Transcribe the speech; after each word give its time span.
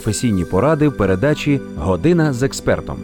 професійні 0.00 0.44
поради 0.44 0.88
в 0.88 0.96
передачі 0.96 1.60
Година 1.76 2.32
з 2.32 2.42
експертом. 2.42 2.96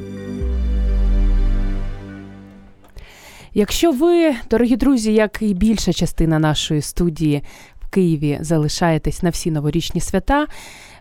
Якщо 3.55 3.93
ви, 3.93 4.35
дорогі 4.51 4.77
друзі, 4.77 5.15
як 5.15 5.39
і 5.41 5.55
більша 5.55 5.93
частина 5.93 6.39
нашої 6.39 6.83
студії 6.83 7.43
в 7.81 7.91
Києві, 7.91 8.39
залишаєтесь 8.41 9.23
на 9.23 9.31
всі 9.31 9.51
новорічні 9.51 10.01
свята, 10.01 10.47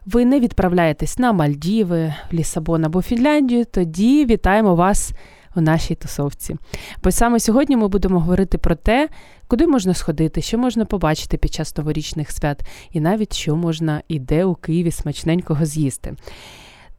ви 0.06 0.26
не 0.26 0.40
відправляєтесь 0.40 1.20
на 1.20 1.34
Мальдіви, 1.34 2.14
Лісабон 2.34 2.86
або 2.86 3.02
Фінляндію, 3.02 3.66
тоді 3.66 4.26
вітаємо 4.26 4.76
вас 4.76 5.12
у 5.56 5.62
нашій 5.62 5.96
тусовці. 5.96 6.56
Бо 7.04 7.12
саме 7.12 7.40
сьогодні 7.40 7.78
ми 7.78 7.88
будемо 7.88 8.20
говорити 8.20 8.58
про 8.58 8.76
те, 8.76 9.10
куди 9.48 9.68
можна 9.68 9.94
сходити, 9.94 10.42
що 10.42 10.58
можна 10.58 10.86
побачити 10.86 11.38
під 11.38 11.54
час 11.54 11.78
новорічних 11.78 12.32
свят, 12.32 12.66
і 12.92 13.00
навіть 13.00 13.34
що 13.34 13.56
можна 13.56 14.02
і 14.08 14.20
де 14.20 14.46
у 14.46 14.56
Києві 14.56 14.92
смачненького 14.92 15.66
з'їсти. 15.66 16.16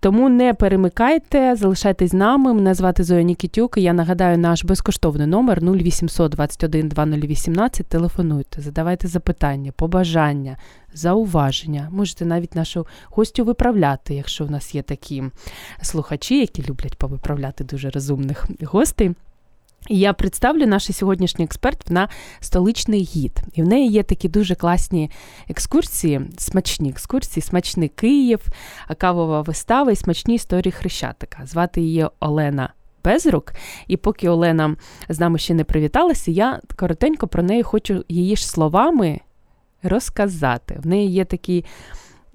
Тому 0.01 0.29
не 0.29 0.55
перемикайте, 0.55 1.57
залишайтесь 1.57 2.11
з 2.11 2.15
нами. 2.15 2.55
Мене 2.55 2.75
звати 2.75 3.05
Зоя 3.05 3.23
Нікітюк. 3.23 3.79
і 3.79 3.83
Я 3.83 3.93
нагадаю 3.93 4.39
наш 4.39 4.65
безкоштовний 4.65 5.27
номер 5.27 5.63
0800 5.63 6.33
21 6.33 6.89
2018. 6.89 7.87
Телефонуйте, 7.87 8.61
задавайте 8.61 9.09
запитання, 9.09 9.73
побажання, 9.77 10.57
зауваження. 10.95 11.89
Можете 11.93 12.25
навіть 12.25 12.55
нашу 12.55 12.87
гостю 13.11 13.45
виправляти, 13.45 14.15
якщо 14.15 14.45
в 14.45 14.51
нас 14.51 14.75
є 14.75 14.83
такі 14.83 15.25
слухачі, 15.83 16.41
які 16.41 16.63
люблять 16.63 16.99
повиправляти 16.99 17.65
дуже 17.65 17.91
розумних 17.91 18.47
гостей. 18.63 19.15
І 19.89 19.99
я 19.99 20.13
представлю 20.13 20.67
наш 20.67 20.95
сьогоднішній 20.95 21.45
експерт 21.45 21.91
на 21.91 22.09
столичний 22.41 23.03
гід. 23.03 23.43
І 23.55 23.63
в 23.63 23.69
неї 23.69 23.91
є 23.91 24.03
такі 24.03 24.29
дуже 24.29 24.55
класні 24.55 25.11
екскурсії, 25.49 26.21
смачні 26.39 26.91
екскурсії, 26.91 27.43
смачний 27.43 27.89
Київ, 27.89 28.41
кавова 28.99 29.41
вистава 29.41 29.93
і 29.93 29.97
смачні 29.97 30.35
історії 30.35 30.73
Хрещатика. 30.73 31.47
Звати 31.47 31.81
її 31.81 32.07
Олена 32.21 32.73
Безрук. 33.05 33.53
І 33.87 33.97
поки 33.97 34.29
Олена 34.29 34.77
з 35.09 35.21
нами 35.21 35.39
ще 35.39 35.55
не 35.55 35.65
привіталася, 35.65 36.31
я 36.31 36.61
коротенько 36.77 37.27
про 37.29 37.43
неї 37.43 37.63
хочу 37.63 38.05
її 38.09 38.37
ж 38.37 38.49
словами 38.49 39.21
розказати. 39.83 40.81
В 40.83 40.87
неї 40.87 41.13
є 41.13 41.25
такі. 41.25 41.65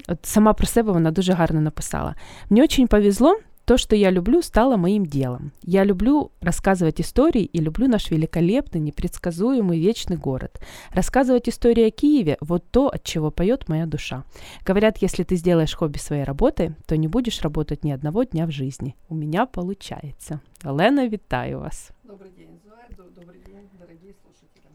От 0.08 0.26
сама 0.26 0.54
про 0.54 0.68
себе 0.68 0.92
вона 0.92 1.12
дуже 1.12 1.34
гарно 1.34 1.62
написала. 1.62 2.16
Мені 2.50 2.68
дуже 2.68 2.88
повезло, 2.88 3.38
То, 3.71 3.77
что 3.77 3.97
я 3.97 4.13
люблю, 4.13 4.43
стало 4.43 4.77
моим 4.77 5.07
делом. 5.07 5.51
Я 5.65 5.85
люблю 5.85 6.31
рассказывать 6.41 7.01
истории 7.01 7.43
и 7.43 7.59
люблю 7.59 7.89
наш 7.89 8.13
великолепный, 8.13 8.81
непредсказуемый, 8.81 9.81
вечный 9.81 10.17
город. 10.17 10.61
Рассказывать 10.93 11.49
истории 11.49 11.89
о 11.89 11.91
Киеве – 11.91 12.41
вот 12.41 12.65
то, 12.71 12.87
от 12.87 13.03
чего 13.03 13.33
поет 13.33 13.69
моя 13.69 13.87
душа. 13.87 14.23
Говорят, 14.65 15.03
если 15.03 15.25
ты 15.25 15.35
сделаешь 15.35 15.75
хобби 15.75 15.99
своей 15.99 16.23
работы, 16.23 16.77
то 16.87 16.97
не 16.97 17.09
будешь 17.09 17.43
работать 17.43 17.83
ни 17.83 17.91
одного 17.91 18.23
дня 18.23 18.47
в 18.47 18.53
жизни. 18.53 18.95
У 19.09 19.17
меня 19.17 19.47
получается. 19.47 20.41
Олена, 20.63 21.09
вітаю 21.09 21.59
вас. 21.59 21.91
Добрий 22.05 22.31
день, 22.39 22.61
Зоя. 22.65 23.07
Добрий 23.17 23.41
день, 23.47 23.67
дорогі 23.81 24.15
слушателі. 24.23 24.71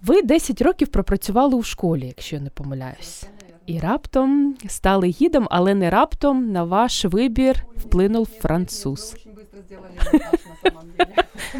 Ви 0.00 0.22
10 0.22 0.62
років 0.62 0.88
пропрацювали 0.88 1.54
у 1.54 1.62
школі, 1.62 2.06
якщо 2.06 2.36
я 2.36 2.42
не 2.42 2.50
помиляюсь. 2.50 3.28
І 3.66 3.78
раптом 3.80 4.56
стали 4.68 5.06
гідом, 5.08 5.48
але 5.50 5.74
не 5.74 5.90
раптом 5.90 6.52
на 6.52 6.64
ваш 6.64 7.04
вибір 7.04 7.64
вплинув 7.76 8.28
француз. 8.40 9.16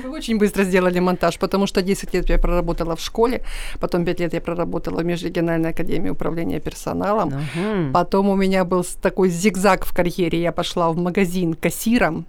Вы 0.05 0.11
очень 0.11 0.39
быстро 0.39 0.65
сделали 0.65 1.01
монтаж, 1.01 1.37
потому 1.39 1.67
что 1.67 1.83
10 1.83 2.15
лет 2.15 2.31
я 2.31 2.39
проработала 2.39 2.95
в 2.95 3.01
школе, 3.01 3.41
потом 3.81 4.05
5 4.05 4.21
лет 4.21 4.35
я 4.35 4.41
проработала 4.41 5.03
в 5.03 5.05
Межрегиональной 5.05 5.71
академии 5.71 6.11
управления 6.11 6.61
персоналом, 6.61 7.29
Угу. 7.29 7.93
потом 7.93 8.29
у 8.29 8.37
меня 8.37 8.65
был 8.65 8.85
такой 9.03 9.31
зигзаг 9.31 9.85
в 9.85 9.95
карьере, 9.95 10.41
я 10.41 10.53
пошла 10.53 10.91
в 10.91 10.97
магазин 10.97 11.55
кассиром, 11.55 12.25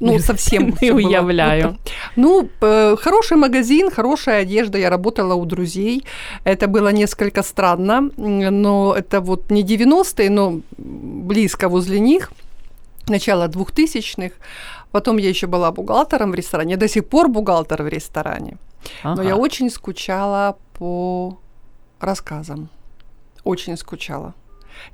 ну, 0.00 0.18
совсем 0.18 0.74
Не 0.80 0.92
уявляю. 0.92 1.76
Ну, 2.16 2.48
э, 2.60 2.96
хороший 2.96 3.36
магазин, 3.36 3.90
хорошая 3.90 4.42
одежда, 4.42 4.78
я 4.78 4.90
работала 4.90 5.34
у 5.34 5.44
друзей. 5.44 6.04
Это 6.44 6.66
было 6.66 6.92
несколько 6.92 7.42
странно, 7.42 8.10
но 8.16 8.94
это 8.96 9.20
вот 9.20 9.50
не 9.50 9.62
90-е, 9.62 10.30
но 10.30 10.60
близко 10.78 11.68
возле 11.68 12.00
них, 12.00 12.30
начало 13.08 13.48
2000-х. 13.48 14.34
Потом 14.90 15.18
я 15.18 15.28
еще 15.28 15.46
была 15.46 15.70
бухгалтером 15.70 16.30
в 16.30 16.34
ресторане, 16.34 16.72
я 16.72 16.76
до 16.76 16.88
сих 16.88 17.08
пор 17.08 17.28
бухгалтер 17.28 17.82
в 17.82 17.88
ресторане. 17.88 18.56
Но 19.04 19.22
я 19.22 19.36
очень 19.36 19.70
скучала 19.70 20.56
по 20.78 21.38
рассказам. 22.00 22.68
Очень 23.44 23.76
скучала. 23.76 24.34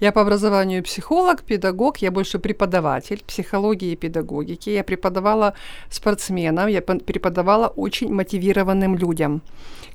Я 0.01 0.13
по 0.13 0.21
образованию 0.21 0.83
психолог, 0.83 1.43
педагог, 1.43 2.03
я 2.03 2.11
больше 2.11 2.39
преподаватель 2.39 3.23
психологии 3.27 3.93
и 3.93 3.97
педагогики. 3.97 4.71
Я 4.71 4.85
преподавала 4.85 5.53
спортсменам, 5.91 6.69
я 6.69 6.81
преподавала 6.81 7.69
очень 7.77 8.13
мотивированным 8.13 8.97
людям, 8.97 9.41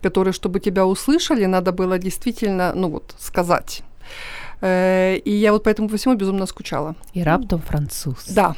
которые, 0.01 0.33
чтобы 0.33 0.59
тебя 0.59 0.85
услышали, 0.85 1.45
надо 1.45 1.71
было 1.71 1.97
действительно, 1.99 2.73
ну 2.75 2.89
вот, 2.89 3.15
сказать. 3.19 3.83
Э, 4.61 5.17
И 5.25 5.31
я 5.31 5.51
вот 5.51 5.63
поэтому 5.63 5.89
по 5.89 5.95
всему 5.95 6.15
безумно 6.15 6.47
скучала. 6.47 6.95
І 7.13 7.23
раптом 7.23 7.61
француз. 7.67 8.27
Да. 8.29 8.55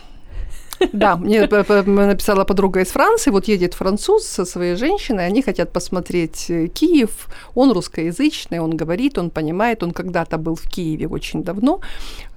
Да, 0.93 1.15
мне 1.15 1.47
написала 1.47 2.45
подруга 2.45 2.79
из 2.79 2.91
Франции, 2.91 3.31
вот 3.31 3.47
едет 3.47 3.73
француз 3.73 4.25
со 4.25 4.45
своей 4.45 4.75
женщиной, 4.75 5.27
они 5.27 5.41
хотят 5.41 5.71
посмотреть 5.73 6.49
э, 6.49 6.67
Киев, 6.67 7.27
он 7.55 7.71
русскоязычный, 7.71 8.59
он 8.59 8.77
говорит, 8.77 9.17
он 9.17 9.29
понимает, 9.29 9.83
он 9.83 9.91
когда-то 9.91 10.37
был 10.37 10.55
в 10.55 10.63
Киеве 10.63 11.07
очень 11.07 11.43
давно. 11.43 11.79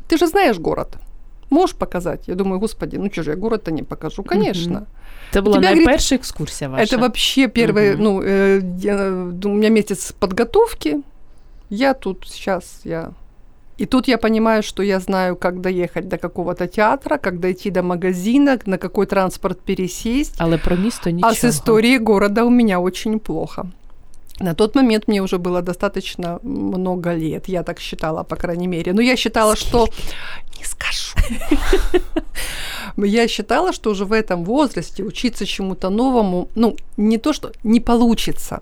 Ты 0.09 0.19
же 0.19 0.27
знаешь 0.27 0.59
город, 0.59 0.89
можешь 1.51 1.77
показать? 1.77 2.29
Я 2.29 2.35
думаю, 2.35 2.61
господи, 2.61 2.97
ну 2.97 3.11
что 3.13 3.23
же, 3.23 3.31
я 3.31 3.37
город-то 3.37 3.71
не 3.71 3.83
покажу, 3.83 4.23
конечно. 4.23 4.87
Була 5.35 5.59
Тебе, 5.59 5.75
найперша 5.75 6.15
екскурсія 6.15 6.71
ваша. 6.71 6.85
Это 6.85 6.99
вообще 6.99 7.49
Мгм. 7.49 8.03
ну, 8.03 8.23
э, 8.23 8.61
я, 8.79 9.11
у 9.45 9.55
меня 9.55 9.69
месяц 9.69 10.13
подготовки, 10.13 11.03
я 11.71 11.95
тут 11.95 12.27
сейчас, 12.29 12.81
я... 12.85 13.13
И 13.81 13.87
тут 13.87 14.09
я 14.09 14.19
понимаю, 14.19 14.63
что 14.63 14.83
я 14.83 15.01
знаю, 15.01 15.37
как 15.37 15.61
доехать 15.61 16.09
до 16.09 16.17
какого-то 16.17 16.67
театра, 16.67 17.19
как 17.19 17.41
дойти 17.41 17.71
до 17.71 17.83
магазина, 17.83 18.59
на 18.67 18.79
какой 18.79 19.07
транспорт 19.07 19.61
пересесть. 19.61 20.35
Але 20.39 20.59
про 20.59 20.77
місто 20.77 21.11
нічого. 21.11 21.33
А 21.33 21.35
с 21.35 21.45
историей 21.45 21.99
города 21.99 22.45
у 22.45 22.51
меня 22.51 22.81
очень 22.81 23.19
плохо. 23.19 23.67
На 24.41 24.55
тот 24.55 24.75
момент 24.75 25.09
мне 25.09 25.23
уже 25.23 25.39
было 25.39 25.63
достаточно 25.63 26.41
много 26.43 27.15
лет, 27.15 27.49
я 27.49 27.63
так 27.63 27.81
считала, 27.81 28.25
по 28.25 28.37
крайней 28.37 28.67
мере. 28.67 28.93
Но 28.93 29.03
я 29.03 29.17
считала, 29.17 29.57
что... 29.57 29.89
Не 30.59 30.65
скажу. 30.65 31.15
Я 32.97 33.29
считала, 33.29 33.73
что 33.73 33.91
уже 33.91 34.05
в 34.05 34.13
этом 34.13 34.45
возрасте 34.45 35.05
учиться 35.05 35.47
чему-то 35.47 35.91
новому, 35.91 36.49
ну, 36.55 36.77
не 36.97 37.19
то, 37.19 37.33
что 37.33 37.53
не 37.65 37.81
получится. 37.81 38.61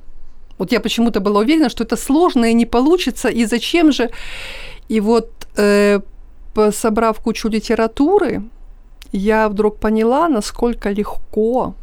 Вот 0.58 0.72
я 0.72 0.80
почему-то 0.80 1.20
была 1.20 1.40
уверена, 1.40 1.70
что 1.70 1.84
это 1.84 1.96
сложно 1.96 2.50
и 2.50 2.54
не 2.54 2.66
получится, 2.66 3.28
и 3.28 3.46
зачем 3.46 3.92
же? 3.92 4.10
И 4.92 5.00
вот, 5.00 5.30
э, 5.56 6.00
собрав 6.70 7.18
кучу 7.18 7.48
литературы, 7.48 8.42
я 9.12 9.48
вдруг 9.48 9.78
поняла, 9.78 10.28
насколько 10.28 10.90
легко 10.90 11.74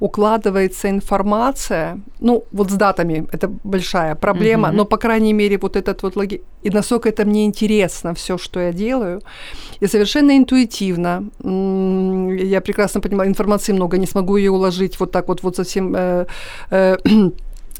укладывается 0.00 0.88
информация, 0.88 2.00
ну, 2.20 2.42
вот 2.52 2.70
с 2.70 2.74
датами, 2.74 3.26
это 3.32 3.48
большая 3.64 4.14
проблема, 4.14 4.68
Мгм. 4.68 4.76
но, 4.76 4.84
по 4.84 4.96
крайней 4.96 5.34
мере, 5.34 5.58
вот 5.58 5.76
этот 5.76 6.02
вот 6.02 6.16
логи... 6.16 6.40
И 6.64 6.70
насколько 6.70 7.08
это 7.08 7.24
мне 7.24 7.44
интересно, 7.44 8.12
все, 8.14 8.38
что 8.38 8.60
я 8.60 8.72
делаю, 8.72 9.20
и 9.82 9.86
совершенно 9.86 10.32
интуитивно, 10.36 11.22
я 11.44 12.60
прекрасно 12.60 13.00
понимаю, 13.00 13.28
информации 13.30 13.74
много, 13.74 13.98
не 13.98 14.06
смогу 14.06 14.38
ее 14.38 14.50
уложить 14.50 15.00
вот 15.00 15.12
так 15.12 15.28
вот, 15.28 15.42
вот 15.42 15.56
совсем... 15.56 15.94
э, 15.96 16.26
э, 16.70 16.96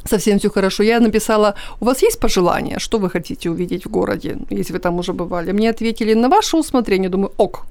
Совсем 0.04 0.38
все 0.38 0.50
хорошо. 0.50 0.82
Я 0.82 1.00
написала, 1.00 1.54
у 1.80 1.84
вас 1.84 2.02
есть 2.02 2.20
пожелания, 2.20 2.78
что 2.78 2.98
вы 2.98 3.10
хотите 3.10 3.50
увидеть 3.50 3.84
в 3.86 3.90
городе, 3.90 4.36
если 4.50 4.72
вы 4.72 4.78
там 4.78 4.98
уже 4.98 5.12
бывали? 5.12 5.52
Мне 5.52 5.70
ответили, 5.70 6.14
на 6.14 6.28
ваше 6.28 6.56
усмотрение. 6.56 7.08
Думаю, 7.08 7.32
ок, 7.36 7.66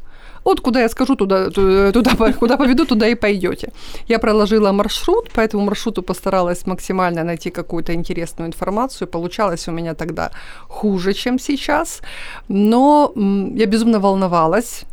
вот 0.45 0.61
куда 0.61 0.81
я 0.81 0.89
скажу, 0.89 1.15
туда, 1.15 1.49
ту- 1.49 1.91
туда, 1.91 2.33
куда 2.39 2.57
поведу, 2.57 2.85
туда 2.85 3.07
и 3.07 3.15
пойдете. 3.15 3.71
Я 4.07 4.19
проложила 4.19 4.71
маршрут, 4.71 5.29
по 5.31 5.41
этому 5.41 5.63
маршруту 5.65 6.01
постаралась 6.03 6.65
максимально 6.65 7.23
найти 7.23 7.49
какую-то 7.49 7.93
интересную 7.93 8.47
информацию. 8.47 9.07
Получалось 9.07 9.67
у 9.67 9.71
меня 9.71 9.93
тогда 9.93 10.31
хуже, 10.67 11.13
чем 11.13 11.39
сейчас. 11.39 12.01
Но 12.47 13.11
я 13.55 13.65
безумно 13.65 13.99
волновалась 13.99 14.85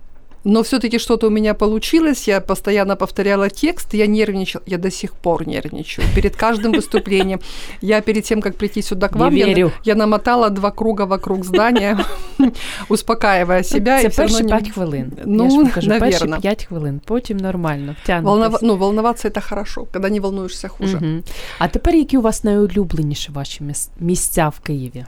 Но 0.47 0.61
все-таки 0.61 0.99
что-то 0.99 1.27
у 1.27 1.29
меня 1.29 1.53
получилось. 1.53 2.27
Я 2.27 2.41
постоянно 2.41 2.95
повторяла 2.97 3.49
текст, 3.49 3.93
я 3.93 4.07
нервничала. 4.07 4.63
Я 4.67 4.77
до 4.77 4.91
сих 4.91 5.13
пор 5.13 5.47
нервничаю. 5.47 6.07
Перед 6.15 6.35
каждым 6.35 6.73
выступлением. 6.75 7.39
Я 7.81 8.01
перед 8.01 8.25
тем, 8.25 8.41
как 8.41 8.55
прийти 8.57 8.81
сюда 8.81 9.07
к 9.07 9.15
Не 9.15 9.21
вам, 9.21 9.35
я, 9.35 9.45
верю. 9.45 9.71
я 9.85 9.95
намотала 9.95 10.49
два 10.49 10.71
круга 10.71 11.05
вокруг 11.05 11.45
здания, 11.45 11.97
успокаивая 12.89 13.63
себя. 13.63 14.01
Це 14.01 14.07
и 14.07 14.09
всё 14.09 14.17
равно 14.21 14.37
перші 14.37 14.43
не- 14.43 14.49
5 14.49 14.69
хвилин. 14.71 15.11
Ну, 15.25 15.43
я 15.43 15.49
ж 15.49 15.57
вам 15.57 15.67
кажу, 15.69 15.87
перші 15.89 16.01
навірно. 16.01 16.41
5 16.41 16.65
хвилин, 16.65 17.01
потім 17.05 17.37
нормально, 17.37 17.95
втягнутись. 18.03 18.29
Волнова... 18.29 18.59
Ну, 18.61 18.75
волноваться 18.77 19.27
это 19.29 19.49
хорошо, 19.49 19.85
когда 19.93 20.09
не 20.09 20.19
волнуешься 20.19 20.67
хуже. 20.67 20.97
Мгм. 20.97 21.23
А 21.59 21.67
тепер 21.67 21.95
які 21.95 22.17
у 22.17 22.21
вас 22.21 22.43
найулюбленіші 22.43 23.31
ваші 23.31 23.63
міс- 23.63 23.89
місця 23.99 24.49
в 24.49 24.59
Києві? 24.59 25.05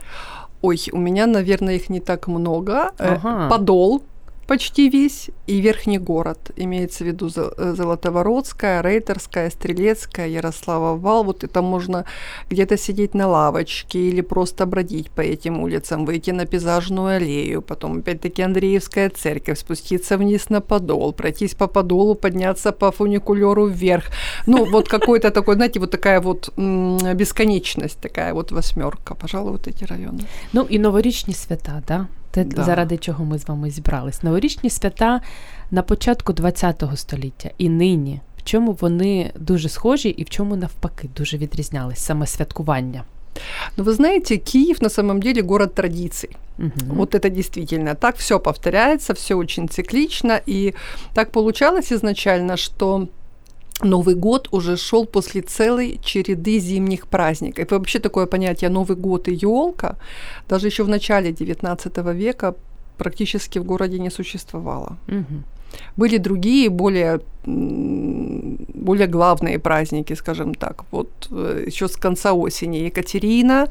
Ой, 0.62 0.90
у 0.92 0.96
меня, 0.98 1.26
наверное, 1.26 1.74
их 1.76 1.90
не 1.90 2.00
так 2.00 2.28
много. 2.28 2.72
Э, 2.72 2.90
Ага. 2.98 3.48
Подол 3.48 4.02
почти 4.46 4.88
весь 4.88 5.30
и 5.48 5.60
Верхний 5.60 5.98
город. 5.98 6.38
Имеется 6.56 7.04
в 7.04 7.06
виду 7.08 7.28
Зо- 7.28 7.52
э, 7.58 7.74
Золотовородская, 7.74 8.80
Рейтерская, 8.82 9.50
Стрелецкая, 9.50 10.28
Ярослава 10.28 10.96
Вал. 10.96 11.24
Вот 11.24 11.42
это 11.44 11.62
можно 11.62 12.04
где-то 12.50 12.76
сидеть 12.76 13.14
на 13.14 13.26
лавочке 13.26 13.98
или 13.98 14.20
просто 14.22 14.66
бродить 14.66 15.10
по 15.10 15.20
этим 15.20 15.58
улицам, 15.62 16.06
выйти 16.06 16.30
на 16.32 16.46
пейзажную 16.46 17.16
аллею, 17.16 17.60
потом 17.62 17.98
опять-таки 17.98 18.42
Андреевская 18.42 19.10
церковь, 19.10 19.58
спуститься 19.58 20.16
вниз 20.16 20.48
на 20.50 20.60
Подол, 20.60 21.12
пройтись 21.12 21.54
по 21.54 21.66
Подолу, 21.66 22.14
подняться 22.14 22.70
по 22.72 22.90
фуникулеру 22.92 23.66
вверх. 23.66 24.04
Ну, 24.46 24.64
вот 24.70 24.88
какой-то 24.88 25.30
такой, 25.30 25.54
знаете, 25.56 25.80
вот 25.80 25.90
такая 25.90 26.20
вот 26.20 26.52
м, 26.56 26.98
бесконечность, 27.16 27.98
такая 27.98 28.32
вот 28.32 28.52
восьмерка. 28.52 29.14
Пожалуй, 29.14 29.52
вот 29.52 29.66
эти 29.66 29.84
районы. 29.84 30.20
Ну 30.52 30.66
і 30.70 30.78
новорічні 30.78 31.34
свята, 31.34 31.82
да? 31.88 32.06
Те, 32.31 32.43
Да. 32.43 32.63
заради 32.63 32.97
чого 32.97 33.25
ми 33.25 33.39
з 33.39 33.47
вами 33.47 33.69
зібрались. 33.69 34.23
Новорічні 34.23 34.69
свята 34.69 35.21
на 35.71 35.81
початку 35.81 36.33
ХХ 36.33 36.97
століття 36.97 37.49
і 37.57 37.69
нині. 37.69 38.21
В 38.37 38.43
чому 38.43 38.77
вони 38.81 39.31
дуже 39.35 39.69
схожі 39.69 40.09
і 40.09 40.23
в 40.23 40.29
чому 40.29 40.55
навпаки 40.55 41.09
дуже 41.17 41.37
відрізнялись 41.37 41.99
саме 41.99 42.27
святкування. 42.27 43.03
Но 43.77 43.83
вы 43.83 43.93
знаете, 43.93 44.37
Киев 44.37 44.81
на 44.81 44.89
самом 44.89 45.21
деле 45.21 45.41
город 45.41 45.73
традиций. 45.73 46.29
Угу. 46.59 46.95
Вот 46.95 47.15
это 47.15 47.29
действительно 47.29 47.95
так, 47.95 48.17
все 48.17 48.39
повторяется, 48.39 49.13
все 49.13 49.35
очень 49.35 49.69
циклично. 49.69 50.39
И 50.49 50.73
так 51.13 51.31
получалось 51.31 51.91
изначально, 51.91 52.57
что 52.57 53.07
Новый 53.83 54.15
год 54.15 54.47
уже 54.51 54.77
шел 54.77 55.05
после 55.05 55.41
целой 55.41 55.99
череды 56.03 56.59
зимних 56.59 57.07
праздников. 57.07 57.71
И 57.71 57.73
вообще 57.73 57.99
такое 57.99 58.25
понятие 58.25 58.69
Новый 58.69 58.95
год 58.95 59.27
и 59.27 59.33
елка 59.33 59.95
даже 60.49 60.67
еще 60.67 60.83
в 60.83 60.89
начале 60.89 61.31
XIX 61.31 62.13
века 62.13 62.55
практически 62.97 63.59
в 63.59 63.63
городе 63.63 63.99
не 63.99 64.11
существовало. 64.11 64.97
Угу. 65.07 65.43
Были 65.97 66.17
другие, 66.17 66.69
более, 66.69 67.19
более 68.81 69.07
главные 69.07 69.59
праздники, 69.59 70.15
скажем 70.15 70.53
так. 70.53 70.83
Вот 70.91 71.09
еще 71.67 71.87
с 71.87 71.95
конца 71.95 72.33
осени 72.33 72.77
Екатерина, 72.77 73.67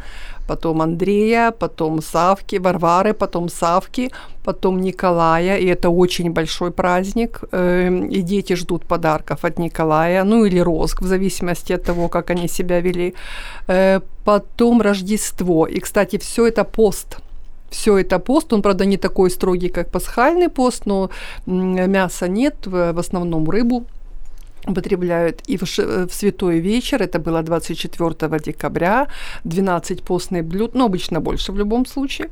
потом 0.49 0.81
Андрея, 0.81 1.51
потом 1.51 2.03
Савки, 2.03 2.59
Варвары, 2.59 3.13
потом 3.13 3.49
Савки, 3.49 4.11
потом 4.45 4.81
Николая, 4.81 5.59
и 5.59 5.67
это 5.67 5.91
очень 5.91 6.33
большой 6.33 6.71
праздник, 6.71 7.41
э, 7.53 8.09
и 8.11 8.23
дети 8.23 8.57
ждут 8.57 8.85
подарков 8.85 9.45
от 9.45 9.59
Николая, 9.59 10.25
ну 10.25 10.45
или 10.45 10.61
розг, 10.61 11.03
в 11.03 11.07
зависимости 11.07 11.75
от 11.75 11.85
того, 11.85 12.09
как 12.09 12.31
они 12.31 12.49
себя 12.49 12.81
вели. 12.81 13.15
Э, 13.69 14.01
потом 14.25 14.83
Рождество, 14.83 15.67
и, 15.67 15.81
кстати, 15.81 16.19
все 16.19 16.47
это 16.47 16.65
пост– 16.65 17.19
все 17.71 17.99
это 17.99 18.19
пост, 18.19 18.53
он, 18.53 18.63
правда, 18.63 18.85
не 18.85 18.97
такой 18.97 19.31
строгий, 19.31 19.69
как 19.69 19.91
пасхальный 19.91 20.49
пост, 20.49 20.87
но 20.87 21.11
мяса 21.47 22.29
нет, 22.29 22.67
в 22.67 22.99
основном 22.99 23.49
рыбу 23.49 23.85
употребляют. 24.67 25.43
И 25.49 25.57
в, 25.57 25.67
ш- 25.67 26.07
в 26.07 26.13
святой 26.13 26.61
вечер, 26.61 27.03
это 27.03 27.19
было 27.19 27.43
24 27.43 28.39
декабря, 28.45 29.07
12 29.45 30.03
постных 30.03 30.45
блюд, 30.45 30.75
ну, 30.75 30.85
обычно 30.85 31.21
больше 31.21 31.53
в 31.53 31.57
любом 31.59 31.87
случае. 31.87 32.29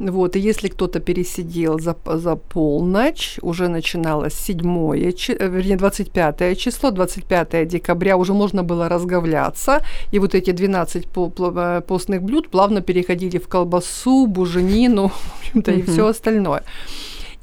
Вот, 0.00 0.36
и 0.36 0.40
если 0.40 0.68
кто-то 0.68 0.98
пересидел 0.98 1.78
за, 1.78 1.94
за 2.04 2.34
полночь, 2.36 3.38
уже 3.42 3.68
начиналось 3.68 4.34
7, 4.34 5.12
чи- 5.12 5.36
э, 5.40 5.48
вернее, 5.48 5.76
25 5.76 6.58
число, 6.58 6.90
25 6.90 7.68
декабря 7.68 8.16
уже 8.16 8.32
можно 8.32 8.62
было 8.64 8.88
разговляться, 8.88 9.80
и 10.12 10.18
вот 10.18 10.34
эти 10.34 10.50
12 10.52 11.06
по- 11.06 11.28
пл- 11.28 11.78
э, 11.78 11.80
постных 11.80 12.22
блюд 12.22 12.48
плавно 12.48 12.80
переходили 12.80 13.38
в 13.38 13.46
колбасу, 13.46 14.26
буженину, 14.26 15.08
в 15.08 15.38
общем-то, 15.40 15.70
и 15.70 15.82
все 15.82 16.06
остальное. 16.08 16.62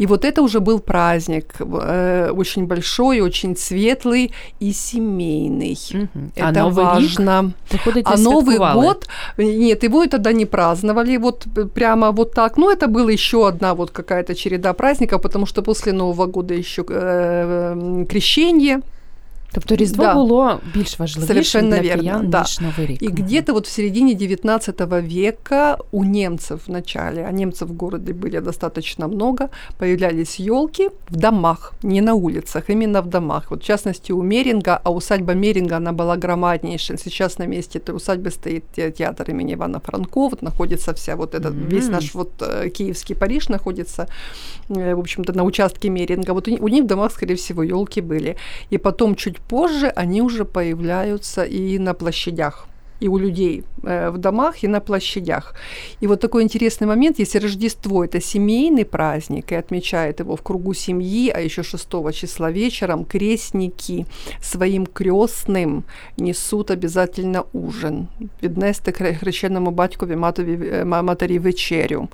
И 0.01 0.07
вот 0.07 0.25
это 0.25 0.41
уже 0.41 0.59
был 0.59 0.79
праздник, 0.79 1.55
э, 1.59 2.31
очень 2.31 2.65
большой, 2.65 3.21
очень 3.21 3.55
светлый 3.55 4.31
и 4.59 4.73
семейный. 4.73 5.77
Угу. 5.93 6.31
Это 6.35 6.47
а 6.47 6.51
Новий 6.51 6.83
рік, 6.83 7.19
важно. 7.19 7.53
виходить, 7.71 8.05
А 8.07 8.17
Новый 8.17 8.57
год, 8.57 9.07
нет, 9.37 9.83
его 9.83 10.07
тогда 10.07 10.33
не 10.33 10.45
праздновали, 10.45 11.17
вот 11.17 11.45
прямо 11.75 12.11
вот 12.11 12.33
так. 12.33 12.57
Ну, 12.57 12.71
это 12.71 12.87
была 12.87 13.11
еще 13.11 13.47
одна 13.47 13.73
вот 13.73 13.91
какая-то 13.91 14.33
череда 14.33 14.73
праздников, 14.73 15.21
потому 15.21 15.45
что 15.45 15.61
после 15.61 15.93
Нового 15.93 16.25
года 16.25 16.55
еще 16.55 16.83
э, 16.89 18.05
крещение. 18.09 18.79
Тобто 19.52 19.76
Різдво 19.76 20.04
Да. 20.04 20.14
було 20.14 20.60
більш 20.74 20.98
важливішим 20.98 21.26
Совершенно 21.28 21.70
для 21.76 21.82
верно, 21.82 22.02
киян, 22.02 22.30
да. 22.30 22.40
ніж 22.40 22.60
Новий 22.60 22.86
рік. 22.86 23.02
И 23.02 23.06
Мгм. 23.08 23.14
где-то 23.14 23.52
вот 23.52 23.66
в 23.66 23.70
середине 23.70 24.14
19 24.14 25.00
века 25.00 25.78
у 25.92 26.04
немцев 26.04 26.60
в 26.68 26.70
начале, 26.72 27.24
а 27.28 27.32
немцев 27.32 27.68
в 27.68 27.72
городе 27.72 28.12
были 28.12 28.40
достаточно 28.40 29.08
много, 29.08 29.48
появлялись 29.78 30.40
елки 30.40 30.88
в 31.10 31.16
домах, 31.16 31.72
не 31.82 32.00
на 32.02 32.14
улицах, 32.14 32.70
именно 32.70 33.00
в 33.02 33.06
домах. 33.06 33.50
Вот 33.50 33.62
в 33.62 33.66
частности 33.66 34.12
у 34.12 34.22
Меринга, 34.22 34.80
а 34.84 34.90
усадьба 34.90 35.32
Меринга, 35.34 35.76
она 35.76 35.92
была 35.92 36.16
громаднейшая. 36.16 36.98
Сейчас 36.98 37.38
на 37.38 37.46
месте 37.46 37.78
этой 37.78 37.94
усадьбы 37.96 38.30
стоит 38.30 38.64
те- 38.76 38.90
театр 38.90 39.30
имени 39.30 39.54
Ивана 39.54 39.80
Франко, 39.80 40.20
вот 40.28 40.42
находится 40.42 40.92
вся 40.92 41.14
вот 41.16 41.34
этот, 41.34 41.54
весь 41.72 41.84
Мгм. 41.84 41.92
наш 41.94 42.14
вот 42.14 42.30
э, 42.42 42.68
киевский 42.68 43.14
Париж 43.16 43.48
находится, 43.48 44.06
э, 44.76 44.94
в 44.94 44.98
общем-то, 45.00 45.32
на 45.32 45.42
участке 45.44 45.88
Меринга. 45.90 46.34
Вот 46.34 46.48
у, 46.48 46.50
ни- 46.50 46.60
у 46.60 46.68
них 46.68 46.84
в 46.84 46.86
домах, 46.86 47.12
скорее 47.12 47.34
всего, 47.36 47.62
елки 47.64 48.02
были. 48.02 48.34
И 48.72 48.78
потом 48.78 49.14
чуть 49.14 49.36
позже 49.48 49.92
они 49.96 50.22
уже 50.22 50.44
появляются 50.44 51.44
и 51.44 51.78
на 51.78 51.94
площадях 51.94 52.66
и 53.02 53.08
у 53.08 53.18
людей 53.18 53.62
э, 53.84 54.10
в 54.10 54.16
домах, 54.18 54.64
и 54.64 54.68
на 54.68 54.80
площадях. 54.80 55.54
И 56.02 56.06
вот 56.06 56.20
такой 56.20 56.42
интересный 56.42 56.86
момент, 56.86 57.18
если 57.18 57.40
Рождество – 57.40 58.04
это 58.04 58.20
семейный 58.20 58.84
праздник, 58.84 59.52
и 59.52 59.54
отмечает 59.54 60.20
его 60.20 60.34
в 60.34 60.40
кругу 60.42 60.74
семьи, 60.74 61.28
а 61.36 61.40
еще 61.40 61.62
6 61.62 61.88
числа 62.14 62.50
вечером 62.50 63.04
крестники 63.04 64.06
своим 64.42 64.86
крестным 64.86 65.82
несут 66.16 66.70
обязательно 66.70 67.44
ужин. 67.52 68.08
Віднести 68.42 68.90
хре- 68.90 69.14
хрещеному 69.18 69.70
батькові 69.70 70.16
матові, 70.16 70.58
е, 70.72 70.84
ма- 70.84 71.02
матері 71.02 71.38
вечерю. 71.38 72.08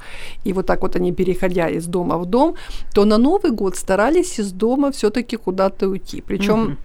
И 0.46 0.52
вот 0.52 0.66
так 0.66 0.82
вот 0.82 0.96
они, 0.96 1.12
переходя 1.12 1.68
из 1.68 1.86
дома 1.86 2.16
в 2.16 2.26
дом, 2.26 2.54
то 2.94 3.04
на 3.04 3.18
Новый 3.18 3.50
год 3.52 3.76
старались 3.76 4.38
из 4.38 4.52
дома 4.52 4.90
все-таки 4.90 5.36
куда-то 5.36 5.88
уйти. 5.88 6.22
Причем 6.26 6.60
Мгм. 6.60 6.76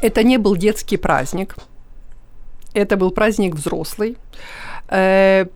это 0.00 0.22
не 0.22 0.38
был 0.38 0.56
детский 0.56 0.96
праздник, 0.96 1.56
это 2.74 2.96
был 2.96 3.10
праздник 3.10 3.54
взрослый. 3.54 4.16
Э, 4.88 5.46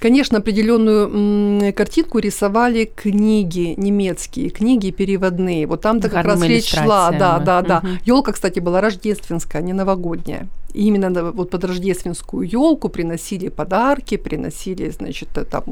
Конечно, 0.00 0.38
определенную 0.38 1.72
картинку 1.74 2.18
рисовали 2.20 2.84
книги 2.84 3.74
немецкие, 3.76 4.50
книги 4.50 4.90
переводные. 4.90 5.66
Вот 5.66 5.80
там-то 5.80 6.08
как 6.08 6.24
раз 6.24 6.40
речь 6.42 6.70
шла, 6.70 7.10
да, 7.10 7.40
да, 7.40 7.62
да. 7.62 7.82
Елка, 8.04 8.32
кстати, 8.32 8.60
была 8.60 8.80
рождественская, 8.80 9.60
а 9.60 9.64
не 9.64 9.72
новогодняя. 9.72 10.48
И 10.74 10.86
именно 10.86 11.32
вот 11.32 11.50
под 11.50 11.64
рождественскую 11.64 12.48
елку 12.48 12.88
приносили 12.88 13.48
подарки, 13.48 14.16
приносили, 14.16 14.90
значит, 14.90 15.28
э, 15.36 15.44
там, 15.44 15.64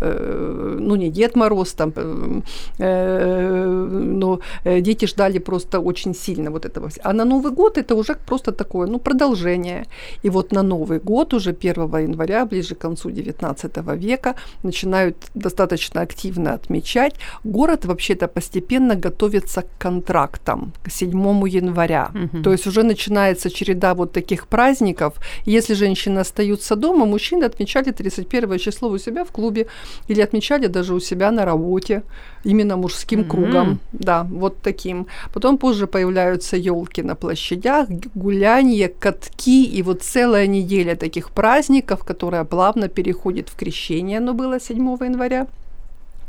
э, 0.00 0.76
ну 0.80 0.96
не 0.96 1.10
Дед 1.10 1.36
Мороз, 1.36 1.72
там, 1.72 1.92
э, 1.96 2.42
э, 2.78 3.66
но 3.66 4.40
э, 4.64 4.80
дети 4.80 5.06
ждали 5.06 5.38
просто 5.38 5.80
очень 5.80 6.14
сильно 6.14 6.50
вот 6.50 6.64
этого. 6.64 6.90
А 7.02 7.12
на 7.12 7.24
Новый 7.24 7.52
год 7.52 7.78
это 7.78 7.94
уже 7.94 8.14
просто 8.26 8.52
такое, 8.52 8.86
ну, 8.86 8.98
продолжение. 8.98 9.84
И 10.24 10.30
вот 10.30 10.52
на 10.52 10.62
Новый 10.62 10.98
год 10.98 11.34
уже 11.34 11.50
1 11.50 11.98
января, 11.98 12.44
ближе 12.44 12.74
к 12.74 12.78
концу 12.78 13.10
19 13.10 13.76
века, 13.96 14.34
начинают 14.62 15.16
достаточно 15.34 16.00
активно 16.02 16.54
отмечать. 16.54 17.14
Город 17.44 17.84
вообще-то 17.84 18.28
постепенно 18.28 18.94
готовится 18.94 19.62
к 19.62 19.68
контрактам 19.78 20.72
к 20.82 20.90
7 20.90 21.48
января. 21.48 22.10
Мгм. 22.14 22.42
То 22.42 22.52
есть 22.52 22.66
уже 22.66 22.82
начинается 22.82 23.50
череда 23.50 23.94
вот 23.94 24.12
таких 24.12 24.39
праздников. 24.46 25.14
Если 25.46 25.74
женщины 25.74 26.20
остаются 26.20 26.76
дома, 26.76 27.06
мужчины 27.06 27.44
отмечали 27.44 27.90
31 27.92 28.58
число 28.58 28.88
у 28.88 28.98
себя 28.98 29.24
в 29.24 29.30
клубе 29.30 29.66
или 30.08 30.20
отмечали 30.22 30.66
даже 30.68 30.94
у 30.94 31.00
себя 31.00 31.30
на 31.30 31.44
работе, 31.44 32.02
именно 32.44 32.76
мужским 32.76 33.20
Мгм. 33.20 33.28
кругом. 33.28 33.78
Да, 33.92 34.26
вот 34.30 34.56
таким. 34.62 35.06
Потом 35.32 35.58
позже 35.58 35.86
появляются 35.86 36.56
елки 36.56 37.02
на 37.02 37.14
площадях, 37.14 37.88
гулянье, 38.14 38.88
катки 38.88 39.64
и 39.64 39.82
вот 39.82 40.02
целая 40.02 40.46
неделя 40.46 40.96
таких 40.96 41.30
праздников, 41.30 42.04
которая 42.04 42.44
плавно 42.44 42.88
переходит 42.88 43.48
в 43.48 43.56
крещение. 43.56 44.18
Оно 44.18 44.34
было 44.34 44.60
7 44.60 44.96
января. 45.04 45.46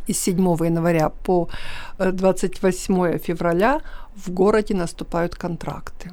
И 0.08 0.14
с 0.14 0.20
7 0.20 0.36
января 0.66 1.10
по 1.10 1.48
э, 2.00 2.12
28 2.12 3.18
февраля 3.20 3.80
в 4.16 4.32
городе 4.32 4.74
наступают 4.76 5.36
контракты. 5.36 6.12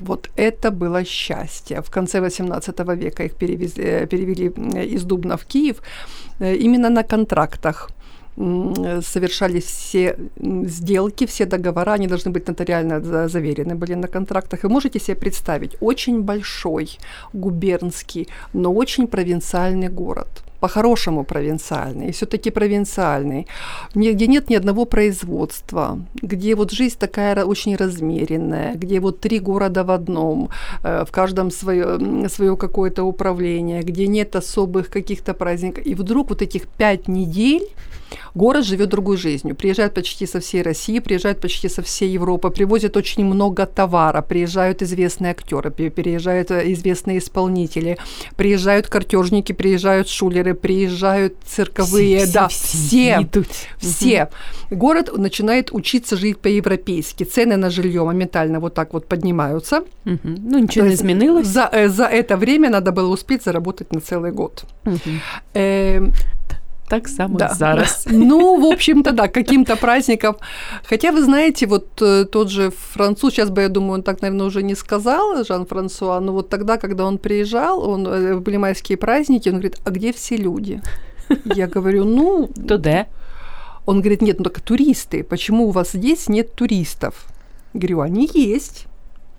Вот 0.00 0.30
это 0.36 0.70
было 0.70 1.04
счастье. 1.04 1.80
В 1.82 1.90
конце 1.90 2.20
18 2.20 2.78
века 2.96 3.24
их 3.24 3.34
перевезли, 3.34 3.84
э, 3.84 4.06
перевели 4.06 4.52
э, 4.74 4.94
из 4.94 5.04
Дубна 5.04 5.36
в 5.36 5.44
Киев 5.44 5.76
э, 6.40 6.54
именно 6.56 6.90
на 6.90 7.02
контрактах. 7.02 7.90
совершались 9.02 9.64
все 9.64 10.16
сделки, 10.66 11.26
все 11.26 11.46
договора, 11.46 11.94
они 11.94 12.06
должны 12.06 12.30
быть 12.30 12.48
нотариально 12.48 13.28
заверены 13.28 13.74
были 13.74 13.94
на 13.94 14.08
контрактах. 14.08 14.64
И 14.64 14.68
можете 14.68 15.00
себе 15.00 15.16
представить, 15.16 15.76
очень 15.80 16.22
большой 16.22 16.98
губернский, 17.32 18.28
но 18.54 18.72
очень 18.72 19.06
провинциальный 19.06 19.88
город– 19.88 20.28
по-хорошему 20.60 21.24
провинциальный, 21.24 22.12
все-таки 22.12 22.50
провинциальный, 22.50 23.46
где 23.94 24.26
нет 24.26 24.50
ни 24.50 24.56
одного 24.56 24.84
производства, 24.84 25.98
где 26.22 26.54
вот 26.54 26.72
жизнь 26.72 26.96
такая 26.98 27.44
очень 27.44 27.76
размеренная, 27.76 28.74
где 28.74 29.00
вот 29.00 29.20
три 29.20 29.38
города 29.40 29.84
в 29.84 29.90
одном, 29.90 30.48
э, 30.82 31.04
в 31.04 31.10
каждом 31.10 31.50
свое, 31.50 32.28
свое 32.28 32.56
какое-то 32.56 33.04
управление, 33.04 33.82
где 33.82 34.06
нет 34.06 34.36
особых 34.36 34.88
каких-то 34.88 35.34
праздников. 35.34 35.86
И 35.86 35.94
вдруг 35.94 36.28
вот 36.30 36.42
этих 36.42 36.66
пять 36.66 37.08
недель 37.08 37.68
Город 38.34 38.64
живет 38.64 38.88
другой 38.88 39.16
жизнью. 39.16 39.54
Приезжают 39.54 39.94
почти 39.94 40.26
со 40.26 40.40
всей 40.40 40.62
России, 40.62 40.98
приезжают 40.98 41.40
почти 41.40 41.68
со 41.68 41.82
всей 41.82 42.10
Европы, 42.10 42.50
привозят 42.50 42.96
очень 42.96 43.24
много 43.24 43.66
товара, 43.66 44.22
приезжают 44.22 44.82
известные 44.82 45.32
актеры, 45.32 45.70
приезжают 45.70 46.50
э, 46.50 46.72
известные 46.72 47.18
исполнители, 47.18 47.98
приезжают 48.36 48.88
картежники, 48.88 49.52
приезжают 49.52 50.08
шулеры, 50.08 50.54
приезжают 50.54 51.34
цирковые, 51.46 52.20
все, 52.24 52.32
да, 52.32 52.48
все, 52.48 52.76
все. 52.76 53.18
Идут. 53.22 53.48
все. 53.78 54.30
Угу. 54.70 54.78
Город 54.78 55.16
начинает 55.16 55.72
учиться 55.72 56.16
жить 56.16 56.38
по-европейски. 56.38 57.24
Цены 57.24 57.56
на 57.56 57.70
жилье 57.70 58.04
моментально 58.04 58.60
вот 58.60 58.74
так 58.74 58.92
вот 58.92 59.06
поднимаются. 59.06 59.82
Угу. 60.04 60.18
Ну 60.24 60.58
ничего 60.58 60.84
То 60.84 60.88
не 60.88 60.94
изменилось. 60.94 61.46
За, 61.46 61.68
э, 61.72 61.88
за 61.88 62.04
это 62.04 62.36
время 62.36 62.70
надо 62.70 62.92
было 62.92 63.08
успеть 63.08 63.42
заработать 63.42 63.92
на 63.92 64.00
целый 64.00 64.32
год. 64.32 64.64
Угу. 64.84 64.98
Э, 65.54 66.00
так 66.88 67.08
само 67.08 67.38
да. 67.38 67.48
зараз. 67.48 68.06
Ну, 68.12 68.60
в 68.60 68.64
общем-то, 68.72 69.12
да, 69.12 69.28
каким-то 69.28 69.76
праздником. 69.76 70.36
Хотя, 70.88 71.12
вы 71.12 71.22
знаете, 71.22 71.66
вот 71.66 72.02
э, 72.02 72.24
тот 72.24 72.48
же 72.48 72.70
француз, 72.70 73.32
сейчас 73.32 73.50
бы, 73.50 73.62
я 73.62 73.68
думаю, 73.68 73.92
он 73.92 74.02
так, 74.02 74.22
наверное, 74.22 74.46
уже 74.46 74.62
не 74.62 74.74
сказал, 74.76 75.44
Жан-Франсуа, 75.44 76.20
но 76.20 76.32
вот 76.32 76.48
тогда, 76.48 76.76
когда 76.76 77.04
он 77.04 77.18
приезжал, 77.18 77.90
он, 77.90 78.06
э, 78.06 78.36
были 78.36 78.58
майские 78.58 78.96
праздники, 78.96 79.50
он 79.50 79.54
говорит, 79.54 79.80
а 79.84 79.90
где 79.90 80.12
все 80.12 80.36
люди? 80.36 80.80
Я 81.44 81.66
говорю, 81.66 82.04
ну... 82.04 82.48
Туда. 82.68 83.06
Он 83.86 84.00
говорит, 84.00 84.22
нет, 84.22 84.38
ну 84.38 84.44
так 84.44 84.60
туристы, 84.60 85.22
почему 85.22 85.68
у 85.68 85.70
вас 85.70 85.92
здесь 85.92 86.28
нет 86.28 86.54
туристов? 86.54 87.14
Говорю, 87.74 88.00
они 88.00 88.28
есть. 88.34 88.86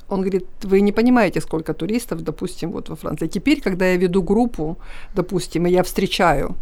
Он 0.09 0.21
говорит, 0.21 0.45
вы 0.63 0.81
не 0.81 0.91
понимаете, 0.91 1.39
сколько 1.41 1.73
туристов, 1.73 2.21
допустим, 2.23 2.71
вот 2.71 2.89
во 2.89 2.95
Франции. 2.95 3.27
Теперь, 3.27 3.61
когда 3.61 3.85
я 3.85 3.97
веду 3.97 4.23
группу, 4.23 4.77
допустим, 5.15 5.67
и 5.67 5.71
я 5.71 5.83
встречаю 5.83 6.55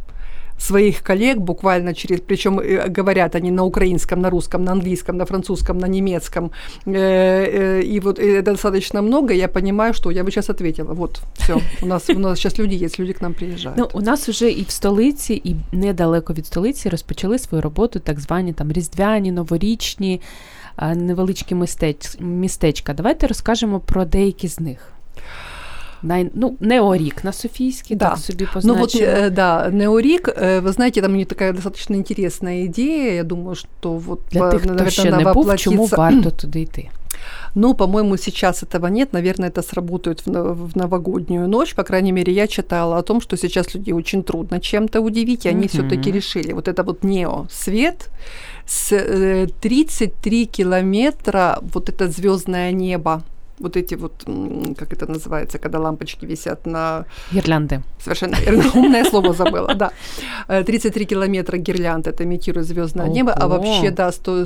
своих 0.63 1.03
коллег 1.03 1.39
буквально 1.39 1.95
через, 1.95 2.21
причем 2.21 2.61
э, 2.61 2.89
говорят 2.89 3.35
они 3.35 3.51
на 3.51 3.65
украинском, 3.65 4.21
на 4.21 4.31
русском, 4.31 4.65
на 4.65 4.73
английском, 4.73 5.17
на 5.17 5.25
французском, 5.25 5.79
на 5.79 5.89
немецком, 5.89 6.51
э, 6.87 6.93
э, 6.93 7.83
и 7.83 8.01
вот 8.01 8.19
это 8.19 8.43
достаточно 8.43 9.03
много, 9.03 9.35
я 9.35 9.49
понимаю, 9.49 9.95
что 9.95 10.11
я 10.11 10.23
бы 10.23 10.31
сейчас 10.31 10.51
ответила, 10.51 10.95
вот, 10.95 11.23
все, 11.39 11.61
у 11.83 11.87
нас, 11.87 12.11
у 12.11 12.19
нас 12.19 12.39
сейчас 12.39 12.59
люди 12.59 12.85
есть, 12.85 13.01
люди 13.01 13.13
к 13.13 13.23
нам 13.23 13.35
приїжджають. 13.35 13.79
Ну, 13.79 13.89
у 13.93 14.01
нас 14.01 14.29
вже 14.29 14.51
і 14.51 14.63
в 14.63 14.71
столиці, 14.71 15.41
і 15.45 15.57
недалеко 15.73 16.33
від 16.33 16.47
столиці 16.47 16.89
розпочали 16.89 17.39
свою 17.39 17.63
роботу 17.63 17.99
так 17.99 18.21
звані 18.21 18.53
там 18.53 18.73
різдвяні, 18.73 19.33
новорічні, 19.33 20.21
невеличкі 20.95 21.55
містеч, 21.55 22.21
містечка. 22.21 22.95
Давайте 22.95 23.27
розкажемо 23.27 23.81
про 23.81 24.05
деякі 24.05 24.49
з 24.49 24.61
них. 24.61 24.93
Най, 26.02 26.30
ну, 26.34 26.58
Неорик 26.60 27.24
на 27.24 27.32
Софийский, 27.32 27.96
да. 27.96 28.10
так 28.10 28.20
себе 28.20 28.48
позначили. 28.54 28.74
Ну 28.74 28.80
вот, 28.80 28.96
э, 28.96 29.30
да, 29.30 29.70
Неорик, 29.72 30.30
э, 30.30 30.62
вы 30.62 30.72
знаете, 30.72 31.02
там 31.02 31.14
у 31.14 31.16
них 31.16 31.28
такая 31.28 31.54
достаточно 31.54 31.96
интересная 31.96 32.66
идея, 32.66 33.16
я 33.16 33.24
думаю, 33.24 33.56
что 33.56 33.98
вот, 33.98 34.22
Для 34.32 34.52
тих, 34.52 34.66
наверное, 34.66 34.90
хто 34.90 35.02
ще 35.02 35.12
не 35.12 35.34
був, 35.34 35.58
чому 35.58 35.86
варто 35.86 36.32
туди 36.32 36.62
йти? 36.62 36.90
Ну, 37.56 37.74
по-моему, 37.74 38.18
сейчас 38.18 38.64
этого 38.64 38.88
нет. 38.88 39.14
Наверное, 39.14 39.50
это 39.50 39.62
сработает 39.62 40.26
в, 40.26 40.78
новогоднюю 40.78 41.48
ночь. 41.48 41.74
По 41.76 41.84
крайней 41.84 42.12
мере, 42.12 42.34
я 42.34 42.48
читала 42.48 42.98
о 42.98 43.02
том, 43.02 43.22
что 43.22 43.38
сейчас 43.38 43.74
людей 43.76 43.94
очень 43.94 44.24
трудно 44.24 44.60
чем-то 44.60 45.02
удивить, 45.02 45.46
и 45.46 45.50
они 45.50 45.66
mm-hmm. 45.66 45.70
все-таки 45.70 46.12
решили. 46.12 46.54
Вот 46.54 46.68
это 46.68 46.84
вот 46.84 47.04
нео 47.04 47.48
свет 47.50 48.10
с 48.66 49.48
33 49.62 50.44
э, 50.44 50.46
километра, 50.46 51.60
вот 51.74 51.90
это 51.90 52.08
звездное 52.08 52.72
небо 52.72 53.24
вот 53.60 53.76
эти 53.78 53.96
вот, 53.96 54.26
как 54.78 54.94
это 54.94 55.08
называется, 55.08 55.58
когда 55.58 55.80
лампочки 55.80 56.26
висят 56.26 56.66
на... 56.66 57.06
Гирлянды. 57.32 57.82
Совершенно 58.00 58.36
верно. 58.36 58.64
Умное 58.76 59.06
слово 59.06 59.34
забыла, 59.34 59.74
да. 59.76 59.92
33 60.48 61.04
э, 61.04 61.08
километра 61.08 61.58
гирлянд, 61.58 62.08
это 62.08 62.24
имитирует 62.24 62.68
звездное 62.68 63.08
небо, 63.08 63.34
а 63.34 63.48
вообще, 63.48 63.92
да, 63.92 64.12
100, 64.12 64.46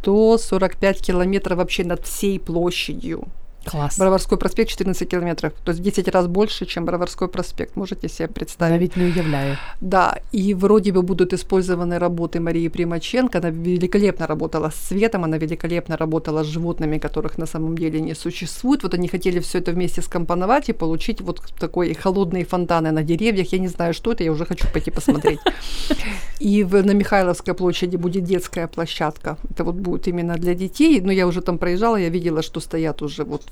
145 0.00 1.00
километров 1.00 1.58
вообще 1.58 1.84
над 1.84 2.06
всей 2.06 2.38
площадью 2.38 3.24
Класс. 3.64 3.98
Броварской 3.98 4.38
проспект 4.38 4.70
14 4.70 5.08
километров, 5.08 5.52
то 5.64 5.72
есть 5.72 5.82
10 5.82 6.08
раз 6.08 6.26
больше, 6.26 6.66
чем 6.66 6.86
Броварской 6.86 7.28
проспект, 7.28 7.76
можете 7.76 8.08
себе 8.08 8.28
представить. 8.28 8.72
Я 8.72 8.78
ведь 8.78 8.96
не 8.96 9.04
уявляю. 9.04 9.56
Да, 9.80 10.18
и 10.32 10.54
вроде 10.54 10.92
бы 10.92 11.02
будут 11.02 11.32
использованы 11.32 11.98
работы 11.98 12.40
Марии 12.40 12.68
Примаченко, 12.68 13.38
она 13.38 13.50
великолепно 13.50 14.26
работала 14.26 14.70
с 14.70 14.88
светом, 14.88 15.24
она 15.24 15.38
великолепно 15.38 15.96
работала 15.96 16.42
с 16.42 16.46
животными, 16.46 16.98
которых 16.98 17.38
на 17.38 17.46
самом 17.46 17.76
деле 17.76 18.00
не 18.00 18.14
существует. 18.14 18.82
Вот 18.82 18.94
они 18.94 19.08
хотели 19.08 19.40
все 19.40 19.58
это 19.58 19.72
вместе 19.72 20.02
скомпоновать 20.02 20.68
и 20.68 20.72
получить 20.72 21.20
вот 21.20 21.40
такой 21.58 21.94
холодные 21.94 22.44
фонтаны 22.44 22.90
на 22.92 23.02
деревьях. 23.02 23.52
Я 23.52 23.58
не 23.58 23.68
знаю, 23.68 23.94
что 23.94 24.12
это, 24.12 24.24
я 24.24 24.32
уже 24.32 24.46
хочу 24.46 24.66
пойти 24.72 24.90
посмотреть. 24.90 25.40
И 26.40 26.64
в, 26.64 26.82
на 26.82 26.92
Михайловской 26.92 27.54
площади 27.54 27.96
будет 27.96 28.24
детская 28.24 28.66
площадка. 28.66 29.36
Это 29.50 29.64
вот 29.64 29.74
будет 29.74 30.08
именно 30.08 30.36
для 30.36 30.54
детей. 30.54 31.00
Но 31.00 31.12
я 31.12 31.26
уже 31.26 31.42
там 31.42 31.58
проезжала, 31.58 31.96
я 31.96 32.08
видела, 32.08 32.42
что 32.42 32.60
стоят 32.60 33.02
уже 33.02 33.24
вот 33.24 33.42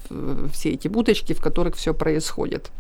все 0.53 0.71
эти 0.71 0.89
будочки, 0.89 1.33
в 1.33 1.41
которых 1.41 1.77
все 1.77 1.95
происходит. 1.95 2.71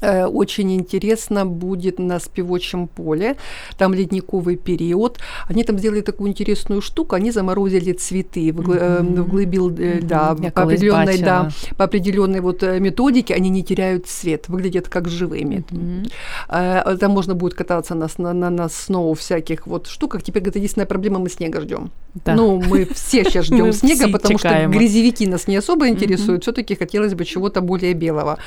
Э, 0.00 0.26
очень 0.26 0.72
интересно 0.72 1.46
будет 1.46 1.98
на 1.98 2.20
спивочем 2.20 2.88
поле, 2.88 3.36
там 3.76 3.94
ледниковый 3.94 4.56
период. 4.56 5.18
Они 5.48 5.64
там 5.64 5.78
сделали 5.78 6.00
такую 6.00 6.30
интересную 6.30 6.80
штуку, 6.82 7.16
они 7.16 7.30
заморозили 7.30 7.92
цветы 7.92 8.52
в, 8.52 8.60
mm-hmm. 8.60 9.22
в 9.22 9.28
глыбе 9.28 9.58
льда, 9.58 10.36
mm-hmm. 10.38 10.52
по 10.52 10.62
определенной, 10.62 11.18
да, 11.18 11.50
по 11.76 11.84
определенной 11.84 12.40
вот 12.40 12.62
методике 12.62 13.34
они 13.34 13.50
не 13.50 13.62
теряют 13.62 14.06
цвет, 14.06 14.48
выглядят 14.48 14.88
как 14.88 15.08
живыми. 15.08 15.64
Mm-hmm. 15.70 16.98
Там 16.98 17.12
можно 17.12 17.34
будет 17.34 17.54
кататься 17.54 17.94
на, 17.94 18.08
на, 18.18 18.32
на, 18.32 18.50
на 18.50 18.68
сноу 18.68 19.14
всяких 19.14 19.66
вот 19.66 19.86
штуках. 19.86 20.22
Теперь 20.22 20.42
это 20.42 20.58
единственная 20.58 20.86
проблема, 20.86 21.18
мы 21.18 21.28
снега 21.28 21.60
ждем. 21.60 21.90
Да. 22.24 22.34
Ну, 22.34 22.62
мы 22.62 22.84
все 22.84 23.24
сейчас 23.24 23.46
ждем 23.46 23.72
снега, 23.72 24.08
потому 24.08 24.38
что 24.38 24.66
грязевики 24.68 25.26
нас 25.26 25.48
не 25.48 25.56
особо 25.56 25.88
интересуют. 25.88 26.42
Все-таки 26.42 26.74
хотелось 26.74 27.14
бы 27.14 27.24
чего-то 27.24 27.60
более 27.60 27.94
белого. 27.94 28.38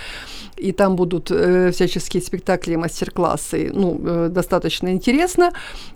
И 0.58 0.72
там 0.72 0.96
будут 0.96 1.31
э, 1.31 1.72
всяческие 1.72 2.22
спектакли, 2.22 2.75
мастер-классы, 2.75 3.72
ну, 3.74 4.00
э, 4.03 4.29
достаточно 4.29 4.89
интересно. 4.89 5.51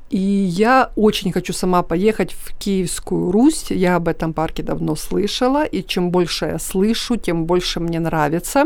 И 0.10 0.18
я 0.18 0.92
очень 0.96 1.32
хочу 1.32 1.54
сама 1.54 1.84
поехать 1.84 2.34
в 2.34 2.58
Киевскую 2.58 3.32
Русь. 3.32 3.66
Я 3.70 3.96
об 3.96 4.08
этом 4.08 4.34
парке 4.34 4.64
давно 4.64 4.96
слышала, 4.96 5.64
и 5.64 5.84
чем 5.84 6.12
больше 6.12 6.46
я 6.46 6.60
слышу, 6.60 7.16
тем 7.18 7.46
больше 7.46 7.80
мне 7.80 8.00
нравится. 8.00 8.66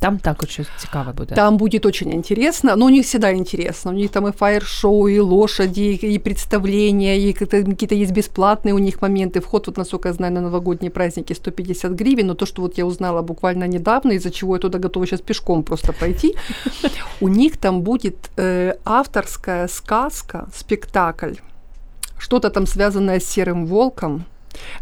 Там 0.00 0.18
також 0.18 0.48
щось 0.48 0.68
цікаве 0.78 1.12
буде. 1.12 1.34
Там 1.34 1.56
будет 1.56 1.86
очень 1.86 2.12
интересно, 2.12 2.76
но 2.76 2.86
у 2.86 2.90
них 2.90 3.04
всегда 3.04 3.32
интересно. 3.32 3.90
У 3.90 3.94
них 3.94 4.10
там 4.10 4.28
и 4.28 4.32
фаер-шоу, 4.32 5.08
и 5.08 5.18
лошади, 5.20 5.98
и 6.02 6.18
представления, 6.18 7.18
и 7.18 7.32
какие-то 7.32 7.94
есть 7.94 8.12
бесплатные 8.12 8.74
у 8.74 8.78
них 8.78 9.02
моменты. 9.02 9.40
Вход, 9.40 9.66
вот 9.66 9.76
насколько 9.76 10.08
я 10.08 10.14
знаю, 10.14 10.32
на 10.32 10.40
новогодние 10.40 10.90
праздники 10.90 11.34
150 11.34 11.92
гривен, 11.92 12.26
но 12.26 12.34
то, 12.34 12.46
что 12.46 12.62
вот 12.62 12.78
я 12.78 12.86
узнала 12.86 13.22
буквально 13.22 13.68
недавно, 13.68 14.12
из-за 14.12 14.30
чего 14.30 14.54
я 14.54 14.60
туда 14.60 14.78
готова 14.78 15.06
сейчас 15.06 15.20
пешком 15.20 15.62
просто 15.62 15.92
пойти, 15.92 16.34
у 17.20 17.28
них 17.28 17.56
там 17.56 17.82
будет 17.82 18.30
э, 18.36 18.74
авторская 18.84 19.68
сказка, 19.68 20.46
спектакль, 20.54 21.34
что-то 22.18 22.50
там 22.50 22.66
связанное 22.66 23.18
с 23.18 23.24
серым 23.24 23.66
волком, 23.66 24.24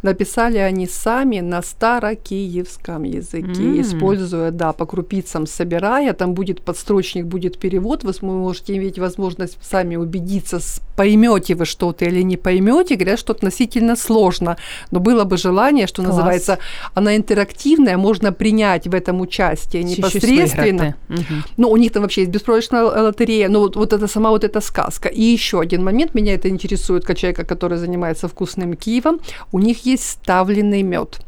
Написали 0.02 0.58
они 0.58 0.86
сами 0.86 1.40
на 1.40 1.62
старокиевском 1.62 3.02
языке, 3.04 3.62
mm. 3.62 3.80
используя, 3.80 4.50
да, 4.50 4.72
по 4.72 4.86
крупицам 4.86 5.46
собирая. 5.46 6.12
Там 6.12 6.34
будет 6.34 6.62
подстрочник, 6.62 7.26
будет 7.26 7.58
перевод. 7.58 8.04
Вы 8.04 8.12
можете 8.20 8.76
иметь 8.76 8.98
возможность 8.98 9.58
сами 9.62 9.96
убедиться, 9.96 10.60
поймете 10.96 11.54
вы 11.54 11.64
что-то 11.64 12.04
или 12.04 12.22
не 12.22 12.36
поймете. 12.36 12.96
Говорят, 12.96 13.18
что 13.18 13.32
относительно 13.32 13.96
сложно. 13.96 14.56
Но 14.90 15.00
было 15.00 15.24
бы 15.24 15.36
желание, 15.36 15.86
что 15.86 16.02
Класс. 16.02 16.16
называется, 16.16 16.58
она 16.94 17.16
интерактивная, 17.16 17.96
можно 17.96 18.32
принять 18.32 18.86
в 18.86 18.94
этом 18.94 19.20
участие 19.20 19.82
непосредственно. 19.82 20.94
Угу. 21.08 21.34
Ну, 21.56 21.70
у 21.70 21.76
них 21.76 21.92
там 21.92 22.02
вообще 22.02 22.22
есть 22.22 22.32
беспроигрышная 22.32 22.84
лотерея. 22.84 23.48
Ну, 23.48 23.60
вот, 23.60 23.76
вот 23.76 23.92
это 23.92 24.06
сама 24.06 24.30
вот 24.30 24.44
эта 24.44 24.60
сказка. 24.60 25.08
И 25.08 25.22
еще 25.22 25.60
один 25.60 25.84
момент, 25.84 26.14
меня 26.14 26.34
это 26.34 26.48
интересует, 26.48 27.04
как 27.04 27.18
человека, 27.18 27.44
который 27.44 27.78
занимается 27.78 28.28
вкусным 28.28 28.74
Киевом. 28.74 29.20
У 29.52 29.58
них 29.58 29.65
есть 29.72 30.08
ставленный 30.08 30.82
мед. 30.82 31.20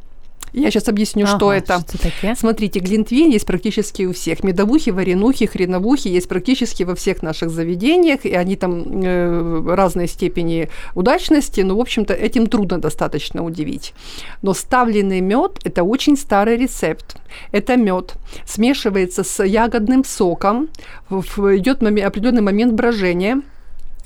Я 0.53 0.71
сейчас 0.71 0.89
объясню, 0.89 1.25
Ага, 1.25 1.37
что 1.37 1.53
это. 1.53 1.81
Смотрите, 2.37 2.81
глинтвейн 2.81 3.31
есть 3.31 3.47
практически 3.47 4.05
у 4.05 4.13
всех. 4.13 4.43
Медовухи, 4.43 4.91
варенухи, 4.91 5.47
хреновухи 5.47 6.09
есть 6.09 6.29
практически 6.29 6.85
во 6.85 6.95
всех 6.95 7.23
наших 7.23 7.51
заведениях, 7.51 8.25
и 8.25 8.33
они 8.33 8.57
там 8.57 9.03
э, 9.03 9.75
разной 9.75 10.09
степени 10.09 10.69
удачности, 10.95 11.61
но, 11.61 11.77
в 11.77 11.81
общем-то, 11.81 12.15
этим 12.15 12.47
трудно 12.47 12.79
достаточно 12.81 13.45
удивить. 13.45 13.95
Но 14.43 14.55
ставленный 14.55 15.21
мед– 15.21 15.61
это 15.65 15.83
очень 15.83 16.17
старый 16.17 16.57
рецепт. 16.57 17.17
Это 17.53 17.77
мед 17.77 18.15
смешивается 18.47 19.25
с 19.25 19.45
ягодным 19.45 20.05
соком, 20.05 20.69
идет 21.11 21.83
определенный 21.83 22.43
момент 22.43 22.73
брожения– 22.73 23.43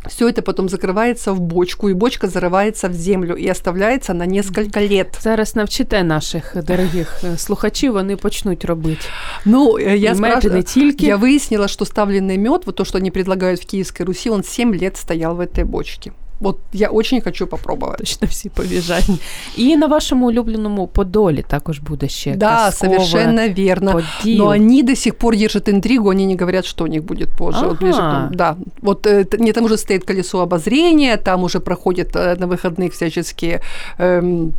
все 0.08 0.30
это 0.30 0.42
потом 0.42 0.70
закрывается 0.70 1.34
в 1.34 1.42
бочку, 1.42 1.90
и 1.90 1.94
бочка 1.94 2.28
зарывается 2.28 2.90
в 2.90 2.94
землю 2.94 3.36
и 3.36 3.48
оставляется 3.48 4.14
на 4.14 4.26
несколько 4.26 4.80
лет. 4.80 5.18
Зараз 5.22 5.56
навчите 5.56 6.04
наших 6.04 6.64
дорогих 6.64 7.24
е, 7.24 7.38
слухачів, 7.38 7.94
вони 7.94 8.16
почнуть 8.16 8.66
робити. 8.66 9.06
Ну, 9.46 9.74
э, 9.74 9.96
я 9.96 10.12
І 10.12 10.16
мед, 10.16 10.16
і 10.16 10.16
спрашиваю, 10.16 10.58
не 10.58 10.64
тільки. 10.64 11.06
я 11.06 11.18
выяснила, 11.18 11.68
что 11.68 11.86
ставленный 11.86 12.38
мед, 12.38 12.66
вот 12.66 12.76
то, 12.76 12.86
что 12.86 12.98
они 12.98 13.12
предлагают 13.12 13.62
в 13.62 13.66
Киевской 13.66 14.06
Руси, 14.06 14.30
он 14.30 14.44
7 14.44 14.76
лет 14.76 14.98
стоял 14.98 15.36
в 15.36 15.40
этой 15.40 15.64
бочке. 15.66 16.12
Вот 16.42 16.58
я 16.74 16.90
очень 16.90 17.22
хочу 17.22 17.48
попробовать. 17.48 17.98
Точно 17.98 18.28
всі 18.28 18.50
побіжать. 18.50 19.10
І 19.58 19.76
на 19.78 19.88
вашому 19.88 20.28
улюбленому 20.28 20.88
Подолі 20.88 21.44
також 21.48 21.80
буде 21.80 22.08
ще 22.08 22.36
Да, 22.36 22.56
казкове 22.56 22.94
совершенно 23.00 23.50
верно. 23.50 23.92
поділ. 23.92 24.38
Но 24.38 24.48
они 24.50 24.84
до 24.84 24.96
сих 24.96 25.16
пор 25.16 25.38
держат 25.38 25.70
интригу, 25.70 26.10
они 26.10 26.26
не 26.26 26.36
говорят, 26.36 26.66
что 26.66 26.84
у 26.84 26.88
них 26.88 27.04
будет 27.04 27.30
позже. 27.38 27.68
Вот 27.68 27.80
ближе 27.80 27.98
к 27.98 28.04
Ага. 28.04 28.20
тому- 28.22 28.36
да, 28.36 28.56
вот 28.82 29.08
э, 29.08 29.26
т- 29.26 29.38
не 29.38 29.52
там 29.52 29.66
уже 29.66 29.78
стоит 29.78 30.04
колесо 30.04 30.40
обозрения, 30.40 31.18
там 31.18 31.44
уже 31.44 31.60
проходят 31.60 32.16
э, 32.16 32.36
на 32.40 32.48
выходных 32.48 32.90
всяческие 32.92 33.60
эм, 34.00 34.08
м, 34.26 34.26
э, 34.28 34.44
Новорічні 34.44 34.54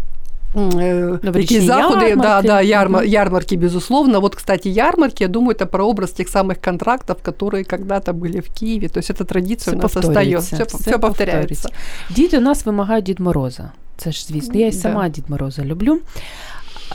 такие 1.33 1.61
заходы, 1.61 2.01
да, 2.01 2.07
ярмарки. 2.09 2.47
да, 2.47 2.63
ярма- 2.63 2.99
Мгм. 3.03 3.07
ярмарки, 3.09 3.57
безусловно. 3.57 4.21
Вот, 4.21 4.35
кстати, 4.35 4.69
ярмарки, 4.69 5.25
я 5.25 5.29
думаю, 5.29 5.55
это 5.57 5.67
прообраз 5.67 6.11
тех 6.11 6.29
самых 6.29 6.57
контрактов, 6.65 7.17
которые 7.23 7.65
когда-то 7.65 8.13
были 8.13 8.41
в 8.41 8.49
Киеве. 8.49 8.89
То 8.89 8.99
есть 9.01 9.11
эта 9.11 9.25
традиция 9.25 9.73
Все 9.73 9.79
у 9.79 9.83
нас 9.83 9.93
повторюється, 9.93 10.39
остается. 10.57 10.77
Все, 10.79 10.91
все 10.91 10.99
повторяется. 10.99 11.69
Діти 12.11 12.39
у 12.39 12.41
нас 12.41 12.67
вимагають 12.67 13.05
Дід 13.05 13.21
Мороза. 13.21 13.71
Це 13.97 14.13
ж 14.13 14.25
звісно. 14.27 14.55
Я 14.61 14.67
й 14.67 14.71
Да. 14.71 14.77
сама 14.79 15.09
Дід 15.09 15.25
Мороза 15.31 15.65
люблю. 15.65 15.99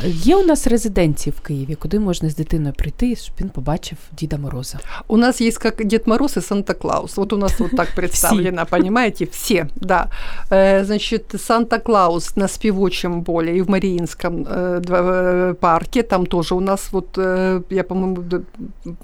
Є 0.05 0.35
у 0.35 0.45
нас 0.45 0.67
резиденції 0.67 1.33
в 1.37 1.41
Києві, 1.41 1.75
куди 1.75 1.99
можна 1.99 2.29
з 2.29 2.35
дитиною 2.35 2.73
прийти, 2.77 3.15
щоб 3.15 3.35
він 3.41 3.49
побачив 3.49 3.97
Діда 4.11 4.37
Мороза. 4.37 4.79
У 5.07 5.17
нас 5.17 5.41
есть 5.41 5.57
как 5.57 5.85
Дед 5.85 6.07
Мороз 6.07 6.37
и 6.37 6.39
Санта-Клаус. 6.39 7.15
Вот 7.17 7.33
у 7.33 7.37
нас 7.37 7.59
вот 7.59 7.71
так 7.77 7.87
представлено, 7.95 8.65
понимаете? 8.69 9.25
Все, 9.25 9.67
да. 9.75 10.09
Э, 10.51 10.83
Значит, 10.85 11.25
Санта-Клаус 11.35 12.37
на 12.39 12.47
Спивочем 12.47 13.23
поле 13.23 13.57
и 13.57 13.61
в 13.61 13.69
Мариинском 13.69 14.45
э, 14.49 14.79
два- 14.79 15.01
э, 15.01 15.53
парке. 15.53 16.03
Там 16.03 16.25
тоже 16.25 16.55
у 16.55 16.59
нас 16.59 16.89
вот, 16.91 17.17
э, 17.17 17.61
я, 17.69 17.83
по-моему, 17.83 18.15
д- 18.21 18.41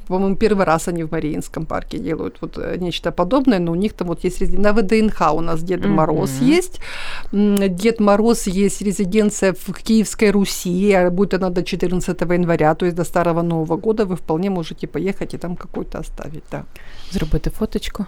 по-моему, 0.08 0.36
первый 0.36 0.66
раз 0.66 0.88
они 0.88 1.04
в 1.04 1.12
Мариинском 1.12 1.66
парке 1.66 1.98
делают 2.00 2.38
вот 2.42 2.58
э, 2.58 2.78
нечто 2.80 3.12
подобное, 3.12 3.60
но 3.60 3.72
у 3.72 3.76
них 3.76 3.94
там 3.94 4.08
вот 4.08 4.26
есть 4.26 4.42
резиден- 4.42 4.62
на 4.62 4.74
ВДНХ 4.74 5.34
у 5.34 5.42
нас 5.42 5.62
Дед 5.64 5.80
Мгм. 5.86 5.94
Мороз 5.94 6.32
есть. 6.42 6.80
М, 7.34 7.76
Дед 7.76 8.00
Мороз 8.00 8.48
есть 8.48 8.82
резиденция 8.82 9.54
в 9.54 9.74
Киевской 9.84 10.32
Руси, 10.32 10.73
а 10.93 11.11
будет 11.11 11.35
она 11.35 11.51
до 11.51 11.63
14 11.63 12.21
января, 12.21 12.75
то 12.75 12.87
есть 12.87 12.97
до 12.97 13.05
Старого 13.05 13.43
Нового 13.43 13.77
года 13.77 14.05
вы 14.05 14.17
вполне 14.17 14.51
можете 14.51 14.87
поехать 14.87 15.35
и 15.35 15.39
там 15.39 15.57
какой-то 15.57 15.99
оставить, 15.99 16.45
да. 16.51 16.65
Зробити 17.11 17.51
фоточку. 17.51 18.07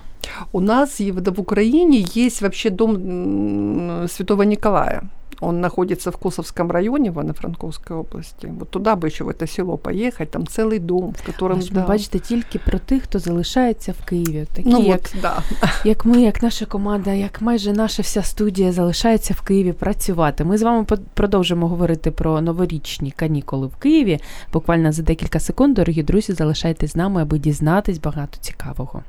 У 0.52 0.60
нас 0.60 1.00
и 1.00 1.12
в 1.12 1.40
Украине 1.40 2.04
есть 2.14 2.42
вообще 2.42 2.70
дом 2.70 4.08
Святого 4.08 4.44
Николая. 4.44 5.02
Он 5.43 5.59
находится 5.59 6.11
в 6.11 6.17
Косовском 6.17 6.71
районе, 6.71 7.09
в 7.09 7.17
Ивано-Франковской 7.17 7.97
области. 7.97 8.45
Вот 8.45 8.69
туда 8.69 8.95
бы 8.95 9.07
еще 9.07 9.23
в 9.23 9.29
это 9.29 9.47
село 9.47 9.77
поехать, 9.77 10.31
там 10.31 10.45
целый 10.47 10.79
дом, 10.79 11.13
в 11.17 11.25
котором... 11.25 11.57
Але 11.57 11.67
ж 11.67 11.73
ви 11.73 11.81
бачите 11.81 12.19
тільки 12.19 12.59
про 12.59 12.79
тих, 12.79 13.03
хто 13.03 13.19
залишається 13.19 13.91
в 13.91 14.05
Києві. 14.05 14.45
Такі, 14.53 14.69
ну 14.69 14.79
як, 14.79 14.87
вот, 14.87 15.15
да. 15.21 15.43
як 15.85 16.05
ми, 16.05 16.21
як 16.21 16.43
наша 16.43 16.65
команда, 16.65 17.13
як 17.13 17.41
майже 17.41 17.73
наша 17.73 18.01
вся 18.01 18.23
студія 18.23 18.71
залишається 18.71 19.33
в 19.33 19.41
Києві 19.41 19.73
працювати. 19.73 20.43
Ми 20.43 20.57
з 20.57 20.61
вами 20.61 20.83
по- 20.83 20.97
продовжимо 21.13 21.67
говорити 21.67 22.11
про 22.11 22.41
новорічні 22.41 23.11
канікули 23.11 23.67
в 23.67 23.75
Києві. 23.75 24.19
Буквально 24.53 24.91
за 24.91 25.03
декілька 25.03 25.39
секунд, 25.39 25.75
дорогі 25.75 26.03
друзі, 26.03 26.33
залишайтесь 26.33 26.91
з 26.91 26.95
нами, 26.95 27.21
аби 27.21 27.39
дізнатись 27.39 27.97
багато 27.97 28.37
цікавого. 28.41 29.01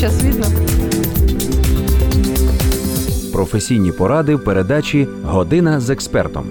Сейчас 0.00 0.22
видно? 0.22 0.46
Професійні 3.32 3.92
поради 3.92 4.34
в 4.34 4.44
передачі 4.44 5.08
Година 5.24 5.80
з 5.80 5.90
експертом. 5.90 6.44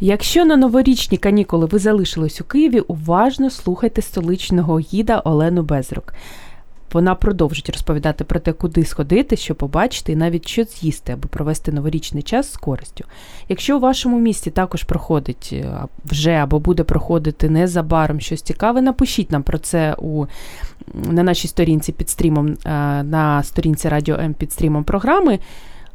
Якщо 0.00 0.44
на 0.44 0.56
новорічні 0.56 1.18
канікули 1.18 1.66
ви 1.66 1.78
залишились 1.78 2.40
у 2.40 2.44
Києві, 2.44 2.80
уважно 2.80 3.50
слухайте 3.50 4.02
столичного 4.02 4.78
гіда 4.78 5.22
Олену 5.24 5.62
Безрук. 5.62 6.12
Вона 6.92 7.14
продовжить 7.14 7.70
розповідати 7.70 8.24
про 8.24 8.40
те, 8.40 8.52
куди 8.52 8.84
сходити, 8.84 9.36
що 9.36 9.54
побачити, 9.54 10.12
і 10.12 10.16
навіть 10.16 10.48
що 10.48 10.64
з'їсти, 10.64 11.12
аби 11.12 11.28
провести 11.28 11.72
новорічний 11.72 12.22
час 12.22 12.52
з 12.52 12.56
користю. 12.56 13.04
Якщо 13.48 13.76
у 13.76 13.80
вашому 13.80 14.18
місті 14.18 14.50
також 14.50 14.82
проходить 14.82 15.50
е, 15.52 15.78
вже 16.04 16.32
або 16.32 16.58
буде 16.58 16.82
проходити 16.82 17.50
незабаром 17.50 18.20
щось 18.20 18.42
цікаве, 18.42 18.82
напишіть 18.82 19.32
нам 19.32 19.42
про 19.42 19.58
це 19.58 19.94
у, 19.98 20.26
на 20.94 21.22
нашій 21.22 21.48
сторінці 21.48 21.92
під 21.92 22.08
стрімом, 22.10 22.46
е, 22.48 22.56
на 23.02 23.42
сторінці 23.42 23.88
Радіо 23.88 24.16
М 24.16 24.34
під 24.34 24.52
стрімом 24.52 24.84
програми. 24.84 25.38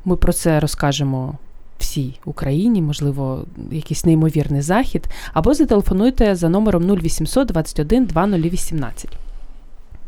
Ми 0.06 0.16
про 0.16 0.34
це 0.34 0.60
розкажемо 0.60 1.38
всій 1.80 2.20
Україні, 2.26 2.82
можливо, 2.82 3.46
якийсь 3.72 4.06
неймовірний 4.06 4.62
захід, 4.62 5.08
або 5.34 5.54
зателефонуйте 5.54 6.36
за 6.36 6.50
номером 6.50 6.84
0800 6.84 7.48
21 7.48 8.06
2018. 8.06 9.31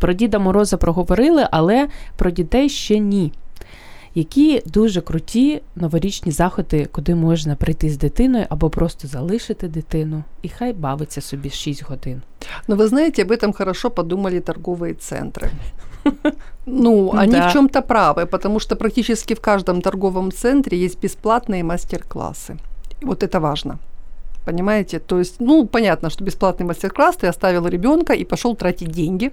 Про 0.03 0.13
Діда 0.13 0.39
Мороза 0.39 0.77
проговорили, 0.77 1.49
але 1.51 1.89
про 2.17 2.31
дітей 2.31 2.69
ще 2.69 2.99
ні. 2.99 3.33
Які 4.15 4.63
дуже 4.67 5.01
круті 5.01 5.63
новорічні 5.77 6.33
заходи, 6.33 6.89
куди 6.93 7.15
можна 7.15 7.57
прийти 7.57 7.91
з 7.91 7.99
дитиною 7.99 8.47
або 8.49 8.71
просто 8.71 9.09
залишити 9.09 9.69
дитину, 9.69 10.23
і 10.43 10.49
хай 10.49 10.73
бавиться 10.73 11.21
собі 11.21 11.51
6 11.51 11.85
годин. 11.89 12.23
Но 12.69 12.77
вы 12.77 12.87
знаете, 12.87 13.23
об 13.23 13.31
этом 13.31 13.53
хорошо 13.53 13.91
подумали 13.91 14.41
торговые 14.41 14.95
центры. 14.95 15.51
Ну, 16.67 17.11
они 17.15 17.33
Да. 17.33 17.49
в 17.49 17.53
чем-то 17.53 17.81
правы, 17.83 18.27
потому 18.27 18.61
что 18.61 18.77
практически 18.77 19.35
в 19.35 19.41
каждом 19.41 19.81
торговом 19.83 20.33
центре 20.33 20.85
есть 20.85 21.03
бесплатные 21.05 21.63
мастер-классы. 21.63 22.57
И 23.03 23.07
Вот 23.07 23.23
это 23.23 23.41
важно. 23.41 23.79
Понимаете? 24.46 25.00
То 25.00 25.20
есть, 25.20 25.36
ну, 25.40 25.66
понятно, 25.68 26.10
что 26.10 26.24
бесплатный 26.24 26.66
мастер-класс, 26.66 27.16
ты 27.16 27.28
оставил 27.28 27.68
ребенка 27.68 28.14
и 28.14 28.26
пошел 28.26 28.56
тратить 28.56 28.92
деньги 28.92 29.32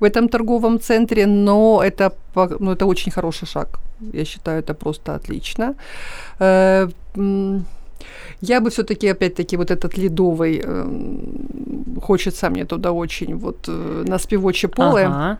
в 0.00 0.04
этом 0.04 0.28
торговом 0.28 0.78
центре, 0.78 1.26
но 1.26 1.80
это, 1.84 2.12
ну, 2.60 2.72
это 2.72 2.86
очень 2.86 3.12
хороший 3.12 3.46
шаг. 3.48 3.80
Я 4.12 4.24
считаю, 4.24 4.58
это 4.60 4.74
просто 4.74 5.14
отлично. 5.14 5.74
Э, 6.40 6.88
Я 8.40 8.60
бы 8.60 8.70
все-таки, 8.70 9.12
опять-таки, 9.12 9.56
вот 9.56 9.70
этот 9.70 9.98
ледовый, 9.98 10.60
эм, 10.64 12.00
хочется 12.02 12.50
мне 12.50 12.64
туда 12.64 12.90
очень, 12.90 13.36
вот 13.36 13.68
э, 13.68 14.04
на 14.08 14.18
спивоче 14.18 14.68
поле. 14.68 15.06
Ага. 15.06 15.38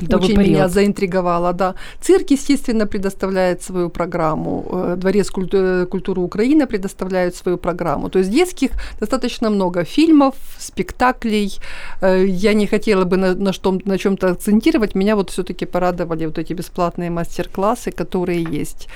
Льдовий 0.00 0.24
Очень 0.24 0.38
меня 0.38 0.68
заинтриговало, 0.68 1.52
да. 1.52 1.74
Цирк, 2.00 2.30
естественно, 2.30 2.86
предоставляет 2.86 3.62
свою 3.62 3.88
программу. 3.88 4.64
э, 4.70 4.96
Дворец 4.96 5.30
культ- 5.30 5.54
э, 5.54 5.86
культуры 5.86 6.20
Украины 6.20 6.66
предоставляет 6.66 7.34
свою 7.34 7.56
программу. 7.56 8.08
То 8.10 8.18
есть 8.18 8.30
детских 8.30 8.70
достаточно 9.00 9.50
много 9.50 9.84
фильмов, 9.84 10.34
спектаклей. 10.58 11.58
Э, 12.02 12.24
Я 12.26 12.54
не 12.54 12.66
хотела 12.66 13.04
бы 13.04 13.16
на, 13.16 13.34
на, 13.34 13.52
что, 13.52 13.78
на 13.84 13.96
чем-то 13.98 14.32
акцентировать. 14.32 14.94
Меня 14.94 15.16
вот 15.16 15.30
все-таки 15.30 15.66
порадовали 15.66 16.26
вот 16.26 16.38
эти 16.38 16.52
бесплатные 16.54 17.10
мастер-классы, 17.10 17.90
которые 17.90 18.42
есть. 18.60 18.88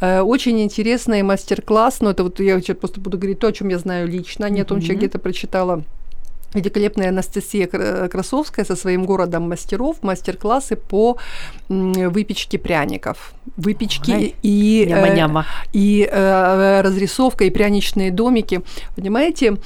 Очень 0.00 0.60
интересный 0.60 1.22
мастер-класс, 1.22 2.00
но 2.00 2.10
это 2.10 2.24
вот 2.24 2.40
я 2.40 2.60
сейчас 2.60 2.76
просто 2.76 3.00
буду 3.00 3.18
говорить 3.18 3.38
то, 3.38 3.46
о 3.46 3.52
чем 3.52 3.70
я 3.70 3.78
знаю 3.78 4.08
лично, 4.08 4.50
не 4.50 4.60
о 4.60 4.64
том, 4.64 4.80
что 4.82 4.92
я 4.92 4.98
где-то 4.98 5.18
прочитала. 5.18 5.82
Великолепная 6.54 7.08
Анастасия 7.08 7.66
Кра- 7.66 8.08
Красовская 8.08 8.64
со 8.64 8.76
своим 8.76 9.04
городом 9.04 9.48
мастеров 9.48 10.02
мастер-классы 10.02 10.76
по 10.76 11.16
выпечке 11.68 12.58
пряников. 12.58 13.32
Выпечки 13.56 14.10
Ой, 14.10 14.34
и, 14.42 14.84
э, 14.86 14.90
Няма-няма. 14.90 15.46
и 15.72 16.08
э, 16.10 16.80
разрисовка, 16.82 17.44
и 17.44 17.50
пряничные 17.50 18.10
домики. 18.10 18.60
Понимаете, 18.96 19.56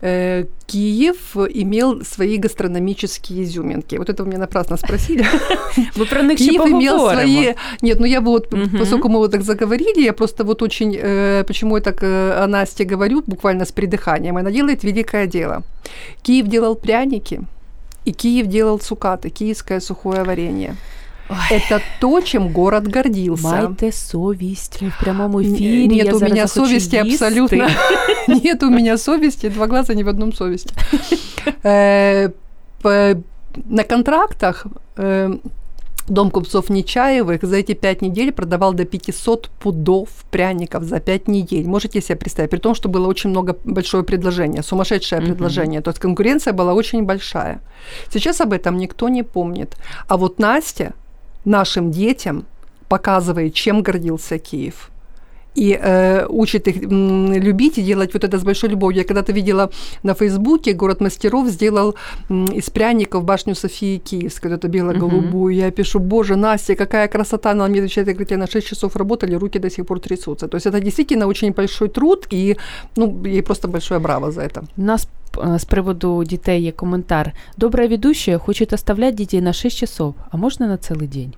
Киев 0.00 1.36
имел 1.36 2.04
свои 2.04 2.36
гастрономические 2.36 3.42
изюминки. 3.44 3.96
Вот 3.96 4.10
это 4.10 4.22
вы 4.22 4.28
меня 4.28 4.38
напрасно 4.38 4.76
спросили. 4.76 5.24
Ми 5.96 6.04
про 6.06 6.22
них 6.22 6.38
Киев 6.38 6.66
имел 6.66 7.10
свои... 7.10 7.54
Нет, 7.82 8.00
ну 8.00 8.06
я 8.06 8.20
бы 8.20 8.30
вот, 8.30 8.50
поскольку 8.78 9.08
мы 9.08 9.18
вот 9.18 9.30
так 9.30 9.42
заговорили, 9.42 10.02
я 10.02 10.12
просто 10.12 10.44
вот 10.44 10.62
очень... 10.62 10.96
э, 11.02 11.44
почему 11.46 11.76
я 11.76 11.82
так 11.82 12.02
э, 12.02 12.44
о 12.44 12.46
Насте 12.46 12.84
говорю, 12.84 13.22
буквально 13.26 13.64
с 13.64 13.72
придыханием. 13.72 14.36
Она 14.36 14.50
делает 14.50 14.84
великое 14.84 15.26
дело. 15.26 15.62
Киев 16.22 16.46
делал 16.46 16.74
пряники, 16.74 17.40
и 18.04 18.12
Киев 18.12 18.46
делал 18.46 18.78
цукаты, 18.78 19.30
киевское 19.30 19.80
сухое 19.80 20.24
варенье. 20.24 20.76
Это 21.50 21.80
то, 22.00 22.20
чем 22.20 22.48
город 22.48 22.86
гордился. 22.88 23.44
Майте 23.44 23.92
совесть 23.92 24.80
в 24.80 24.98
прямом 25.00 25.40
эфире. 25.42 25.86
Нет 25.86 26.06
я 26.06 26.16
у 26.16 26.20
меня 26.20 26.46
совести 26.46 26.96
абсолютно. 26.96 27.68
Нет 28.28 28.62
у 28.62 28.70
меня 28.70 28.98
совести, 28.98 29.48
два 29.48 29.66
глаза 29.66 29.94
не 29.94 30.04
в 30.04 30.08
одном 30.08 30.32
совести. 30.32 30.74
Э, 31.62 32.30
На 32.82 33.84
контрактах 33.84 34.66
э, 34.96 35.30
Дом 36.08 36.30
купцов 36.30 36.70
Нечаевых 36.70 37.42
за 37.42 37.56
эти 37.56 37.74
пять 37.74 38.00
недель 38.02 38.30
продавал 38.32 38.72
до 38.74 38.84
500 38.84 39.48
пудов 39.58 40.08
пряников 40.30 40.84
за 40.84 41.00
пять 41.00 41.26
недель. 41.26 41.66
Можете 41.66 42.00
себе 42.00 42.16
представить? 42.16 42.50
При 42.50 42.58
том, 42.58 42.74
что 42.76 42.88
было 42.88 43.08
очень 43.08 43.30
много, 43.30 43.56
большое 43.64 44.04
предложение, 44.04 44.62
сумасшедшее 44.62 45.20
Мгм. 45.20 45.30
предложение. 45.32 45.80
То 45.80 45.90
есть 45.90 45.98
конкуренция 46.00 46.52
была 46.52 46.74
очень 46.74 47.02
большая. 47.04 47.60
Сейчас 48.12 48.40
об 48.40 48.52
этом 48.52 48.76
никто 48.76 49.08
не 49.08 49.24
помнит. 49.24 49.76
А 50.06 50.16
вот 50.16 50.38
Настя 50.38 50.92
нашим 51.46 51.90
детям 51.90 52.44
показывает, 52.88 53.54
чем 53.54 53.82
гордился 53.82 54.38
Киев 54.38 54.90
И 55.57 55.77
э, 55.83 56.25
учит 56.29 56.67
их 56.67 56.83
м, 56.83 57.33
любить 57.33 57.77
и 57.77 57.81
делать 57.81 58.13
вот 58.13 58.23
это 58.23 58.37
с 58.37 58.43
большой 58.43 58.69
любовью. 58.69 58.99
Я 58.99 59.03
когда-то 59.03 59.33
видела 59.33 59.69
на 60.03 60.13
Фейсбуке, 60.13 60.73
город 60.73 61.01
мастеров 61.01 61.47
сделал 61.49 61.95
м, 62.29 62.45
из 62.45 62.69
пряников 62.69 63.23
башню 63.23 63.55
Софии 63.55 63.97
Киевской, 63.97 64.47
вот 64.47 64.63
эту 64.63 64.69
бело-голубую. 64.69 65.55
Я 65.55 65.71
пишу, 65.71 65.99
боже, 65.99 66.35
Настя, 66.35 66.75
какая 66.75 67.07
красота. 67.07 67.51
Она 67.51 67.67
мне 67.67 67.79
отвечает, 67.79 68.07
говорит, 68.07 68.31
я 68.31 68.37
на 68.37 68.47
6 68.47 68.67
часов 68.67 68.95
работали, 68.95 69.35
руки 69.35 69.59
до 69.59 69.69
сих 69.69 69.85
пор 69.85 69.99
трясутся. 69.99 70.47
То 70.47 70.55
есть 70.55 70.67
это 70.67 70.79
действительно 70.79 71.27
очень 71.27 71.51
большой 71.51 71.89
труд, 71.89 72.27
и 72.33 72.57
ну, 72.95 73.25
ей 73.25 73.41
просто 73.41 73.67
большое 73.67 73.99
браво 73.99 74.31
за 74.31 74.41
это. 74.41 74.63
У 74.77 74.81
нас 74.81 75.07
е, 75.37 75.59
з 75.59 75.65
приводу 75.65 76.23
дітей 76.23 76.63
є 76.63 76.71
коментар. 76.71 77.31
Добра 77.57 77.87
ведущая 77.87 78.37
хочет 78.37 78.73
оставлять 78.73 79.15
дітей 79.15 79.41
на 79.41 79.53
6 79.53 79.77
часов, 79.77 80.15
а 80.31 80.37
можна 80.37 80.67
на 80.67 80.77
цілий 80.77 81.07
день? 81.07 81.33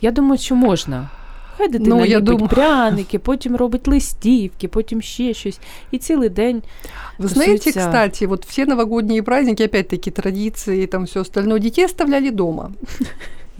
Я 0.00 0.10
думаю, 0.10 0.38
що 0.38 0.54
можна. 0.54 1.08
Хай 1.56 1.68
дитина 1.68 1.96
Ну, 1.96 2.04
я 2.04 2.20
ліпить 2.20 2.38
дум- 2.40 2.48
пряники, 2.48 3.18
потім 3.18 3.56
робить 3.56 3.88
листівки, 3.88 4.68
потім 4.68 5.02
ще 5.02 5.34
щось. 5.34 5.60
І 5.90 5.98
цілий 5.98 6.28
день 6.28 6.62
Вы 7.18 7.26
знаете, 7.28 7.54
Тусуется. 7.56 7.80
кстати, 7.86 8.26
вот 8.26 8.44
все 8.46 8.66
новогодние 8.66 9.22
праздники, 9.22 9.64
опять-таки 9.64 10.10
традиции 10.10 10.82
и 10.82 10.86
там 10.86 11.04
все 11.04 11.20
остальное, 11.20 11.58
детей 11.58 11.84
оставляли 11.84 12.30
дома. 12.30 12.70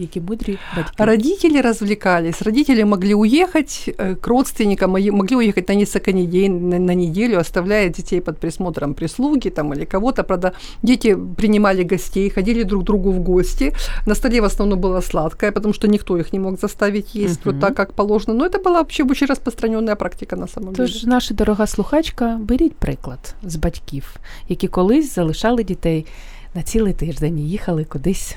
які 0.00 0.20
мудрі 0.20 0.58
батьки. 0.76 0.92
А 0.96 1.04
Родители 1.06 1.60
развлекались, 1.60 2.42
родители 2.42 2.84
могли 2.84 3.14
уехать 3.14 3.84
э, 3.98 4.14
к 4.16 4.26
родственникам, 4.30 4.90
мои- 4.90 5.10
могли 5.10 5.36
уехать 5.36 5.68
на 5.68 5.74
несколько 5.74 6.12
недель, 6.12 6.50
на, 6.50 6.78
на 6.78 6.94
неделю, 6.94 7.38
оставляя 7.38 7.88
детей 7.88 8.20
под 8.20 8.38
присмотром 8.38 8.94
прислуги 8.94 9.48
там, 9.50 9.72
или 9.72 9.84
кого-то. 9.84 10.22
Правда, 10.22 10.52
дети 10.82 11.16
принимали 11.36 11.82
гостей, 11.84 12.30
ходили 12.30 12.62
друг 12.64 12.82
к 12.82 12.86
другу 12.86 13.10
в 13.10 13.18
гости. 13.20 13.72
На 14.06 14.14
столе 14.14 14.40
в 14.40 14.44
основном 14.44 14.80
было 14.80 15.00
сладкое, 15.02 15.50
потому 15.52 15.74
что 15.74 15.88
никто 15.88 16.16
их 16.16 16.32
не 16.32 16.38
мог 16.38 16.60
заставить 16.60 17.14
есть 17.16 17.44
вот 17.44 17.54
Мгм. 17.54 17.60
так, 17.60 17.74
как 17.74 17.92
положено. 17.92 18.34
Но 18.34 18.46
это 18.46 18.58
была 18.62 18.72
вообще 18.78 19.02
очень 19.04 19.26
распространенная 19.28 19.96
практика 19.96 20.36
на 20.36 20.46
самом 20.46 20.74
деле. 20.74 20.88
Тож, 20.88 21.04
наша 21.04 21.34
дорога 21.34 21.66
слухачка, 21.66 22.38
беріть 22.40 22.74
приклад 22.76 23.34
з 23.42 23.56
батьків, 23.56 24.16
які 24.48 24.68
колись 24.68 25.14
залишали 25.14 25.64
дітей 25.64 26.06
на 26.54 26.62
цілий 26.62 26.92
тиждень 26.92 27.38
і 27.38 27.48
їхали 27.48 27.84
кудись 27.84 28.36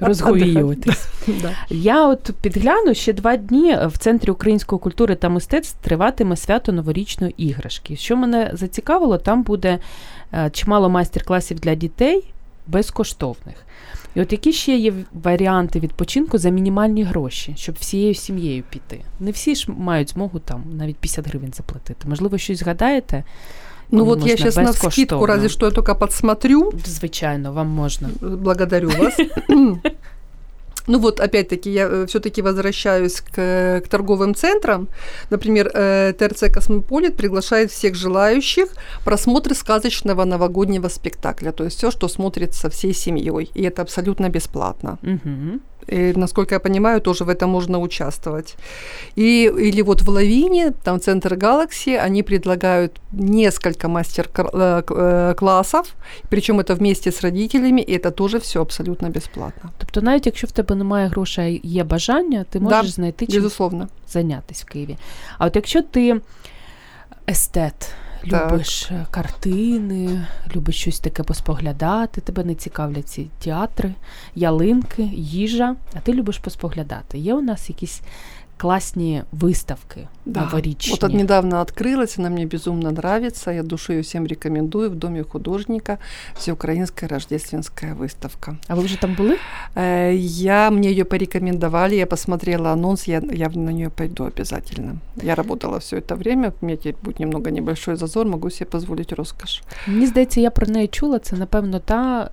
розговіюватись. 0.00 1.08
Я 1.70 2.06
от 2.06 2.30
підгляну 2.40 2.94
ще 2.94 3.12
два 3.12 3.36
дні 3.36 3.78
в 3.86 3.98
центрі 3.98 4.30
української 4.30 4.78
культури 4.78 5.14
та 5.14 5.28
мистецтв 5.28 5.78
триватиме 5.80 6.36
свято 6.36 6.72
новорічної 6.72 7.34
іграшки. 7.36 7.96
Що 7.96 8.16
мене 8.16 8.50
зацікавило, 8.52 9.18
там 9.18 9.42
буде 9.42 9.78
е, 10.32 10.50
чимало 10.50 10.88
майстер-класів 10.88 11.60
для 11.60 11.74
дітей 11.74 12.24
безкоштовних. 12.66 13.54
І 14.14 14.20
от 14.20 14.32
які 14.32 14.52
ще 14.52 14.76
є 14.76 14.92
варіанти 15.12 15.80
відпочинку 15.80 16.38
за 16.38 16.50
мінімальні 16.50 17.02
гроші, 17.02 17.54
щоб 17.56 17.74
всією 17.80 18.14
сім'єю 18.14 18.62
піти. 18.70 19.00
Не 19.20 19.30
всі 19.30 19.54
ж 19.54 19.70
мають 19.78 20.10
змогу 20.10 20.38
там 20.38 20.64
навіть 20.72 20.96
50 20.96 21.28
гривень 21.28 21.52
заплатити. 21.52 22.08
Можливо, 22.08 22.38
щось 22.38 22.58
згадаєте? 22.58 23.24
Ну 23.90 24.04
вот 24.04 24.22
я 24.24 24.36
сейчас 24.36 24.56
на 24.56 24.72
скидку, 24.72 25.26
разве 25.26 25.48
что 25.48 25.66
я 25.66 25.72
только 25.72 25.94
подсмотрю. 25.94 26.72
Звичайно, 26.84 27.52
вам 27.52 27.68
можна. 27.68 28.10
Благодарю 28.20 28.90
вас. 28.90 29.14
Ну 30.88 30.98
вот, 30.98 31.20
опять-таки, 31.20 31.70
я 31.70 32.06
все-таки 32.06 32.42
возвращаюсь 32.42 33.20
к, 33.20 33.80
к 33.84 33.88
торговым 33.88 34.34
центрам. 34.34 34.88
Например, 35.30 35.70
э, 35.74 36.12
ТРЦ 36.12 36.44
«Космополит» 36.54 37.16
приглашает 37.16 37.70
всех 37.70 37.94
желающих 37.94 38.68
просмотр 39.04 39.54
сказочного 39.54 40.24
новогоднего 40.24 40.88
спектакля. 40.88 41.52
То 41.52 41.64
есть 41.64 41.78
все, 41.78 41.90
что 41.90 42.08
смотрится 42.08 42.68
всей 42.68 42.94
семьей. 42.94 43.50
И 43.54 43.62
это 43.64 43.82
абсолютно 43.82 44.28
бесплатно. 44.28 44.98
Угу. 45.02 45.60
И, 45.87 46.13
насколько 46.15 46.55
я 46.55 46.59
понимаю, 46.59 47.01
тоже 47.01 47.23
в 47.23 47.29
этом 47.29 47.49
можно 47.49 47.79
участвовать. 47.79 48.55
И, 49.17 49.51
или 49.59 49.81
вот 49.81 50.01
в 50.01 50.09
Лавине, 50.09 50.73
там 50.83 50.99
Центр 50.99 51.33
Galaxy, 51.33 52.05
они 52.05 52.23
предлагают 52.23 52.91
несколько 53.11 53.87
мастер-классов, 53.87 55.95
причем 56.29 56.59
это 56.59 56.75
вместе 56.75 57.09
с 57.09 57.21
родителями, 57.21 57.81
и 57.81 57.97
это 57.97 58.11
тоже 58.11 58.37
все 58.37 58.61
абсолютно 58.61 59.09
бесплатно. 59.09 59.69
Тобто, 59.77 60.01
навіть 60.01 60.25
якщо 60.25 60.47
в 60.47 60.51
тебе 60.51 60.75
немає 60.75 61.07
грошей, 61.07 61.61
є 61.63 61.83
бажання, 61.83 62.45
ти 62.49 62.59
Да, 62.59 62.65
можеш 62.65 62.91
знайти 62.91 63.27
чим 63.27 63.35
Безусловно. 63.35 63.87
зайнятися 64.07 64.65
в 64.67 64.71
Києві. 64.71 64.97
А 65.37 65.45
от 65.45 65.55
якщо 65.55 65.81
ти 65.81 66.21
естет, 67.29 67.73
Так. 67.79 67.89
любиш 68.26 68.90
е, 68.90 69.06
картини, 69.10 70.26
любиш 70.56 70.76
щось 70.76 71.00
таке 71.00 71.22
поспоглядати, 71.22 72.20
тебе 72.20 72.44
не 72.44 72.54
цікавлять 72.54 73.08
ці 73.08 73.30
театри, 73.38 73.94
ялинки, 74.34 75.02
їжа, 75.14 75.76
а 75.94 76.00
ти 76.00 76.12
любиш 76.12 76.38
поспоглядати. 76.38 77.18
Є 77.18 77.34
у 77.34 77.40
нас 77.40 77.68
якісь 77.68 78.02
класні 78.61 79.23
виставки 79.31 80.07
новорічні? 80.25 80.91
Вот 80.91 81.03
от 81.03 81.13
недавно 81.13 81.61
открылась, 81.61 82.19
она 82.19 82.29
мне 82.29 82.45
безумно 82.45 82.89
нравится. 82.89 83.51
Я 83.51 83.63
душою 83.63 84.01
всем 84.01 84.27
рекомендую. 84.27 84.89
В 84.89 84.95
Доме 84.95 85.23
художника 85.23 85.97
всеукраинская 86.35 87.09
рождественская 87.09 87.95
выставка. 87.95 88.55
А 88.67 88.75
ви 88.75 88.83
вже 88.83 88.99
там 88.99 89.15
були? 89.15 89.37
Э, 89.75 90.13
Я, 90.15 90.69
мне 90.71 90.89
ее 90.91 91.03
порекомендовали, 91.03 91.95
я 91.95 92.05
посмотрела 92.05 92.71
анонс, 92.71 93.07
я, 93.07 93.21
я 93.33 93.49
на 93.49 93.71
нее 93.71 93.89
пойду 93.89 94.23
обязательно. 94.23 94.95
Я 95.23 95.35
работала 95.35 95.77
все 95.77 95.97
это 95.97 96.15
время, 96.15 96.53
у 96.61 96.65
меня 96.65 96.77
теперь 96.77 96.95
будет 97.03 97.19
немного 97.19 97.51
небольшой 97.51 97.95
зазор, 97.95 98.27
могу 98.27 98.49
себе 98.49 98.69
позволить 98.69 99.13
роскошь. 99.13 99.63
Мені 99.87 100.07
здається, 100.07 100.41
я 100.41 100.51
про 100.51 100.67
неї 100.67 100.87
чула. 100.87 101.19
Це, 101.19 101.35
напевно, 101.35 101.79
та. 101.79 102.29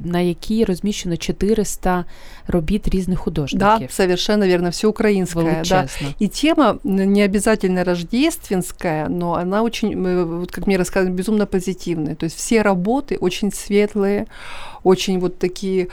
е, 0.00 0.08
На 0.08 0.20
якій 0.20 0.64
розміщено 0.64 1.16
400 1.16 2.04
робіт 2.48 2.88
різних 2.88 3.18
Да, 3.18 3.24
художників. 3.24 3.90
совершенно 3.92 4.46
верно, 4.46 4.70
все 4.70 4.86
украинское. 4.88 5.44
Да. 5.44 5.50
Величезно. 5.76 6.08
И 6.22 6.28
тема 6.28 6.70
м, 6.86 7.12
не 7.12 7.24
обязательно 7.24 7.84
рождественская, 7.84 9.08
но 9.08 9.32
она 9.34 9.62
очень, 9.62 10.06
э, 10.06 10.24
вот 10.24 10.50
как 10.50 10.66
мне 10.66 10.76
рассказывали, 10.78 11.10
безумно 11.10 11.46
позитивная. 11.46 12.14
То 12.14 12.26
есть 12.26 12.36
все 12.36 12.62
работы 12.62 13.16
очень 13.20 13.50
светлые, 13.52 14.24
очень 14.84 15.18
вот 15.20 15.38
такие, 15.38 15.86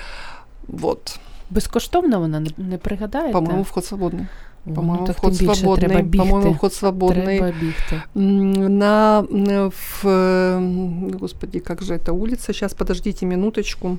вот, 0.67 1.19
Безкоштовно 1.51 2.19
вона 2.19 2.39
не, 2.39 2.49
не 2.57 2.77
пригадаєте? 2.77 3.33
по-моему, 3.33 3.63
вход 3.63 3.83
свободный. 3.85 4.25
О, 4.65 4.69
ну, 4.69 4.75
По-моему, 4.75 5.05
так 5.07 5.17
вход 5.17 5.37
тим 5.37 5.47
більше 5.47 5.61
треба 5.61 5.75
свободный. 5.75 6.03
бігти. 6.03 6.17
По-моему, 6.17 6.51
вход 6.53 6.71
свободный. 6.73 7.37
Треба 7.37 7.53
бігти. 7.61 8.01
М, 8.17 8.77
На, 8.77 9.19
м, 9.31 9.69
в, 9.69 10.05
э, 10.05 11.17
господи, 11.19 11.59
как 11.59 11.81
же 11.83 11.93
эта 11.93 12.11
улица? 12.11 12.53
Сейчас, 12.53 12.73
подождите 12.73 13.25
минуточку. 13.25 13.97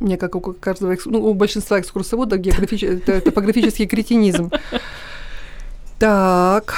Мне 0.00 0.16
как 0.16 0.34
у 0.36 0.40
каждого, 0.60 0.92
экс- 0.92 1.06
ну, 1.10 1.18
у 1.22 1.34
большинства 1.34 1.78
экскурсоводов 1.80 2.38
географич... 2.40 2.82
это 2.82 3.20
топографический 3.20 3.86
кретинизм. 3.86 4.50
Так, 5.98 6.74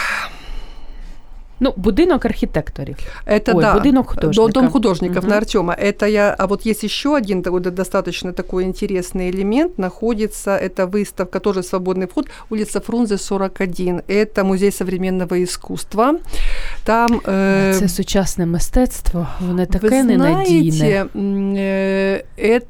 Ну, 1.60 1.72
будинок 1.76 2.24
архітекторів. 2.24 2.96
это 3.26 3.52
Ой, 3.56 3.62
да. 3.62 3.74
будинок 3.74 4.06
До- 4.06 4.20
художника. 4.20 4.52
Дом 4.60 4.68
художников 4.70 5.18
Мгм. 5.24 5.28
на 5.30 5.36
Артема. 5.36 5.76
Это 5.84 6.06
я. 6.08 6.34
А 6.38 6.46
вот 6.46 6.66
есть 6.66 6.84
еще 6.84 7.16
один 7.16 7.42
такой 7.42 7.60
да- 7.60 7.70
достаточно 7.70 8.32
такой 8.32 8.64
интересный 8.64 9.30
элемент. 9.30 9.78
Находится 9.78 10.50
это 10.50 10.86
выставка, 10.90 11.40
тоже 11.40 11.60
свободный 11.62 12.06
вход, 12.06 12.26
улица 12.50 12.80
Фрунзе 12.80 13.18
41. 13.18 14.02
Это 14.08 14.44
музей 14.44 14.70
современного 14.72 15.36
искусства. 15.42 16.14
Там 16.84 17.20
э, 17.24 17.74
Це 17.74 17.88
сучасне 17.88 18.46
мистецтво, 18.46 19.26
воно 19.40 19.66
таке 19.66 19.86
Вы 19.88 20.02
ненадійне. 20.02 20.72
знаете, 20.72 21.06
м, 21.16 21.54
э, 21.54 22.22
это 22.38 22.62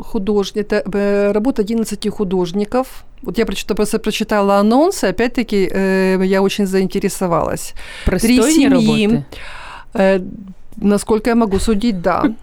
художник, 0.00 0.72
это 0.72 1.32
работа 1.32 1.62
11 1.62 2.08
художников. 2.08 2.86
Вот 3.22 3.38
я 3.38 3.46
прочитала, 3.46 3.76
просто 3.76 3.98
прочитала 3.98 4.58
анонс, 4.58 5.04
и 5.04 5.06
опять-таки 5.06 5.68
э, 5.74 6.24
я 6.24 6.42
очень 6.42 6.66
заинтересовалась. 6.66 7.74
Пристойні 8.06 8.52
семьи. 8.52 8.68
роботи. 9.06 9.24
Э, 9.94 10.20
насколько 10.76 11.30
я 11.30 11.34
могу 11.36 11.58
судить, 11.58 12.00
да. 12.00 12.22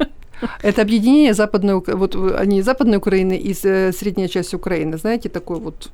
Это 0.63 0.81
объединение 0.81 1.33
западной, 1.33 1.73
вот 1.75 2.15
они 2.41 2.63
западной 2.63 2.97
Украины 2.97 3.37
и 3.37 3.53
средняя 3.91 4.27
часть 4.27 4.53
Украины, 4.55 4.97
знаете, 4.97 5.29
такой 5.29 5.59
вот, 5.59 5.91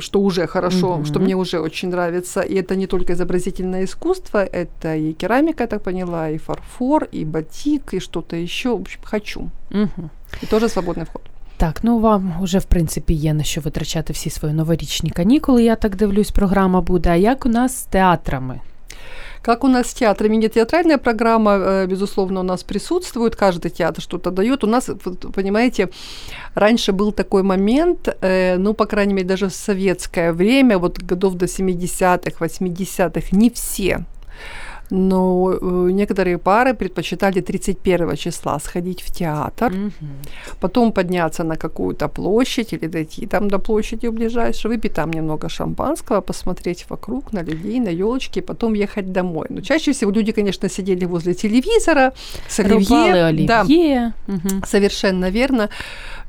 что 0.00 0.20
уже 0.20 0.46
хорошо, 0.46 0.96
Мгм. 0.96 1.04
что 1.04 1.18
мне 1.20 1.34
уже 1.34 1.58
очень 1.58 1.88
нравится. 1.90 2.42
И 2.42 2.54
это 2.54 2.76
не 2.76 2.86
только 2.86 3.12
изобразительное 3.12 3.82
искусство, 3.84 4.44
это 4.44 4.94
и 4.94 5.12
керамика, 5.14 5.64
я 5.64 5.66
так 5.66 5.82
поняла, 5.82 6.30
и 6.30 6.38
фарфор, 6.38 7.08
и 7.14 7.24
батик, 7.24 7.94
и 7.94 7.98
что-то 8.00 8.36
еще. 8.36 8.68
В 8.68 8.80
общем, 8.82 9.00
хочу. 9.04 9.40
Угу. 9.72 10.10
И 10.43 10.45
тоже 10.45 10.69
свободный 10.69 11.05
вход. 11.05 11.21
Так, 11.57 11.83
ну 11.83 11.99
вам 11.99 12.33
вже 12.41 12.59
в 12.59 12.65
принципі 12.65 13.13
є 13.13 13.33
на 13.33 13.43
що 13.43 13.61
витрачати 13.61 14.13
всі 14.13 14.29
свої 14.29 14.53
новорічні 14.53 15.09
канікули. 15.09 15.63
Я 15.63 15.75
так 15.75 15.95
дивлюсь, 15.95 16.31
програма 16.31 16.81
буде. 16.81 17.09
А 17.09 17.15
як 17.15 17.45
у 17.45 17.49
нас 17.49 17.77
з 17.77 17.83
театрами? 17.83 18.59
Как 19.41 19.63
у 19.63 19.67
нас 19.67 19.87
с 19.87 19.93
театрами? 19.93 20.37
Нет, 20.37 20.53
театральная 20.53 20.97
программа, 20.97 21.51
э, 21.51 21.87
безусловно, 21.87 22.39
у 22.39 22.43
нас 22.43 22.63
присутствует, 22.63 23.35
каждый 23.35 23.71
театр 23.71 24.01
что-то 24.01 24.31
дает. 24.31 24.63
У 24.63 24.67
нас, 24.67 24.89
вот, 25.05 25.33
понимаете, 25.33 25.89
раньше 26.55 26.91
был 26.91 27.11
такой 27.11 27.43
момент, 27.43 28.07
э, 28.21 28.57
ну, 28.57 28.73
по 28.73 28.85
крайней 28.85 29.13
мере, 29.13 29.27
даже 29.27 29.47
в 29.47 29.53
советское 29.53 30.31
время, 30.31 30.77
вот 30.77 30.99
годов 30.99 31.35
до 31.35 31.47
70-х, 31.47 32.45
80-х, 32.45 33.27
не 33.31 33.49
все 33.49 34.05
но 34.90 35.52
э, 35.52 35.90
некоторые 35.92 36.38
пары 36.38 36.74
предпочитали 36.74 37.40
31 37.40 38.16
числа 38.16 38.58
сходить 38.60 39.02
в 39.02 39.10
театр, 39.10 39.72
Мгм. 39.72 39.92
потом 40.60 40.92
подняться 40.92 41.44
на 41.44 41.56
какую-то 41.56 42.08
площадь 42.08 42.72
или 42.72 42.86
дойти 42.86 43.26
там 43.26 43.48
до 43.48 43.58
площади 43.58 44.06
ближайшей, 44.08 44.70
выпить 44.70 44.94
там 44.94 45.10
немного 45.12 45.48
шампанского, 45.48 46.20
посмотреть 46.20 46.86
вокруг 46.90 47.32
на 47.32 47.42
людей, 47.42 47.80
на 47.80 47.88
елочки, 47.88 48.40
потом 48.40 48.74
ехать 48.74 49.12
домой. 49.12 49.46
Но 49.50 49.60
чаще 49.60 49.92
всего 49.92 50.10
люди, 50.12 50.32
конечно, 50.32 50.68
сидели 50.68 51.04
возле 51.06 51.34
телевизора 51.34 52.12
с 52.48 52.58
Рубали 52.58 53.18
оливье. 53.18 53.46
Да. 53.46 53.64
Мгм. 54.26 54.62
Совершенно 54.66 55.30
верно. 55.30 55.68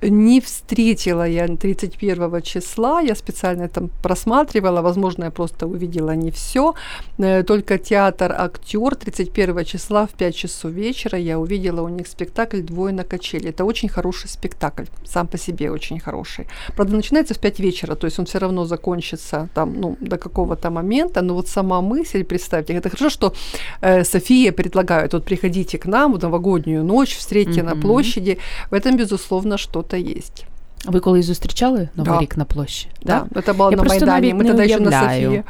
Не 0.01 0.39
встретила 0.41 1.27
я 1.27 1.47
31 1.47 2.41
числа, 2.41 3.01
я 3.01 3.15
специально 3.15 3.67
там 3.67 3.89
просматривала, 4.03 4.81
возможно, 4.81 5.25
я 5.25 5.31
просто 5.31 5.65
увидела 5.67 6.15
не 6.15 6.29
все. 6.31 6.73
Только 7.17 7.77
театр 7.77 8.35
актер 8.37 8.95
31 8.95 9.65
числа 9.65 10.05
в 10.05 10.11
5 10.11 10.35
часов 10.35 10.71
вечера 10.71 11.17
я 11.17 11.39
увидела 11.39 11.81
у 11.81 11.89
них 11.89 12.07
спектакль 12.07 12.61
«Двое 12.61 12.93
на 12.93 13.03
качели». 13.03 13.49
Это 13.49 13.65
очень 13.65 13.89
хороший 13.89 14.29
спектакль, 14.29 14.83
сам 15.05 15.27
по 15.27 15.37
себе 15.37 15.71
очень 15.71 15.99
хороший. 15.99 16.47
Правда, 16.75 16.95
начинается 16.95 17.33
в 17.33 17.39
5 17.39 17.59
вечера, 17.59 17.95
то 17.95 18.05
есть 18.07 18.19
он 18.19 18.25
все 18.25 18.37
равно 18.39 18.65
закончится 18.65 19.49
там, 19.53 19.73
ну, 19.81 19.97
до 19.99 20.17
какого-то 20.17 20.69
момента, 20.69 21.21
но 21.21 21.33
вот 21.33 21.47
сама 21.47 21.81
мысль, 21.81 22.23
представьте, 22.23 22.73
это 22.73 22.89
хорошо, 22.89 23.09
что 23.09 23.33
э, 23.81 24.03
София 24.03 24.51
предлагает, 24.51 25.13
вот 25.13 25.25
приходите 25.25 25.77
к 25.77 25.85
нам 25.87 26.13
в 26.13 26.21
новогоднюю 26.21 26.83
ночь, 26.83 27.15
встретьте 27.17 27.63
на 27.63 27.71
Мгм. 27.71 27.81
площади, 27.81 28.37
в 28.69 28.73
этом, 28.75 28.95
безусловно, 28.97 29.57
что-то 29.86 29.96
есть. 29.96 30.44
Ви 30.86 31.00
колись 31.00 31.26
зустрічали 31.26 31.88
Новий 31.96 32.12
Да. 32.12 32.20
рік 32.20 32.36
на 32.36 32.44
площі? 32.44 32.88
Да, 33.02 33.26
это 33.34 33.56
было 33.56 33.70
Я 33.70 33.76
на 33.76 33.76
просто 33.76 34.06
Майдане, 34.06 34.12
навіть 34.12 34.34
мы 34.34 34.42
не 34.42 34.48
тогда 34.48 34.62
еще 34.64 34.80
на 34.80 34.88
уявляю. 34.88 35.30
Софии. 35.30 35.42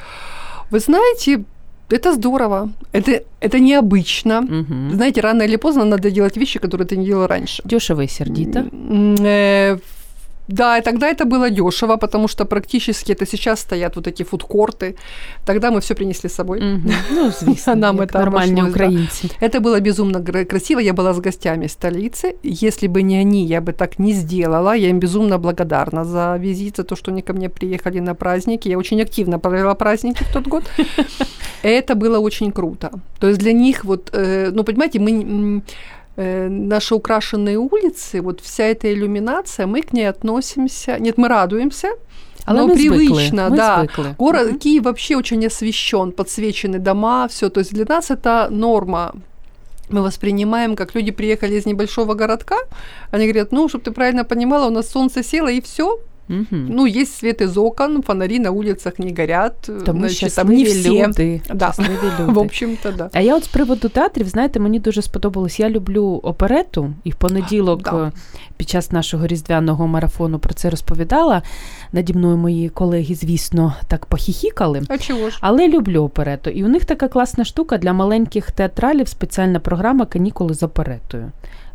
Вы 0.70 0.80
знаете, 0.80 1.40
это 1.90 2.12
здорово, 2.12 2.68
это, 2.92 3.22
это 3.40 3.58
необычно. 3.60 4.38
Угу. 4.40 4.94
Знаете, 4.96 5.20
рано 5.20 5.42
или 5.44 5.56
поздно 5.56 5.84
надо 5.84 6.10
делать 6.10 6.36
вещи, 6.36 6.58
которые 6.60 6.86
ты 6.86 6.96
не 6.96 7.04
делал 7.04 7.26
раньше. 7.26 7.62
Дешево 7.66 8.02
і 8.02 8.08
сердито. 8.08 8.60
М, 10.46 10.46
э, 10.48 10.54
Да, 10.56 10.78
и 10.78 10.82
тогда 10.82 11.06
это 11.12 11.24
было 11.24 11.50
дешево, 11.50 11.96
потому 11.96 12.28
что 12.28 12.44
практически 12.44 13.12
это 13.12 13.26
сейчас 13.26 13.60
стоят 13.60 13.96
вот 13.96 14.06
эти 14.06 14.24
фудкорты. 14.24 14.94
Тогда 15.44 15.70
мы 15.70 15.80
все 15.80 15.94
принесли 15.94 16.28
с 16.28 16.34
собой. 16.34 16.60
Мгм. 16.60 16.92
Ну, 17.12 17.30
звісно, 17.30 17.74
Нам 17.74 17.96
як 17.96 18.12
це 18.12 18.18
нормальні 18.18 18.52
обошлось, 18.52 18.74
да. 18.74 18.84
українці. 18.84 19.30
Это 19.40 19.60
было 19.60 19.80
безумно 19.80 20.18
гра- 20.18 20.44
красиво. 20.44 20.80
Я 20.80 20.92
была 20.92 21.10
с 21.10 21.18
гостями 21.18 21.64
столицы. 21.66 22.32
Если 22.44 22.88
бы 22.88 23.02
не 23.02 23.20
они, 23.20 23.46
я 23.46 23.60
бы 23.60 23.72
так 23.72 23.98
не 23.98 24.12
сделала. 24.12 24.76
Я 24.76 24.88
им 24.88 24.98
безумно 24.98 25.38
благодарна 25.38 26.04
за 26.04 26.36
визит, 26.40 26.76
за 26.76 26.82
то, 26.82 26.96
что 26.96 27.10
они 27.12 27.22
ко 27.22 27.32
мне 27.32 27.48
приехали 27.48 28.00
на 28.00 28.14
праздники. 28.14 28.68
Я 28.68 28.78
очень 28.78 29.00
активно 29.02 29.38
провела 29.38 29.74
праздники 29.74 30.24
в 30.24 30.32
тот 30.32 30.48
год. 30.48 30.62
Это 31.64 31.94
было 31.94 32.18
очень 32.18 32.52
круто. 32.52 32.90
То 33.20 33.28
есть 33.28 33.40
для 33.40 33.52
них 33.52 33.84
вот, 33.84 34.10
э, 34.14 34.50
ну, 34.54 34.64
понимаете, 34.64 34.98
мы 34.98 35.10
м, 35.10 35.62
э, 36.17 36.49
наши 36.49 36.95
украшенные 36.95 37.57
улицы, 37.57 38.21
вот 38.21 38.41
вся 38.41 38.63
эта 38.63 38.87
иллюминация, 38.93 39.67
мы 39.67 39.81
к 39.81 39.93
ней 39.93 40.09
относимся. 40.09 40.99
Нет, 40.99 41.17
мы 41.17 41.27
радуемся, 41.27 41.87
Але 42.45 42.59
но 42.61 42.67
ми 42.67 42.75
звикли. 42.75 42.89
привычно, 42.89 43.49
ми 43.49 43.57
да. 43.57 43.77
звикли. 43.79 44.15
Город 44.17 44.47
Мгм. 44.47 44.59
Киев 44.59 44.83
вообще 44.83 45.15
очень 45.15 45.45
освещен, 45.45 46.11
подсвечены 46.11 46.79
дома, 46.79 47.27
все. 47.27 47.49
То 47.49 47.59
есть 47.59 47.73
для 47.73 47.85
нас 47.85 48.11
это 48.11 48.47
норма. 48.51 49.13
Мы 49.89 50.01
воспринимаем, 50.01 50.75
как 50.75 50.95
люди 50.95 51.11
приехали 51.11 51.55
из 51.55 51.65
небольшого 51.65 52.13
городка. 52.13 52.57
Они 53.11 53.25
говорят, 53.25 53.51
ну, 53.51 53.69
чтобы 53.69 53.83
ты 53.83 53.91
правильно 53.91 54.23
понимала, 54.23 54.67
у 54.67 54.71
нас 54.71 54.91
солнце 54.91 55.23
село 55.23 55.49
и 55.49 55.61
все. 55.61 55.99
Мгм. 56.29 56.67
Ну, 56.69 56.85
есть 56.87 57.15
свет 57.17 57.41
из 57.41 57.57
окон, 57.57 58.03
фонари 58.03 58.39
на 58.39 58.51
улицах 58.51 58.99
не 58.99 59.13
горят. 59.13 59.61
Тому 59.85 59.99
значит, 59.99 60.35
там 60.35 60.47
не 60.49 60.65
щасливі 60.65 61.07
люди. 61.07 61.41
Да. 61.53 61.65
Щасливі 61.73 61.97
люди. 62.19 62.31
В 62.33 62.37
общем-то, 62.39 62.91
да. 62.91 63.09
А 63.13 63.19
я 63.21 63.35
от 63.35 63.43
з 63.43 63.47
приводу 63.47 63.89
театрів, 63.89 64.27
знаєте, 64.29 64.59
мені 64.59 64.79
дуже 64.79 65.01
сподобалось. 65.01 65.59
Я 65.59 65.69
люблю 65.69 66.19
оперету, 66.23 66.93
і 67.03 67.11
в 67.11 67.15
понеділок 67.15 67.81
Да. 67.83 67.97
е, 68.07 68.11
під 68.57 68.69
час 68.69 68.91
нашого 68.91 69.27
різдвяного 69.27 69.87
марафону 69.87 70.39
про 70.39 70.53
це 70.53 70.69
розповідала. 70.69 71.41
Наді 71.91 72.13
мною 72.13 72.37
мої 72.37 72.69
колеги, 72.69 73.15
звісно, 73.15 73.73
так 73.87 74.05
похіхікали. 74.05 74.81
А 74.89 74.97
чего 74.97 75.29
ж? 75.29 75.37
Але 75.41 75.67
люблю 75.67 76.03
оперету. 76.03 76.49
І 76.49 76.63
у 76.63 76.67
них 76.67 76.85
така 76.85 77.07
класна 77.07 77.45
штука 77.45 77.77
для 77.77 77.93
маленьких 77.93 78.51
театралів 78.51 79.07
спеціальна 79.07 79.59
програма 79.59 80.05
Канікули 80.05 80.53
з 80.53 80.63
оперетою. 80.63 81.31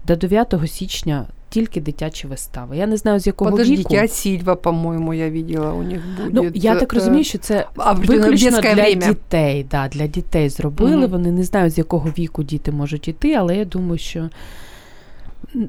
До 0.06 0.16
9 0.16 0.54
січня 0.66 1.26
тільки 1.52 1.80
дитячі 1.80 2.26
вистави. 2.26 2.76
Я 2.76 2.86
не 2.86 2.96
знаю, 2.96 3.18
з 3.18 3.26
якого 3.26 3.50
Подождите, 3.50 3.80
віку. 3.80 4.04
а 4.04 4.08
Сильва, 4.08 4.54
по-моему, 4.54 5.14
я 5.14 5.30
видела, 5.30 5.72
у 5.72 5.82
них 5.82 6.00
будет. 6.16 6.34
Ну, 6.34 6.50
я 6.54 6.74
так 6.74 6.92
э, 6.92 6.94
розумію, 6.94 7.24
що 7.24 7.38
це 7.38 7.66
а, 7.76 7.92
виключно 7.92 8.60
для 8.60 8.74
время. 8.74 9.06
дітей. 9.06 9.66
Да, 9.70 9.88
для 9.88 10.06
дітей 10.06 10.48
зробили. 10.48 10.96
Мгм. 10.96 11.10
Вони 11.10 11.32
не 11.32 11.44
знають, 11.44 11.74
з 11.74 11.78
якого 11.78 12.10
віку 12.18 12.42
діти 12.42 12.72
можуть 12.72 13.08
іти, 13.08 13.34
але 13.34 13.56
я 13.56 13.64
думаю, 13.64 13.98
що 13.98 14.30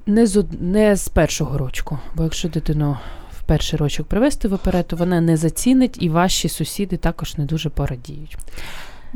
не 0.05 0.27
з, 0.27 0.43
не 0.59 0.95
з 0.95 1.07
першого 1.07 1.57
рочку. 1.57 1.99
Бо 2.15 2.23
якщо 2.23 2.49
дитину 2.49 2.97
в 3.39 3.43
перший 3.43 3.79
рочок 3.79 4.07
привезти 4.07 4.47
в 4.47 4.53
оперету, 4.53 4.95
вона 4.95 5.21
не 5.21 5.37
зацінить, 5.37 5.97
і 5.99 6.09
ваші 6.09 6.49
сусіди 6.49 6.97
також 6.97 7.37
не 7.37 7.45
дуже 7.45 7.69
порадіють. 7.69 8.37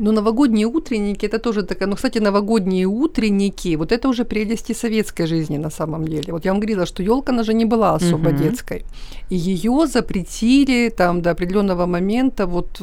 Ну, 0.00 0.12
новогодние 0.12 0.66
утренники, 0.66 1.26
это 1.26 1.38
тоже 1.38 1.62
такая, 1.62 1.88
ну, 1.88 1.96
кстати, 1.96 2.20
новогодние 2.20 2.86
утренники, 2.86 3.76
вот 3.76 3.92
это 3.92 4.08
уже 4.08 4.24
прелести 4.24 4.74
советской 4.74 5.26
жизни 5.26 5.58
на 5.58 5.70
самом 5.70 6.04
деле. 6.04 6.32
Вот 6.32 6.44
я 6.44 6.52
вам 6.52 6.60
говорила, 6.60 6.86
что 6.86 7.02
елка, 7.02 7.32
она 7.32 7.42
же 7.42 7.54
не 7.54 7.64
была 7.64 7.94
особо 7.96 8.30
Мгм. 8.30 8.42
детской. 8.42 8.84
И 9.30 9.36
ее 9.36 9.86
запретили 9.86 10.88
там 10.90 11.20
до 11.22 11.30
определенного 11.30 11.86
момента, 11.86 12.46
вот 12.46 12.80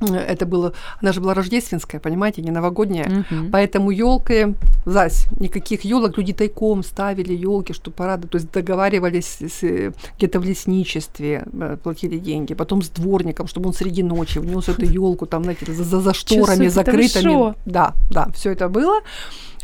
это 0.00 0.46
было, 0.46 0.72
она 1.02 1.12
же 1.12 1.20
была 1.20 1.34
рождественская, 1.34 2.00
понимаете, 2.00 2.42
не 2.42 2.50
новогодняя. 2.50 3.24
Мгм. 3.30 3.50
Поэтому 3.50 3.90
елки, 3.90 4.54
зась, 4.84 5.26
никаких 5.40 5.84
елок, 5.84 6.16
люди 6.18 6.32
тайком 6.32 6.82
ставили 6.82 7.34
елки, 7.34 7.72
чтобы 7.72 7.96
порадовать, 7.96 8.30
то 8.30 8.38
есть 8.38 8.52
договаривались 8.52 9.38
с, 9.40 9.92
где-то 10.16 10.40
в 10.40 10.44
лесничестве, 10.44 11.44
э, 11.52 11.76
платили 11.82 12.18
деньги, 12.18 12.54
потом 12.54 12.82
с 12.82 12.88
дворником, 12.88 13.48
чтобы 13.48 13.68
он 13.68 13.74
среди 13.74 14.02
ночи 14.02 14.38
внес 14.38 14.68
эту 14.68 14.84
елку 14.84 15.26
там, 15.26 15.42
знаете, 15.42 15.72
за, 15.72 15.84
за, 15.84 16.00
за 16.00 16.14
шторами 16.14 16.68
закрытыми. 16.68 17.54
Да, 17.66 17.94
да, 18.10 18.28
все 18.34 18.52
это 18.52 18.68
было. 18.68 19.00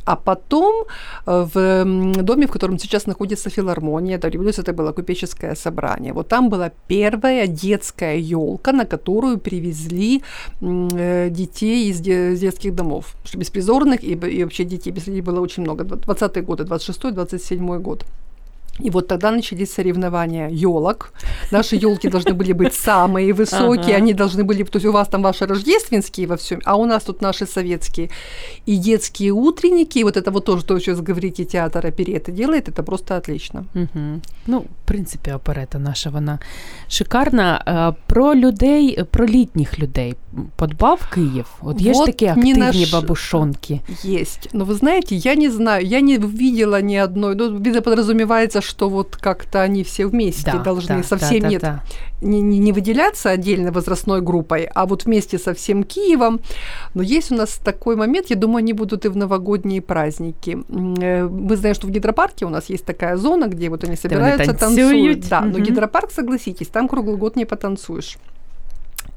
А 0.05 0.17
потом 0.17 0.85
э, 1.27 1.47
в 1.55 2.23
доме, 2.23 2.47
в 2.47 2.51
котором 2.51 2.79
сейчас 2.79 3.07
находится 3.07 3.51
филармония, 3.51 4.19
до 4.19 4.29
революции 4.29 4.63
это 4.63 4.73
было 4.73 4.93
купеческое 4.93 5.55
собрание. 5.55 6.13
Вот 6.13 6.29
там 6.29 6.51
была 6.51 6.71
первая 6.89 7.47
детская 7.47 8.19
елка, 8.19 8.73
на 8.73 8.85
которую 8.85 9.39
привезли 9.39 10.23
э, 10.61 11.31
детей 11.31 11.91
из, 11.91 12.01
де- 12.01 12.33
из 12.33 12.41
детских 12.41 12.75
домов, 12.75 13.15
беспризорных 13.35 14.05
и, 14.05 14.13
и 14.13 14.45
вообще 14.45 14.65
детей 14.65 14.93
людей 14.93 15.23
было 15.23 15.41
очень 15.41 15.63
много. 15.63 15.85
20-е 15.85 16.43
годы, 16.43 16.65
26-27 16.65 17.79
год. 17.79 18.05
И 18.86 18.90
вот 18.90 19.08
тогда 19.08 19.32
начались 19.32 19.74
соревнования 19.74 20.50
елок. 20.50 21.12
Наши 21.52 21.76
елки 21.76 22.08
должны 22.10 22.34
были 22.34 22.54
быть 22.54 22.74
самые 22.74 23.34
высокие, 23.34 23.96
Ага. 23.96 24.04
они 24.04 24.14
должны 24.14 24.44
были, 24.46 24.64
то 24.64 24.78
есть 24.78 24.86
у 24.86 24.92
вас 24.92 25.08
там 25.08 25.22
ваши 25.22 25.46
рождественские 25.46 26.28
во 26.28 26.36
всем, 26.36 26.60
а 26.66 26.76
у 26.78 26.86
нас 26.86 27.04
тут 27.04 27.22
наши 27.22 27.46
советские. 27.46 28.10
И 28.70 28.78
детские 28.78 29.32
утренники, 29.32 30.00
и 30.00 30.04
вот 30.04 30.16
это 30.18 30.32
вот 30.32 30.46
тоже, 30.46 30.64
то, 30.66 30.80
что 30.80 30.96
говорите, 30.96 31.44
театр 31.46 31.86
опереты 31.88 32.32
делает, 32.32 32.70
это 32.70 32.84
просто 32.84 33.18
отлично. 33.18 33.66
Угу. 33.76 34.22
Ну, 34.48 34.60
в 34.60 34.88
принципі, 34.88 35.32
оперета 35.32 35.80
наша 35.80 36.10
вона 36.10 36.40
шикарна. 36.88 37.64
Е, 37.68 38.02
Про 38.08 38.36
людей, 38.36 39.04
про 39.12 39.26
літніх 39.26 39.80
людей 39.80 40.16
подбав 40.56 41.10
Київ. 41.14 41.46
От 41.62 41.82
є 41.82 41.94
ж 41.94 42.00
Вот 42.00 42.06
такі 42.06 42.26
не 42.26 42.32
активні 42.32 42.54
наш- 42.60 42.92
бабушонки. 42.94 43.80
Есть. 44.06 44.50
Но 44.54 44.66
вы 44.66 44.74
знаете, 44.74 45.16
я 45.16 45.36
не 45.36 45.52
знаю, 45.52 45.86
я 45.86 46.02
не 46.02 46.18
видела 46.18 46.82
ни 46.82 47.04
одной, 47.04 47.36
ну, 47.36 47.58
видно, 47.60 47.82
подразумевается, 47.82 48.62
что 48.65 48.89
вот 48.89 49.17
как-то 49.17 49.63
они 49.63 49.85
все 49.85 50.07
вместе 50.07 50.53
Да, 50.53 50.59
должны 50.59 50.99
да, 50.99 51.03
совсем 51.03 51.41
да, 51.41 51.45
да, 51.47 51.49
нет 51.51 51.63
да. 51.63 51.83
не, 52.21 52.41
не, 52.41 52.59
не 52.59 52.73
выделяться 52.73 53.31
отдельно 53.31 53.71
возрастной 53.73 54.21
группой, 54.21 54.69
а 54.75 54.87
вот 54.87 55.05
вместе 55.05 55.39
со 55.39 55.55
всем 55.55 55.85
Киевом. 55.85 56.41
Но 56.95 57.03
есть 57.03 57.31
у 57.33 57.35
нас 57.35 57.61
такой 57.63 57.97
момент, 57.97 58.31
я 58.31 58.37
думаю, 58.37 58.59
они 58.59 58.73
будут 58.73 59.05
и 59.05 59.09
в 59.09 59.17
новогодние 59.17 59.81
праздники. 59.83 60.59
Э, 61.01 61.25
Мы 61.29 61.57
знаем, 61.57 61.75
что 61.75 61.87
в 61.87 61.91
гидропарке 61.91 62.45
у 62.47 62.49
нас 62.49 62.69
есть 62.71 62.85
такая 62.85 63.17
зона, 63.17 63.47
где 63.49 63.69
вот 63.71 63.85
они 63.85 63.97
собираются, 63.97 64.55
танцуют. 64.55 64.91
танцуют. 65.21 65.29
Да, 65.29 65.41
но 65.43 65.59
Мгм. 65.59 65.63
гидропарк, 65.63 66.11
согласитесь, 66.11 66.69
там 66.69 66.89
круглый 66.89 67.17
год 67.17 67.37
не 67.37 67.45
потанцуешь. 67.45 68.17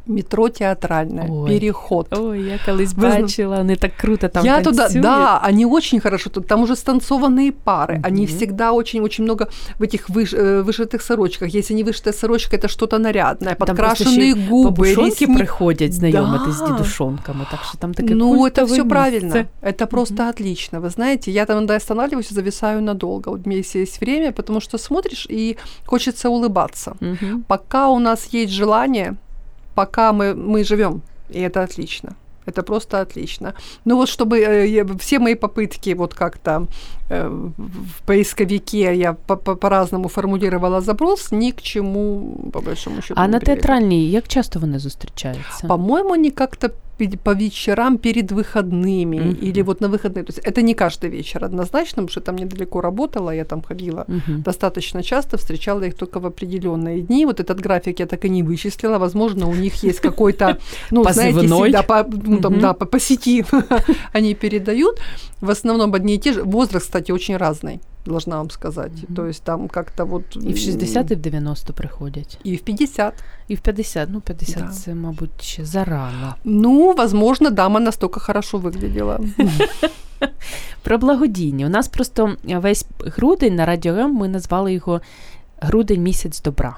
Метро 0.08 0.50
театральное, 0.50 1.28
Ой. 1.30 1.50
переход. 1.50 2.08
Ой, 2.18 2.42
я 2.42 2.60
колись 2.66 2.94
бачила, 2.94 3.58
вони 3.58 3.76
так 3.76 3.92
круто 4.02 4.28
там 4.28 4.46
я 4.46 4.62
туда, 4.62 4.82
танцюють. 4.84 5.04
да, 5.04 5.42
они 5.50 5.66
очень 5.66 6.00
хорошо, 6.00 6.30
тут- 6.30 6.48
там 6.48 6.62
уже 6.64 6.76
станцованные 6.76 7.54
пары, 7.66 8.00
они 8.08 8.22
Мгм. 8.26 8.36
всегда 8.36 8.72
очень-очень 8.72 9.24
много 9.24 9.48
в 9.80 9.84
этих 9.84 10.10
выш- 10.10 10.36
э, 10.36 10.62
вышитых 10.64 11.02
сорочках. 11.02 11.56
Если 11.56 11.76
не 11.76 11.84
вышитая 11.84 12.14
сорочка, 12.14 12.56
это 12.58 12.68
что-то 12.68 13.00
нарядное, 13.00 13.56
Там 13.56 13.68
подкрашенные 13.68 14.30
й 14.30 14.34
губы, 14.34 14.64
бабушонки 14.64 15.26
ресни- 15.26 15.38
приходять 15.38 15.94
знайомитись 15.94 16.56
з 16.56 16.60
Да. 16.60 16.68
дідушонками, 16.68 17.46
так 17.52 17.60
що 17.64 17.78
там 17.78 17.94
таке 17.94 18.16
Ну, 18.16 18.46
это 18.46 18.64
все 18.66 18.74
місце. 18.76 18.84
правильно. 18.90 19.36
Это 19.64 19.86
просто 19.86 20.24
отлично. 20.30 20.80
Вы 20.80 20.90
знаете, 20.90 21.32
я 21.32 21.46
там 21.46 21.58
иногда 21.58 21.76
останавливаюсь 21.76 22.32
и 22.32 22.36
зависаю 22.36 22.82
надолго. 22.82 23.32
Вот 23.32 23.42
у 23.46 23.50
меня 23.50 23.62
есть 23.76 24.02
время, 24.02 24.32
потому 24.32 24.60
что 24.62 24.78
смотришь 24.78 25.28
и 25.30 25.58
хочется 25.86 26.30
улыбаться. 26.30 26.92
Мгм. 27.00 27.44
Пока 27.48 27.90
у 27.90 28.00
нас 28.00 28.34
есть 28.34 28.54
желание, 28.54 29.14
пока 29.78 30.12
мы, 30.12 30.34
мы 30.36 30.64
живем, 30.64 31.02
и 31.36 31.40
это 31.40 31.64
отлично. 31.64 32.10
Это 32.50 32.64
просто 32.64 33.02
отлично. 33.02 33.54
Ну 33.86 33.96
вот 33.98 34.10
чтобы 34.10 34.40
э, 34.40 34.86
все 35.00 35.20
мои 35.20 35.36
попытки 35.36 35.96
вот 35.96 36.14
как-то 36.14 36.66
э, 37.10 37.30
в 37.58 38.02
поисковике 38.06 38.96
я 38.96 39.14
по- 39.14 39.36
по- 39.38 39.56
по-разному 39.56 40.08
формулировала 40.08 40.82
запрос, 40.82 41.32
ни 41.32 41.52
к 41.52 41.62
чему, 41.62 42.50
по 42.54 42.62
большому 42.62 43.02
счету, 43.02 43.14
А 43.22 43.28
на 43.28 43.40
театральній 43.40 44.12
як 44.12 44.28
часто 44.28 44.60
вони 44.60 44.80
зустрічаються? 44.80 45.68
По-моему, 45.68 46.14
они 46.14 46.32
как-то 46.32 46.70
по 47.24 47.34
вечерам 47.36 47.98
перед 47.98 48.32
выходными 48.32 49.18
Мгм. 49.20 49.34
или 49.50 49.62
вот 49.64 49.82
на 49.82 49.88
выходные. 49.88 50.24
То 50.24 50.32
есть 50.34 50.40
это 50.48 50.62
не 50.62 50.74
каждый 50.74 51.10
вечер 51.10 51.46
однозначно, 51.46 52.04
потому 52.04 52.10
что 52.10 52.22
там 52.22 52.36
недалеко 52.36 52.82
работала, 52.82 53.32
я 53.36 53.46
там 53.46 53.62
ходила 53.62 54.06
Мгм. 54.08 54.42
достаточно 54.44 55.04
часто, 55.04 55.38
встречала 55.38 55.84
их 55.84 55.94
только 55.96 56.20
в 56.20 56.26
определенные 56.26 57.02
дни. 57.02 57.26
Вот 57.26 57.40
этот 57.40 57.60
график 57.60 58.00
я 58.00 58.06
так 58.06 58.26
и 58.26 58.30
не 58.30 58.44
вычислила. 58.44 58.98
Возможно, 58.98 59.48
у 59.48 59.56
них 59.56 59.84
есть 59.84 60.00
какой-то, 60.00 60.58
ну, 60.92 61.04
знаете, 61.04 61.48
всегда 61.48 61.84
по, 61.84 62.04
ну, 62.26 62.40
там, 62.40 62.60
да, 62.60 62.74
по 62.74 63.00
сети 63.00 63.46
они 64.14 64.34
передают. 64.36 65.00
В 65.42 65.50
основном 65.50 65.94
одни 65.94 66.16
и 66.16 66.18
те 66.18 66.34
же. 66.34 66.44
Возраст, 66.44 66.86
кстати, 66.86 67.12
очень 67.12 67.38
разный, 67.38 67.80
должна 68.08 68.38
вам 68.38 68.50
сказать. 68.50 68.92
Мгм. 69.04 69.16
То 69.16 69.28
есть 69.28 69.44
там 69.44 69.68
как-то 69.68 70.06
вот... 70.06 70.24
І 70.36 70.54
в 70.54 70.58
60, 70.58 71.12
і 71.12 71.16
в 71.16 71.20
90 71.20 71.74
приходять. 71.74 72.40
И 72.46 72.56
в 72.56 72.62
50. 72.62 73.14
І 73.48 73.56
в 73.56 73.60
50. 73.60 74.10
Ну, 74.12 74.22
50 74.22 74.64
Да. 74.64 74.70
це, 74.72 74.96
мабуть, 74.96 75.42
ще 75.42 75.66
зарано. 75.66 76.36
Ну, 76.44 76.94
возможно, 76.94 77.50
дама 77.50 77.80
настолько 77.80 78.20
хорошо 78.20 78.58
выглядела. 78.58 79.20
Про 80.84 80.98
благодійні. 80.98 81.66
У 81.66 81.70
нас 81.70 81.88
просто 81.88 82.36
весь 82.44 82.86
грудень 83.00 83.56
на 83.56 83.66
Радіо 83.66 83.94
М 83.94 84.14
ми 84.16 84.28
назвали 84.28 84.74
його 84.74 85.02
Грудень 85.62 86.04
місяць 86.04 86.42
добра. 86.42 86.78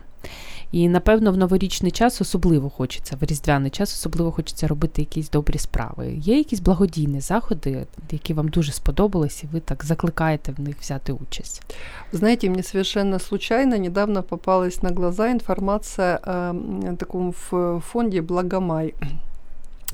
І 0.72 0.90
напевно 0.90 1.32
в 1.32 1.38
новорічний 1.38 1.92
час 1.92 2.22
особливо 2.22 2.70
хочеться, 2.70 3.18
в 3.22 3.24
різдвяний 3.24 3.72
час 3.72 3.94
особливо 3.94 4.32
хочеться 4.32 4.68
робити 4.68 5.02
якісь 5.02 5.30
добрі 5.30 5.58
справи. 5.58 6.14
Є 6.18 6.38
якісь 6.38 6.60
благодійні 6.60 7.20
заходи, 7.22 7.86
які 8.12 8.34
вам 8.34 8.48
дуже 8.48 8.72
сподобались, 8.72 9.44
і 9.44 9.48
ви 9.54 9.60
так 9.60 9.86
закликаєте 9.86 10.52
в 10.52 10.60
них 10.60 10.76
взяти 10.82 11.14
участь. 11.14 11.76
Знаете, 12.12 12.50
мне 12.50 12.64
совершенно 12.64 13.20
случайно 13.20 13.78
недавно 13.78 14.24
попалась 14.24 14.84
на 14.84 14.90
глаза 14.90 15.32
информация 15.32 16.18
о 16.18 16.32
м, 16.32 16.98
таком 16.98 17.34
фонде 17.82 18.22
«Благомай». 18.22 18.94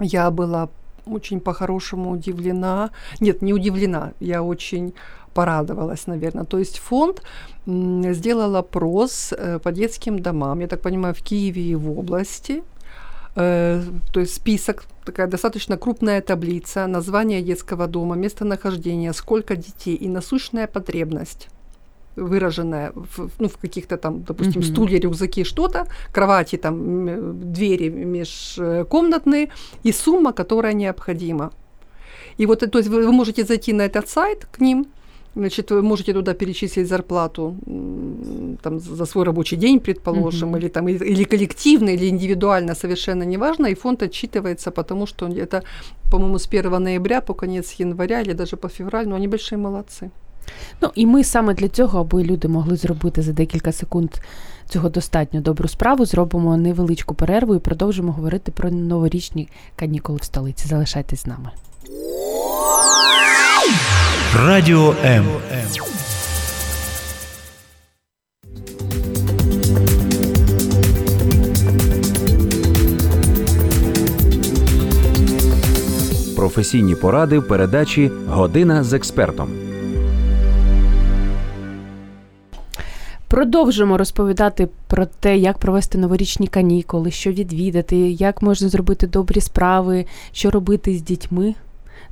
Я 0.02 0.30
была 0.30 0.68
очень 1.06 1.40
по-хорошему 1.40 2.12
удивлена. 2.12 2.90
Нет, 3.22 3.42
не 3.42 3.54
удивлена, 3.54 4.12
я 4.20 4.42
очень 4.42 4.94
порадовалась, 5.36 6.08
наверное. 6.08 6.46
То 6.46 6.58
есть 6.58 6.80
фонд 6.80 7.22
сделал 7.68 8.56
опрос 8.56 9.34
э, 9.38 9.60
по 9.60 9.72
детским 9.72 10.20
домам, 10.20 10.62
я 10.62 10.68
так 10.68 10.82
понимаю, 10.82 11.14
в 11.14 11.22
Киеве 11.22 11.62
и 11.62 11.76
в 11.76 12.00
области. 12.00 12.64
Э, 13.36 13.82
То 14.14 14.20
есть 14.22 14.34
список, 14.34 14.86
такая 15.06 15.28
достаточно 15.28 15.78
крупная 15.78 16.22
таблица, 16.22 16.88
название 16.88 17.42
детского 17.42 17.88
дома, 17.88 18.16
местонахождение, 18.16 19.14
сколько 19.14 19.56
детей 19.56 19.96
и 19.96 20.08
насущная 20.08 20.68
потребность 20.68 21.50
выраженная 22.18 22.92
в, 22.96 23.30
ну, 23.40 23.48
в 23.48 23.58
каких-то 23.58 23.98
там, 23.98 24.24
допустим, 24.24 24.62
Мгм. 24.62 24.72
стулья, 24.72 25.00
рюкзаки, 25.02 25.44
что-то, 25.44 25.86
кровати, 26.14 26.58
там, 26.58 27.52
двери 27.54 27.90
межкомнатные 27.90 29.50
и 29.84 29.92
сумма, 29.94 30.32
которая 30.32 30.74
необходима. 30.74 31.52
И 32.40 32.46
вот, 32.46 32.64
э, 32.64 32.68
то 32.68 32.80
есть 32.80 32.90
вы, 32.90 33.06
вы 33.06 33.12
можете 33.12 33.44
зайти 33.44 33.74
на 33.74 33.82
этот 33.82 34.08
сайт 34.08 34.46
к 34.52 34.62
ним, 34.62 34.86
значит, 35.37 35.71
вы 35.71 35.83
можете 35.83 36.13
туда 36.13 36.35
перечислить 36.35 36.89
зарплату 36.89 37.55
м, 37.67 38.57
там, 38.63 38.81
за 38.81 39.07
свой 39.07 39.25
рабочий 39.25 39.59
день, 39.59 39.79
предположим, 39.81 40.49
Мгм. 40.49 40.59
или, 40.59 40.69
там, 40.69 40.89
или, 40.89 41.05
или 41.13 41.25
коллективно, 41.25 41.91
или 41.91 42.09
индивидуально, 42.09 42.75
совершенно 42.75 43.25
неважно, 43.25 43.67
и 43.71 43.75
фонд 43.75 44.03
отчитывается, 44.03 44.71
потому 44.71 45.07
что 45.07 45.27
это, 45.27 45.63
по-моему, 46.11 46.39
с 46.39 46.47
1 46.49 46.79
ноября 46.83 47.21
по 47.21 47.35
конец 47.35 47.81
января 47.81 48.21
или 48.21 48.33
даже 48.35 48.57
по 48.57 48.69
февраль, 48.69 49.07
но 49.07 49.15
они 49.17 49.29
большие 49.29 49.59
молодцы. 49.59 50.11
Ну 50.83 50.91
і 50.95 51.07
ми 51.07 51.25
саме 51.25 51.55
для 51.55 51.69
цього, 51.69 52.01
аби 52.01 52.25
люди 52.25 52.49
могли 52.49 52.77
зробити 52.77 53.23
за 53.23 53.33
декілька 53.33 53.73
секунд 53.73 54.11
цього 54.69 54.89
достатньо 54.89 55.41
добру 55.41 55.69
справу, 55.69 56.05
зробимо 56.07 56.57
невеличку 56.57 57.15
перерву 57.15 57.55
і 57.55 57.59
продовжимо 57.59 58.13
говорити 58.13 58.53
про 58.53 58.71
новорічні 58.71 59.49
канікули 59.77 60.19
в 60.23 60.25
столиці. 60.25 60.69
Залишайтесь 60.69 61.21
з 61.23 61.27
нами. 61.27 61.51
Радіо 64.44 64.96
М. 65.06 65.26
Професійні 76.36 76.96
поради 76.96 77.40
в 77.40 77.48
передачі 77.48 78.12
Година 78.28 78.84
з 78.84 78.94
експертом. 78.94 79.50
Продовжимо 83.28 83.98
розповідати 83.98 84.68
про 84.88 85.06
те, 85.06 85.38
як 85.38 85.58
провести 85.58 85.98
новорічні 85.98 86.48
канікули, 86.48 87.12
що 87.12 87.32
відвідати, 87.32 87.98
як 87.98 88.42
можна 88.42 88.70
зробити 88.70 89.08
добрі 89.08 89.42
справи, 89.42 90.06
що 90.32 90.52
робити 90.52 90.98
з 90.98 91.02
дітьми 91.02 91.56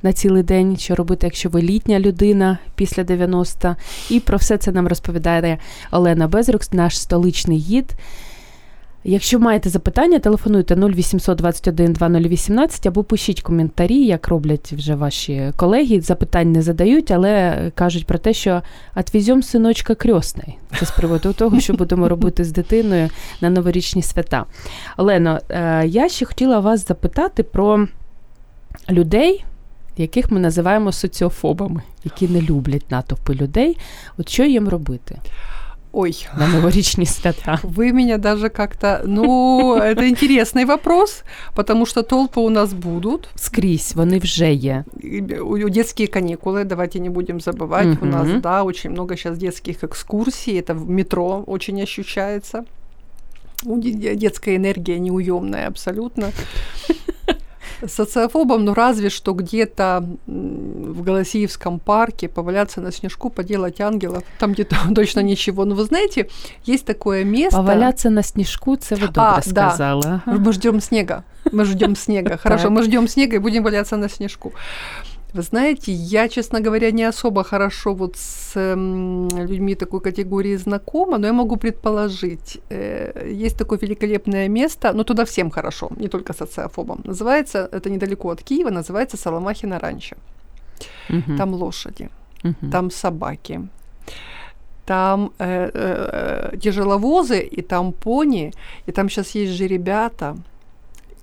на 0.04 0.12
цілий 0.12 0.42
день, 0.42 0.76
що 0.76 0.94
робити, 0.94 1.26
якщо 1.26 1.48
ви 1.48 1.62
літня 1.62 2.00
людина 2.00 2.58
після 2.74 3.04
90. 3.04 3.76
І 4.10 4.20
про 4.20 4.38
все 4.38 4.58
це 4.58 4.72
нам 4.72 4.88
розповідає 4.88 5.58
Олена 5.90 6.28
Безрук, 6.28 6.72
наш 6.72 7.00
столичний 7.00 7.58
гід. 7.58 7.94
Якщо 9.06 9.38
маєте 9.38 9.68
запитання, 9.70 10.18
телефонуйте 10.18 10.74
0800 10.74 11.38
21 11.38 11.92
2018 11.92 12.86
або 12.86 13.04
пишіть 13.04 13.42
коментарі, 13.42 14.04
як 14.04 14.28
роблять 14.28 14.72
вже 14.72 14.94
ваші 14.94 15.52
колеги. 15.56 16.00
Запитань 16.00 16.52
не 16.52 16.62
задають, 16.62 17.10
але 17.10 17.56
кажуть 17.74 18.06
про 18.06 18.18
те, 18.18 18.32
що 18.32 18.62
«отвезем 18.96 19.42
синочка 19.42 19.94
крьосний. 19.94 20.58
Це 20.78 20.86
з 20.86 20.90
приводу 20.90 21.32
того, 21.32 21.60
що 21.60 21.72
будемо 21.72 22.08
робити 22.08 22.44
з 22.44 22.52
дитиною 22.52 23.10
на 23.40 23.50
новорічні 23.50 24.02
свята. 24.02 24.44
Олено, 24.96 25.40
е, 25.48 25.86
я 25.86 26.08
ще 26.08 26.24
хотіла 26.24 26.60
вас 26.60 26.88
запитати 26.88 27.42
про 27.42 27.86
людей, 28.90 29.44
яких 29.97 30.31
ми 30.31 30.39
називаємо 30.39 30.91
соціофобами, 30.91 31.81
які 32.03 32.27
не 32.27 32.41
люблять 32.41 32.91
натовпи 32.91 33.33
людей. 33.33 33.77
От 34.17 34.29
що 34.29 34.43
їм 34.45 34.69
робити 34.69 35.17
Ой, 35.91 36.27
на 36.37 36.47
новорічні 36.47 37.05
свята? 37.05 37.59
Вы 37.63 37.93
меня 37.93 38.17
даже 38.17 38.49
как-то... 38.49 38.99
Ну, 39.05 39.75
это 39.75 40.03
интересный 40.03 40.65
вопрос, 40.65 41.23
потому 41.55 41.85
что 41.85 42.01
толпы 42.01 42.39
у 42.41 42.49
нас 42.49 42.73
будут. 42.73 43.29
Скрізь 43.35 43.93
вони 43.95 44.19
вже 44.19 44.53
є. 44.53 44.83
И 45.03 45.21
у- 45.41 45.69
Детские 45.69 46.07
каникулы, 46.07 46.65
давайте 46.65 46.99
не 46.99 47.09
будем 47.09 47.39
забывать. 47.39 47.97
У 48.01 48.05
нас, 48.05 48.27
Мгм. 48.27 48.41
да, 48.41 48.63
очень 48.63 48.91
много 48.91 49.15
сейчас 49.15 49.37
детских 49.37 49.83
экскурсий. 49.83 50.61
Это 50.61 50.73
в 50.73 50.89
метро 50.89 51.43
очень 51.47 51.81
ощущается. 51.81 52.63
У 53.65 53.77
де- 53.77 53.91
де- 53.91 54.15
Детская 54.15 54.57
энергия 54.57 54.99
неуемная 54.99 55.67
абсолютно. 55.67 56.31
Социофобом, 57.88 58.64
ну 58.64 58.74
разве 58.74 59.10
что 59.10 59.32
где-то 59.32 60.04
в 60.26 61.02
Голосиевском 61.02 61.78
парке 61.78 62.28
поваляться 62.28 62.80
на 62.80 62.92
снежку, 62.92 63.30
поделать 63.30 63.80
ангелов. 63.80 64.22
Там 64.38 64.52
где-то 64.52 64.76
точно 64.94 65.20
ничего. 65.20 65.64
Но 65.64 65.74
вы 65.74 65.84
знаете, 65.84 66.28
есть 66.64 66.84
такое 66.84 67.24
место... 67.24 67.56
Поваляться 67.56 68.10
на 68.10 68.22
сніжку, 68.22 68.76
це 68.76 68.94
ви 68.94 69.06
добре 69.06 69.22
А, 69.22 69.40
да. 69.46 69.70
сказали. 69.70 70.20
Ага. 70.26 70.38
Мы 70.38 70.52
ждем 70.52 70.80
снега. 70.80 71.22
Мы 71.52 71.64
ждем 71.64 71.96
снега. 71.96 72.36
Хорошо, 72.42 72.70
мы 72.70 72.82
ждем 72.82 73.08
снега 73.08 73.36
и 73.36 73.38
будем 73.38 73.62
валяться 73.64 73.96
на 73.96 74.08
снежку. 74.08 74.52
Вы 75.34 75.42
знаете, 75.42 75.92
я, 75.92 76.28
честно 76.28 76.60
говоря, 76.60 76.92
не 76.92 77.08
особо 77.08 77.42
хорошо 77.42 77.92
вот 77.94 78.16
с 78.16 78.52
м, 78.56 79.28
людьми 79.48 79.74
такой 79.74 80.00
категории 80.00 80.56
знакома, 80.56 81.18
но 81.18 81.26
я 81.26 81.32
могу 81.32 81.56
предположить, 81.56 82.60
э, 82.70 83.28
есть 83.44 83.56
такое 83.56 83.78
великолепное 83.80 84.48
место, 84.48 84.92
но 84.92 85.02
туда 85.02 85.24
всем 85.24 85.50
хорошо, 85.50 85.90
не 85.96 86.08
только 86.08 86.32
социофобам. 86.34 87.00
Называется, 87.04 87.68
это 87.72 87.90
недалеко 87.90 88.30
от 88.30 88.42
Киева, 88.42 88.70
называется 88.70 89.16
Соломахина 89.16 89.78
ранчо. 89.80 90.16
Мгм. 91.08 91.36
Там 91.36 91.54
лошади, 91.54 92.08
Мгм. 92.44 92.70
там 92.70 92.90
собаки, 92.90 93.60
там 94.86 95.32
э, 95.40 95.70
э, 95.74 96.56
тяжеловозы, 96.58 97.40
и 97.40 97.62
там 97.62 97.92
пони, 97.92 98.52
и 98.86 98.92
там 98.92 99.08
сейчас 99.08 99.34
есть 99.34 99.52
же 99.52 99.66
ребята, 99.66 100.36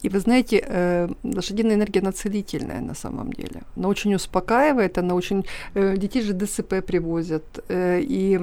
И 0.04 0.10
вы 0.10 0.20
знаете, 0.20 0.64
э, 0.68 1.08
лошадиная 1.24 1.76
энергия, 1.76 2.02
она 2.02 2.12
целительная 2.12 2.82
на 2.82 2.96
самом 2.96 3.32
деле. 3.34 3.62
Она 3.78 3.88
очень 3.88 4.16
успокаивает, 4.16 4.98
она 4.98 5.16
очень... 5.16 5.46
Э, 5.76 5.98
детей 5.98 6.22
же 6.22 6.34
ДСП 6.34 6.84
привозят, 6.86 7.44
э, 7.70 8.02
и 8.02 8.40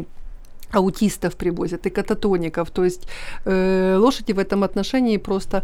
аутистов 0.73 1.37
привозят 1.37 1.87
и 1.87 1.91
кататоников. 1.91 2.71
То 2.71 2.85
есть 2.85 3.09
э, 3.45 3.97
лошади 3.99 4.33
в 4.33 4.39
этом 4.39 4.65
отношении 4.65 5.19
просто... 5.19 5.63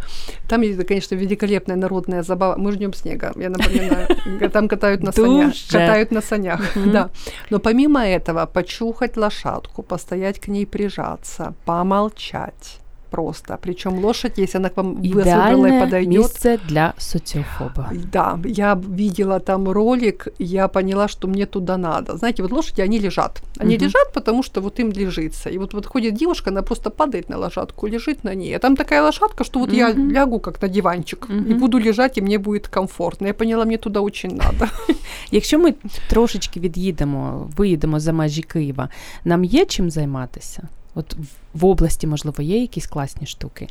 Там, 0.48 0.62
есть, 0.62 0.86
конечно, 0.86 1.14
великолепная 1.16 1.76
народная 1.76 2.22
забава. 2.22 2.56
Мы 2.56 2.72
ждем 2.72 2.92
снега, 2.92 3.32
я 3.36 3.50
напоминаю. 3.50 4.08
Там 4.52 4.68
катают 4.68 5.02
на 5.02 5.12
санях. 5.12 5.54
Катают 5.70 6.10
на 6.10 6.20
санях, 6.20 6.60
да. 6.86 7.10
Но 7.50 7.58
помимо 7.58 8.06
этого, 8.06 8.46
почухать 8.46 9.16
лошадку, 9.16 9.82
постоять 9.82 10.40
к 10.40 10.48
ней 10.48 10.66
прижаться, 10.66 11.54
помолчать 11.64 12.80
просто. 13.13 13.57
Причем 13.61 14.05
лошадь, 14.05 14.37
если 14.37 14.59
она 14.59 14.69
к 14.69 14.77
вам 14.77 14.95
высунула 14.95 15.67
и 15.67 15.79
подойдет. 15.79 16.19
место 16.19 16.59
для 16.67 16.93
социофоба. 16.97 17.89
Да, 18.11 18.39
я 18.45 18.75
видела 18.75 19.39
там 19.39 19.69
ролик, 19.69 20.27
я 20.39 20.67
поняла, 20.67 21.07
что 21.07 21.27
мне 21.27 21.45
туда 21.45 21.77
надо. 21.77 22.17
Знаете, 22.17 22.43
вот 22.43 22.51
лошади, 22.51 22.81
они 22.81 22.99
лежат. 22.99 23.41
Они 23.59 23.75
угу. 23.75 23.85
лежат, 23.85 24.13
потому 24.13 24.43
что 24.43 24.61
вот 24.61 24.79
им 24.79 24.91
лежится. 24.91 25.49
И 25.49 25.57
вот, 25.57 25.73
вот 25.73 25.85
ходит 25.85 26.13
девушка, 26.13 26.49
она 26.49 26.61
просто 26.61 26.89
падает 26.89 27.29
на 27.29 27.37
лошадку, 27.37 27.87
лежит 27.87 28.23
на 28.23 28.35
ней. 28.35 28.55
А 28.55 28.59
там 28.59 28.75
такая 28.75 29.01
лошадка, 29.01 29.43
что 29.43 29.59
вот 29.59 29.69
угу. 29.69 29.77
я 29.77 29.93
лягу 29.93 30.39
как 30.39 30.61
на 30.61 30.67
диванчик 30.67 31.25
угу. 31.29 31.49
и 31.49 31.53
буду 31.53 31.79
лежать, 31.79 32.17
и 32.17 32.21
мне 32.21 32.37
будет 32.37 32.67
комфортно. 32.67 33.27
Я 33.27 33.33
поняла, 33.33 33.65
мне 33.65 33.77
туда 33.77 34.01
очень 34.01 34.35
надо. 34.35 34.71
Якщо 35.31 35.59
ми 35.59 35.73
трошечки 36.09 36.59
від'їдемо, 36.59 37.49
виїдемо 37.57 37.99
за 37.99 38.13
межі 38.13 38.41
Києва, 38.41 38.89
нам 39.25 39.43
є 39.43 39.65
чим 39.65 39.89
займатися? 39.91 40.67
От 40.95 41.15
в 41.53 41.65
області, 41.65 42.07
можливо, 42.07 42.43
є 42.43 42.61
якісь 42.61 42.87
класні 42.87 43.27
штуки? 43.27 43.67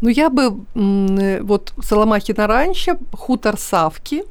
Ну, 0.00 0.10
я 0.10 0.30
би 0.30 0.52
вот 1.40 1.72
Соломахина 1.82 2.46
раньше, 2.46 2.96
хутор 3.12 3.58
Савки, 3.58 4.24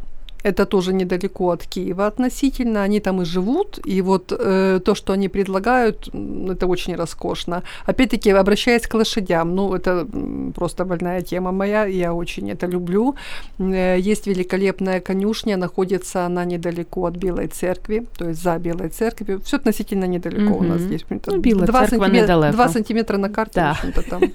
Это 0.43 0.65
тоже 0.65 0.93
недалеко 0.93 1.49
от 1.49 1.63
Киева 1.63 2.07
относительно. 2.07 2.83
Они 2.83 2.99
там 2.99 3.21
и 3.21 3.25
живут. 3.25 3.79
И 3.85 4.01
вот 4.01 4.31
э, 4.31 4.79
то, 4.79 4.95
что 4.95 5.13
они 5.13 5.27
предлагают, 5.27 6.09
это 6.49 6.67
очень 6.67 6.95
роскошно. 6.95 7.63
Опять-таки, 7.85 8.29
обращаясь 8.31 8.87
к 8.87 8.93
лошадям, 8.93 9.55
ну, 9.55 9.73
это 9.73 10.07
просто 10.55 10.85
больная 10.85 11.21
тема 11.21 11.51
моя, 11.51 11.85
я 11.85 12.13
очень 12.13 12.49
это 12.51 12.67
люблю. 12.67 13.15
Э, 13.59 13.97
есть 13.99 14.27
великолепная 14.27 15.01
конюшня, 15.01 15.57
находится 15.57 16.25
она 16.25 16.45
недалеко 16.45 17.05
от 17.05 17.17
Белой 17.17 17.47
церкви, 17.47 18.05
то 18.17 18.29
есть 18.29 18.41
за 18.41 18.57
Белой 18.59 18.89
церковью. 18.89 19.41
Все 19.43 19.57
относительно 19.57 20.05
недалеко 20.05 20.53
mm-hmm. 20.53 20.59
у 20.59 20.63
нас 20.63 20.81
есть. 20.81 21.05
Ну, 21.27 21.37
Біла 21.39 21.65
2 21.65 21.79
церква 21.79 21.97
сантиметра, 21.97 22.21
недалеко. 22.21 22.53
2 22.53 22.69
сантиметра 22.69 23.17
на 23.17 23.29
карті, 23.29 23.59
да. 23.59 23.77
в 23.95 24.09
там. 24.09 24.21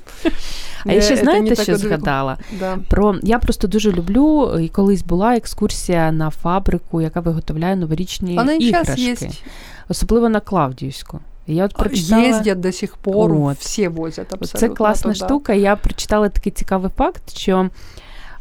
А 0.86 0.92
я 0.92 1.00
ще 1.00 1.16
знаєте, 1.16 1.62
що 1.62 1.76
згадала? 1.76 2.38
Да. 2.58 2.78
Про 2.88 3.16
Я 3.22 3.38
просто 3.38 3.68
дуже 3.68 3.92
люблю, 3.92 4.58
і 4.60 4.68
колись 4.68 5.02
була 5.02 5.36
екскурсія 5.36 5.94
на 6.11 6.29
фабрику, 6.29 7.01
яка 7.01 7.19
виготовляє 7.19 7.75
новорічні 7.75 8.35
Вона 8.35 8.53
іграшки. 8.53 9.29
Особливо 9.89 10.29
на 10.29 10.39
Клавдіївську. 10.39 11.19
Я 11.47 11.65
от 11.65 11.73
прочитала... 11.73 12.23
Їздять 12.23 12.59
до 12.59 12.71
сих 12.71 12.97
пор, 12.97 13.33
от. 13.33 13.57
всі 13.57 13.87
возять 13.87 14.33
абсолютно. 14.33 14.59
Це 14.59 14.69
класна 14.69 15.13
туди. 15.13 15.25
штука. 15.25 15.53
Я 15.53 15.75
прочитала 15.75 16.29
такий 16.29 16.51
цікавий 16.51 16.91
факт, 16.97 17.37
що 17.37 17.69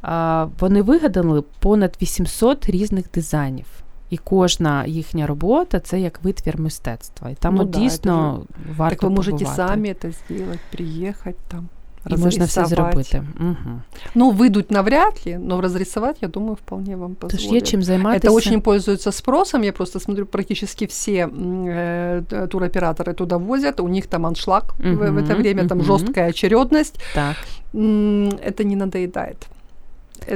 а, 0.03 0.47
вони 0.61 0.83
вигадали 0.83 1.43
понад 1.59 1.97
800 2.03 2.71
різних 2.71 3.05
дизайнів. 3.15 3.67
І 4.11 4.17
кожна 4.17 4.85
їхня 4.85 5.27
робота 5.27 5.81
це 5.81 6.01
як 6.01 6.25
витвір 6.25 6.61
мистецтва. 6.61 7.31
І 7.31 7.35
там 7.35 7.55
ну, 7.55 7.63
от 7.63 7.71
да, 7.71 7.79
дійсно 7.79 8.43
варто 8.77 8.97
Так 8.97 9.03
ви 9.03 9.11
можете 9.11 9.47
самі 9.47 9.95
це 9.95 10.13
зробити, 10.29 10.59
приїхати 10.73 11.39
там. 11.49 11.69
І 12.07 12.17
можна 12.17 12.45
все 12.45 12.65
зробити. 12.65 13.23
Угу. 13.41 13.81
Ну, 14.15 14.31
выйдут 14.31 14.71
навряд 14.71 15.27
ли, 15.27 15.39
но 15.39 15.61
разрисовать, 15.61 16.17
я 16.23 16.29
думаю, 16.29 16.55
вполне 16.55 16.97
вам 16.97 17.15
позволят. 17.15 17.47
Тож 17.47 17.55
є 17.55 17.61
чим 17.61 17.83
займатися. 17.83 18.29
Это 18.29 18.37
очень 18.37 18.61
пользуется 18.61 19.13
спросом. 19.13 19.65
Я 19.65 19.73
просто 19.73 20.01
смотрю, 20.01 20.27
практически 20.27 20.87
все 20.87 21.27
э, 21.27 22.47
туроператоры 22.49 23.15
туда 23.15 23.37
возят. 23.37 23.81
У 23.81 23.89
них 23.89 24.07
там 24.07 24.27
аншлаг 24.27 24.75
угу, 24.79 24.89
в, 24.89 25.11
в 25.11 25.17
это 25.19 25.37
время, 25.37 25.61
угу. 25.61 25.69
там 25.69 25.83
жесткая 25.83 26.29
очередность. 26.31 27.01
Так. 27.15 27.37
Это 27.73 28.65
не 28.65 28.77
надоедает. 28.77 29.49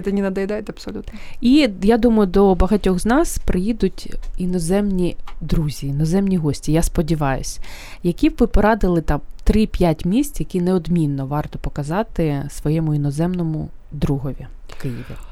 Це 0.04 0.12
не 0.12 0.22
надоїдає 0.22 0.64
абсолютно. 0.68 1.12
І 1.40 1.68
я 1.82 1.98
думаю, 1.98 2.26
до 2.26 2.54
багатьох 2.54 2.98
з 2.98 3.06
нас 3.06 3.38
приїдуть 3.38 4.16
іноземні 4.38 5.16
друзі, 5.40 5.86
іноземні 5.86 6.36
гості. 6.36 6.72
Я 6.72 6.82
сподіваюся, 6.82 7.60
які 8.02 8.30
б 8.30 8.36
ви 8.38 8.46
порадили 8.46 9.00
там 9.00 9.20
3-5 9.46 10.06
місць, 10.06 10.40
які 10.40 10.60
неодмінно 10.60 11.26
варто 11.26 11.58
показати 11.58 12.48
своєму 12.50 12.94
іноземному 12.94 13.68
другові 13.92 14.46
в 14.68 14.82
Києві. 14.82 15.31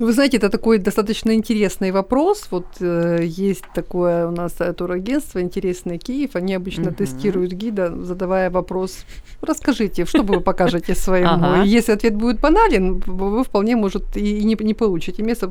Ну, 0.00 0.06
вы 0.06 0.12
знаете, 0.12 0.38
это 0.38 0.48
такой 0.48 0.78
достаточно 0.78 1.34
интересный 1.34 1.90
вопрос. 1.90 2.48
Вот 2.50 2.64
э, 2.80 3.18
есть 3.22 3.64
такое 3.74 4.26
у 4.26 4.30
нас 4.30 4.52
турагентство 4.74 5.40
«Интересный 5.42 5.98
Киев». 5.98 6.36
Они 6.36 6.54
обычно 6.54 6.88
uh-huh. 6.88 6.94
тестируют 6.94 7.52
гида, 7.52 7.94
задавая 8.04 8.50
вопрос 8.50 9.04
«Расскажите, 9.42 10.06
что 10.06 10.22
вы 10.22 10.40
покажете 10.40 10.94
своему?» 10.94 11.32
ага. 11.32 11.64
Если 11.64 11.92
ответ 11.92 12.14
будет 12.14 12.40
банален, 12.40 13.02
вы 13.06 13.44
вполне, 13.44 13.76
может, 13.76 14.16
и 14.16 14.42
не, 14.44 14.56
не 14.60 14.74
получите 14.74 15.22
место. 15.22 15.50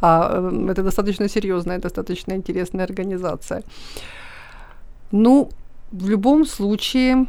а 0.00 0.50
э, 0.50 0.70
это 0.70 0.82
достаточно 0.82 1.28
серьезная, 1.28 1.78
достаточно 1.78 2.32
интересная 2.32 2.86
организация. 2.86 3.62
Ну, 5.12 5.50
в 5.92 6.08
любом 6.08 6.46
случае, 6.46 7.26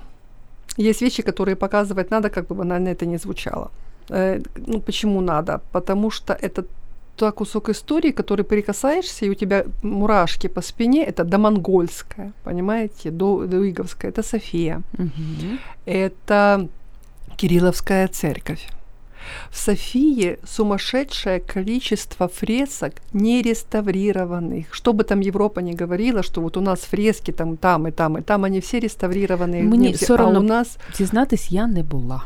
есть 0.77 1.01
вещи, 1.01 1.21
которые 1.21 1.55
показывать 1.55 2.11
надо, 2.11 2.29
как 2.29 2.47
бы 2.47 2.55
банально 2.55 2.89
это 2.89 3.05
не 3.05 3.17
звучало. 3.17 3.71
Э, 4.09 4.41
ну, 4.67 4.81
почему 4.81 5.21
надо? 5.21 5.61
Потому 5.71 6.11
что 6.11 6.33
это 6.33 6.65
тот 7.15 7.35
кусок 7.35 7.69
истории, 7.69 8.11
который 8.11 8.43
прикасаешься, 8.43 9.25
и 9.25 9.29
у 9.29 9.35
тебя 9.35 9.63
мурашки 9.83 10.47
по 10.47 10.61
спине, 10.61 11.05
это 11.05 11.23
домонгольская, 11.23 12.31
понимаете, 12.43 13.11
до, 13.11 13.45
доиговская, 13.45 14.11
это 14.11 14.23
София, 14.23 14.81
угу. 14.97 15.57
это 15.85 16.67
Кирилловская 17.37 18.07
церковь. 18.07 18.67
В 19.51 19.57
Софии 19.57 20.37
сумасшедшее 20.43 21.39
количество 21.39 22.27
фресок 22.27 22.93
не 23.13 23.41
реставрированных. 23.41 24.73
Что 24.73 24.93
бы 24.93 25.03
там 25.03 25.19
Европа 25.21 25.61
не 25.61 25.73
говорила, 25.73 26.23
что 26.23 26.41
вот 26.41 26.57
у 26.57 26.61
нас 26.61 26.79
фрески 26.79 27.31
там, 27.31 27.57
там 27.57 27.87
и 27.87 27.91
там, 27.91 28.17
и 28.17 28.21
там, 28.21 28.43
они 28.43 28.59
все 28.59 28.79
реставрированные. 28.79 29.63
Мне 29.63 29.93
все 29.93 30.17
равно 30.17 30.39
а 30.39 30.41
у 30.41 30.45
нас... 30.45 30.77
Зізнатись, 30.97 31.51
я 31.51 31.67
не 31.67 31.83
була 31.83 32.23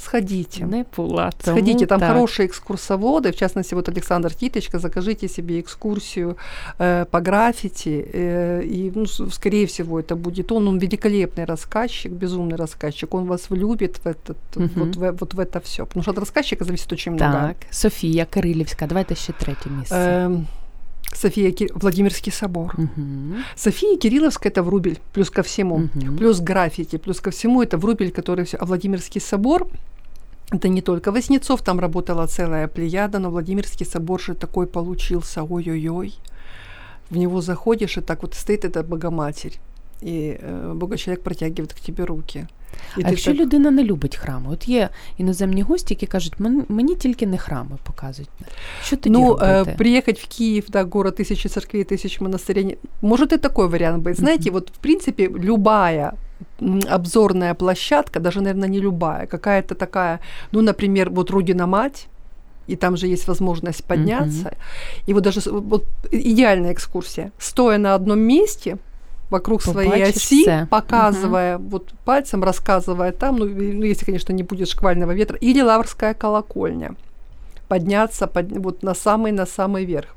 Сходите. 0.00 0.64
Не 0.64 0.84
була. 0.96 1.30
Сходите, 1.38 1.86
там 1.86 2.00
так. 2.00 2.08
хорошие 2.08 2.46
экскурсоводы, 2.46 3.32
в 3.32 3.36
частности, 3.36 3.74
вот 3.74 3.88
Александр 3.88 4.34
Титочка, 4.34 4.78
закажите 4.78 5.28
себе 5.28 5.60
экскурсию 5.60 6.36
э, 6.78 7.04
по 7.10 7.20
граффити, 7.20 8.08
э, 8.12 8.62
и, 8.64 8.92
ну, 8.94 9.06
скорее 9.06 9.66
всего, 9.66 10.00
это 10.00 10.16
будет 10.16 10.52
он, 10.52 10.68
он 10.68 10.78
великолепный 10.78 11.44
рассказчик, 11.44 12.12
безумный 12.12 12.56
рассказчик, 12.56 13.14
он 13.14 13.26
вас 13.26 13.50
влюбит 13.50 13.96
в, 14.04 14.06
этот, 14.06 14.36
угу. 14.56 14.68
вот, 14.76 14.96
в, 14.96 15.12
вот 15.12 15.34
в 15.34 15.40
это 15.40 15.60
все, 15.60 15.86
потому 15.86 16.02
что 16.02 16.12
от 16.12 16.18
рассказчика 16.18 16.64
зависит 16.64 16.92
очень 16.92 17.12
много. 17.12 17.32
Так, 17.32 17.56
София 17.70 18.24
Кирилівська, 18.24 18.86
давайте 18.86 19.14
ще 19.14 19.32
третє 19.32 19.70
місце. 19.70 19.96
Э, 19.96 20.44
София 21.14 21.52
Кир... 21.52 21.70
Владимирский 21.74 22.32
собор. 22.32 22.74
Угу. 22.76 23.36
София 23.56 23.96
Кирилловская 23.96 24.52
это 24.52 24.62
Врубель, 24.62 24.98
плюс 25.12 25.30
ко 25.30 25.42
всему, 25.42 25.74
угу. 25.74 26.16
плюс 26.16 26.40
граффити, 26.40 26.98
плюс 26.98 27.20
ко 27.20 27.30
всему 27.30 27.62
это 27.62 27.78
Врубель, 27.78 28.10
который 28.10 28.44
все. 28.44 28.56
А 28.58 28.64
Владимирский 28.64 29.20
собор 29.20 29.68
это 30.50 30.68
не 30.68 30.80
только 30.80 31.12
Воснецов, 31.12 31.62
там 31.62 31.80
работала 31.80 32.26
целая 32.26 32.68
плеяда, 32.68 33.18
но 33.18 33.30
Владимирский 33.30 33.86
собор 33.86 34.20
же 34.20 34.34
такой 34.34 34.66
получился, 34.66 35.42
ой-ой-ой. 35.42 36.14
В 37.10 37.16
него 37.16 37.40
заходишь, 37.40 37.98
и 37.98 38.00
так 38.00 38.22
вот 38.22 38.34
стоит 38.34 38.64
эта 38.64 38.82
Богоматерь, 38.82 39.60
и 40.00 40.38
э, 40.40 40.72
Бога-человек 40.74 41.22
протягивает 41.22 41.72
к 41.72 41.80
тебе 41.80 42.04
руки. 42.04 42.46
І 42.98 43.02
а 43.04 43.10
якщо 43.10 43.30
так... 43.30 43.40
людина 43.40 43.70
не 43.70 43.84
любить 43.84 44.16
храми, 44.16 44.46
от 44.50 44.68
є 44.68 44.88
іноземні 45.18 45.62
гості, 45.62 45.94
які 45.94 46.06
кажуть, 46.06 46.34
мені 46.68 46.94
тільки 46.94 47.26
не 47.26 47.38
храми 47.38 47.78
показують. 47.82 48.30
Що 48.82 48.96
тоді 48.96 49.12
ну, 49.12 49.28
робити? 49.28 49.70
Э, 49.70 49.76
приехать 49.76 50.20
в 50.20 50.38
Киев, 50.38 50.64
да, 50.68 50.84
город 50.84 51.20
тысячи 51.20 51.48
церквей, 51.48 51.84
тысяч 51.84 52.20
монастырей, 52.20 52.78
может 53.02 53.32
и 53.32 53.38
такой 53.38 53.68
вариант 53.68 54.04
быть. 54.04 54.14
Знаете, 54.14 54.50
mm-hmm. 54.50 54.52
вот 54.52 54.70
в 54.70 54.78
принципе 54.78 55.28
любая 55.28 56.12
обзорная 56.89 57.53
площадка, 57.53 58.19
даже, 58.19 58.41
наверное, 58.41 58.69
не 58.69 58.79
любая, 58.79 59.27
какая-то 59.27 59.75
такая, 59.75 60.19
ну, 60.51 60.61
например, 60.61 61.09
вот 61.09 61.31
Родина-мать, 61.31 62.07
и 62.67 62.75
там 62.75 62.97
же 62.97 63.07
есть 63.07 63.27
возможность 63.27 63.83
подняться. 63.83 64.49
Mm-hmm. 64.49 65.03
И 65.07 65.13
вот 65.13 65.23
даже 65.23 65.41
вот 65.51 65.85
идеальная 66.11 66.73
экскурсия. 66.73 67.31
Стоя 67.37 67.77
на 67.77 67.95
одном 67.95 68.19
месте, 68.19 68.77
вокруг 69.31 69.63
своей 69.63 70.03
оси, 70.03 70.67
показывая 70.69 71.57
угу. 71.57 71.69
вот 71.69 71.93
пальцем, 72.05 72.43
рассказывая 72.43 73.11
там, 73.11 73.37
ну, 73.37 73.45
ну, 73.45 73.83
если, 73.83 74.05
конечно, 74.05 74.33
не 74.33 74.43
будет 74.43 74.67
шквального 74.67 75.11
ветра, 75.11 75.37
или 75.37 75.61
Лаврская 75.61 76.13
колокольня. 76.13 76.95
Подняться 77.67 78.27
под, 78.27 78.51
вот 78.51 78.83
на 78.83 78.93
самый, 78.93 79.31
на 79.31 79.45
самый 79.45 79.85
верх. 79.85 80.13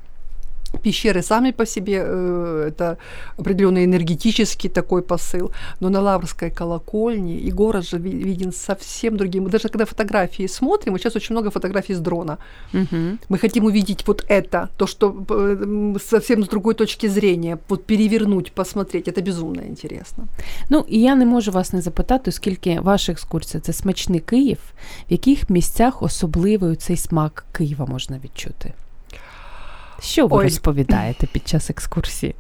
Пещеры 0.84 1.24
сами 1.24 1.52
по 1.52 1.66
себе 1.66 2.04
э, 2.06 2.68
это 2.68 2.98
определенный 3.40 3.86
энергетический 3.86 4.70
такой 4.70 5.02
посыл, 5.02 5.52
но 5.80 5.90
на 5.90 6.00
Лаврской 6.02 6.52
колокольне 6.52 7.38
и 7.38 7.52
город 7.52 7.84
же 7.90 7.98
ви- 7.98 8.24
виден 8.24 8.52
совсем 8.52 9.18
другим. 9.18 9.50
Даже 9.50 9.70
когда 9.70 9.86
фотографии 9.86 10.48
смотрим, 10.48 10.94
мы 10.94 11.00
сейчас 11.00 11.16
очень 11.16 11.36
много 11.36 11.50
фотографий 11.50 11.94
с 11.96 12.00
дрона. 12.00 12.38
Угу. 12.74 13.18
Мы 13.30 13.38
хотим 13.42 13.66
увидеть 13.66 14.08
вот 14.08 14.26
это, 14.30 14.68
то, 14.78 14.88
что 14.88 15.26
э, 15.30 15.58
м, 15.64 16.00
совсем 16.00 16.44
с 16.44 16.48
другой 16.48 16.74
точки 16.76 17.08
зрения, 17.10 17.58
вот 17.70 17.86
перевернуть, 17.86 18.52
посмотреть. 18.52 19.08
Это 19.08 19.24
безумно 19.26 19.62
интересно. 19.62 20.28
Ну 20.70 20.86
і 20.88 21.02
я 21.02 21.16
не 21.16 21.26
можу 21.26 21.52
вас 21.52 21.74
не 21.74 21.82
запитати, 21.82 22.30
оскільки 22.30 22.80
ваша 22.80 23.12
екскурсія 23.12 23.62
це 23.62 23.74
смачний 23.74 24.20
Київ, 24.20 24.58
в 25.10 25.12
яких 25.12 25.50
місцях 25.50 26.02
особливий 26.04 26.76
цей 26.76 26.98
смак 26.98 27.46
Києва 27.52 27.86
можна 27.86 28.20
відчути? 28.24 28.74
Що 30.04 30.28
ви 30.28 30.38
Ой. 30.38 30.44
розповідаєте 30.44 31.28
під 31.28 31.48
час 31.48 31.70
екскурсії? 31.70 32.36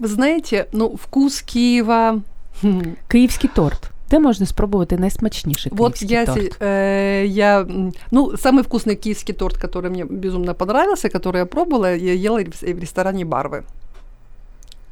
Вы 0.00 0.06
знаете, 0.08 0.66
ну, 0.72 0.86
вкус 0.86 1.40
Киева... 1.40 2.20
хм, 2.60 2.80
Київський 3.08 3.50
торт. 3.54 3.90
Де 4.10 4.18
можна 4.18 4.46
спробувати 4.46 4.98
найсмачніший 4.98 5.72
Вот 5.74 5.94
київський 5.94 6.18
я, 6.18 6.26
торт? 6.26 6.52
се- 6.52 6.58
э, 6.60 7.24
я, 7.26 7.60
м, 7.60 7.92
ну, 8.10 8.30
самый 8.30 8.62
вкусный 8.68 8.94
киевский 8.96 9.34
торт, 9.34 9.64
который 9.64 9.90
мне 9.90 10.04
безумно 10.04 10.54
понравился, 10.54 11.08
который 11.08 11.36
я 11.36 11.46
пробовала, 11.46 11.90
я 11.96 12.14
ела 12.30 12.42
в 12.42 12.74
в 12.74 12.78
ресторане 12.80 13.24
Барвы. 13.24 13.62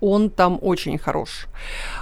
Он 0.01 0.31
там 0.31 0.59
очень 0.63 0.99
хорош. 0.99 1.47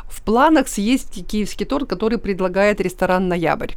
В 0.08 0.20
планах 0.20 0.68
съесть 0.68 1.26
киевский 1.26 1.66
торт, 1.66 1.92
который 1.92 2.18
предлагает 2.18 2.80
ресторан 2.80 3.28
«Ноябрь». 3.28 3.72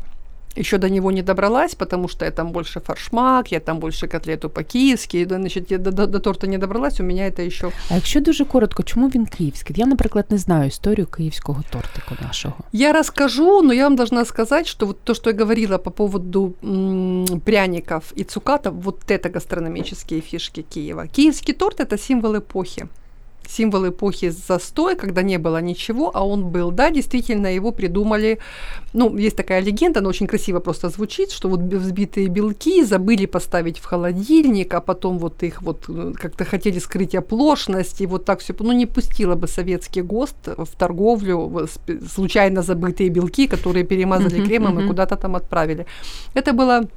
Еще 0.57 0.77
до 0.77 0.89
него 0.89 1.11
не 1.11 1.21
добралась, 1.21 1.75
потому 1.75 2.09
что 2.09 2.25
я 2.25 2.32
там 2.32 2.51
больше 2.51 2.79
форшмак, 2.82 3.51
я 3.53 3.59
там 3.59 3.79
больше 3.79 4.07
котлету 4.07 4.49
по-киевски. 4.49 5.25
Да, 5.25 5.36
Значит, 5.36 5.71
я 5.71 5.77
до, 5.77 5.91
до- 5.91 6.07
до 6.07 6.19
торта 6.19 6.47
не 6.47 6.57
добралась, 6.57 6.99
у 6.99 7.03
меня 7.03 7.29
это 7.29 7.41
еще 7.47 7.71
А 7.89 7.95
якщо 7.95 8.19
дуже 8.21 8.45
коротко, 8.45 8.84
чому 8.84 9.07
він 9.09 9.25
київський? 9.25 9.75
Я, 9.79 9.86
наприклад, 9.86 10.25
не 10.29 10.38
знаю 10.38 10.67
історію 10.67 11.07
київського 11.07 11.63
тортику 11.69 12.15
нашого. 12.27 12.55
Я 12.73 12.93
расскажу, 12.93 13.61
но 13.61 13.73
я 13.73 13.84
вам 13.84 13.95
должна 13.95 14.25
сказать, 14.25 14.67
что 14.67 14.86
вот 14.86 14.97
то, 15.03 15.13
что 15.13 15.29
я 15.29 15.36
говорила 15.38 15.77
по 15.77 15.91
поводу 15.91 16.53
м, 16.63 17.25
пряников 17.45 18.03
и 18.17 18.23
цукатов, 18.23 18.73
вот 18.84 19.11
это 19.11 19.29
гастрономические 19.34 20.21
фишки 20.21 20.61
Киева. 20.73 21.07
Киевский 21.07 21.53
торт – 21.53 21.79
это 21.79 21.97
символ 21.97 22.36
эпохи. 22.38 22.88
Символ 23.49 23.88
эпохи 23.88 24.30
застоя, 24.30 24.97
когда 24.97 25.22
не 25.22 25.38
было 25.38 25.61
ничего, 25.61 26.11
а 26.14 26.26
он 26.26 26.49
был. 26.49 26.70
Да, 26.70 26.90
действительно, 26.90 27.47
его 27.47 27.72
придумали. 27.72 28.38
Ну, 28.92 29.16
есть 29.16 29.36
такая 29.36 29.61
легенда, 29.61 30.01
она 30.01 30.09
очень 30.09 30.26
красиво 30.26 30.61
просто 30.61 30.88
звучит, 30.88 31.30
что 31.30 31.49
вот 31.49 31.61
взбитые 31.61 32.28
белки 32.28 32.84
забыли 32.84 33.26
поставить 33.26 33.78
в 33.78 33.84
холодильник, 33.84 34.74
а 34.74 34.80
потом 34.80 35.18
вот 35.18 35.42
их 35.42 35.62
вот 35.62 35.84
э, 35.88 36.12
как-то 36.14 36.44
хотели 36.44 36.78
скрыть 36.78 37.14
оплошность, 37.14 38.01
и 38.01 38.07
вот 38.07 38.24
так 38.24 38.40
все, 38.40 38.55
ну, 38.59 38.72
не 38.72 38.86
пустила 38.86 39.34
бы 39.34 39.49
советский 39.49 40.03
ГОСТ 40.03 40.49
в 40.57 40.76
торговлю 40.76 41.68
случайно 42.14 42.62
забытые 42.62 43.11
белки, 43.11 43.47
которые 43.47 43.84
перемазали 43.84 44.44
кремом 44.44 44.80
и 44.80 44.86
куда-то 44.86 45.16
там 45.16 45.36
отправили. 45.36 45.86
Это 46.34 46.53
было 46.53 46.88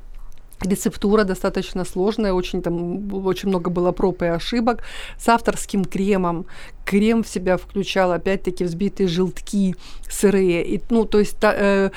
Рецептура 0.62 1.24
достаточно 1.24 1.86
сложная, 1.86 2.34
очень 2.34 2.62
там 2.62 3.14
очень 3.26 3.50
много 3.50 3.70
было 3.70 3.92
проб 3.92 4.22
и 4.22 4.26
ошибок 4.26 4.84
с 5.18 5.28
авторским 5.30 5.86
кремом. 5.86 6.46
Крем 6.86 7.24
в 7.24 7.28
себя 7.28 7.58
включал 7.58 8.12
опять-таки 8.12 8.64
взбитые 8.64 9.08
желтки 9.08 9.76
сырые. 10.10 10.66
И, 10.66 10.82
ну, 10.90 11.06
то 11.06 11.20
есть, 11.20 11.38
та- 11.40 11.56
э, 11.56 11.90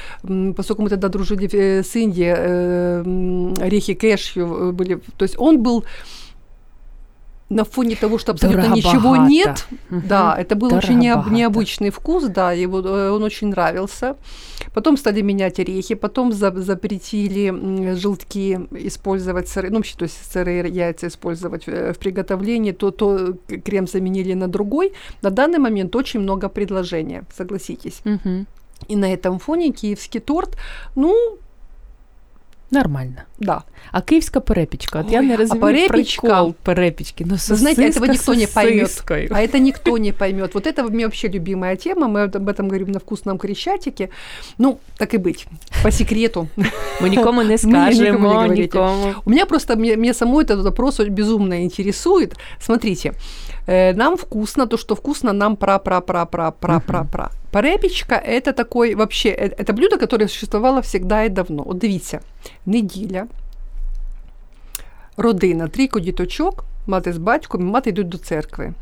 поскольку 0.56 0.82
мы 0.82 0.90
тогда 0.90 1.08
дружили 1.08 1.48
э, 1.52 1.82
с 1.82 1.96
Индией, 1.96 2.34
э, 2.36 3.54
орехи 3.60 3.94
кэшью 3.94 4.46
э, 4.46 4.72
были, 4.72 5.00
то 5.16 5.24
есть 5.24 5.34
он 5.38 5.62
был 5.62 5.84
на 7.54 7.64
фоне 7.64 7.96
того, 7.96 8.18
что 8.18 8.32
абсолютно 8.32 8.74
ничего 8.74 8.92
Дорого-богато. 8.92 9.30
нет, 9.30 9.66
Мгм. 9.90 10.08
да, 10.08 10.36
это 10.38 10.54
был 10.56 10.74
очень 10.74 10.98
необ- 10.98 11.30
необычный 11.30 11.90
вкус, 11.90 12.24
да, 12.24 12.52
его, 12.52 12.80
э, 12.80 13.10
он 13.10 13.22
очень 13.22 13.48
нравился. 13.48 14.16
Потом 14.74 14.96
стали 14.96 15.22
менять 15.22 15.60
орехи, 15.60 15.94
потом 15.94 16.32
за- 16.32 16.62
запретили 16.62 17.94
желтки 17.94 18.58
использовать 18.86 19.48
сырые, 19.48 19.70
ну, 19.70 19.76
вообще, 19.76 19.96
то 19.96 20.04
есть 20.04 20.32
сырые 20.32 20.68
яйца 20.68 21.06
использовать 21.06 21.64
э, 21.68 21.92
в 21.92 21.98
приготовлении, 21.98 22.72
то, 22.72 22.90
то 22.90 23.34
к- 23.48 23.58
крем 23.64 23.86
заменили 23.86 24.34
на 24.34 24.48
другой. 24.48 24.92
На 25.22 25.30
данный 25.30 25.58
момент 25.58 25.94
очень 25.96 26.20
много 26.20 26.48
предложения, 26.48 27.24
согласитесь. 27.36 28.00
Угу. 28.04 28.46
И 28.88 28.96
на 28.96 29.12
этом 29.12 29.38
фоне 29.38 29.70
киевский 29.72 30.20
торт, 30.20 30.56
ну, 30.96 31.14
Нормально. 32.71 33.15
да. 33.39 33.61
А 33.91 34.01
київська 34.01 34.39
перепічка? 34.39 34.99
От 34.99 35.11
я 35.11 35.19
Ой, 35.19 35.25
не 35.25 35.33
а 35.33 35.37
розумію 35.37 35.61
перепічка? 35.61 36.21
прикол 36.27 36.53
перепічки. 36.63 37.25
Ну, 37.27 37.35
Вы 37.35 37.55
знаете, 37.55 37.81
этого 37.81 38.07
сосиска 38.07 38.11
никто 38.13 38.33
не 38.35 38.47
поймет. 38.47 38.87
сосискою. 38.87 39.29
А 39.31 39.41
это 39.41 39.59
никто 39.59 39.97
не 39.97 40.11
поймет. 40.11 40.53
Вот 40.53 40.67
это 40.67 40.83
у 40.85 40.89
меня 40.89 41.05
вообще 41.05 41.27
любимая 41.29 41.75
тема. 41.75 42.07
Мы 42.07 42.23
об 42.35 42.49
этом 42.49 42.67
говорим 42.67 42.91
на 42.91 42.99
вкусном 42.99 43.37
крещатике. 43.37 44.09
Ну, 44.57 44.79
так 44.97 45.13
и 45.13 45.17
быть, 45.17 45.47
по 45.83 45.91
секрету. 45.91 46.47
Ми 47.01 47.09
нікому 47.09 47.43
не 47.43 47.49
Ні, 47.49 47.55
нікому 47.55 47.85
не 47.85 47.91
скажемо, 47.93 48.29
говорите. 48.29 48.61
нікому. 48.61 49.13
У 49.25 49.29
меня 49.29 49.45
просто, 49.45 49.75
мне, 49.75 49.95
мне 49.97 50.13
самой 50.13 50.43
этот 50.45 50.61
вопрос 50.63 50.99
очень 50.99 51.13
безумно 51.13 51.55
интересует. 51.63 52.35
Смотрите, 52.59 53.11
э, 53.67 53.93
нам 53.93 54.15
вкусно 54.15 54.67
то, 54.67 54.77
что 54.77 54.95
вкусно 54.95 55.33
нам 55.33 55.55
пра-пра-пра-пра-пра-пра-пра. 55.55 57.29
Перепічка – 57.51 58.27
это 58.27 58.53
такой 58.53 58.95
вообще, 58.95 59.29
э, 59.29 59.55
это 59.57 59.73
блюдо, 59.73 59.97
которое 59.97 60.27
существовало 60.27 60.81
всегда 60.81 61.25
и 61.25 61.29
давно. 61.29 61.63
От 61.65 61.77
дивіться, 61.77 62.19
неділя, 62.65 63.27
родина, 65.17 65.67
трійко 65.67 65.99
діточок, 65.99 66.63
мати 66.87 67.13
з 67.13 67.17
батьком, 67.17 67.61
і 67.61 67.71
мати 67.71 67.89
йдуть 67.89 68.09
до 68.09 68.17
церкви. 68.17 68.73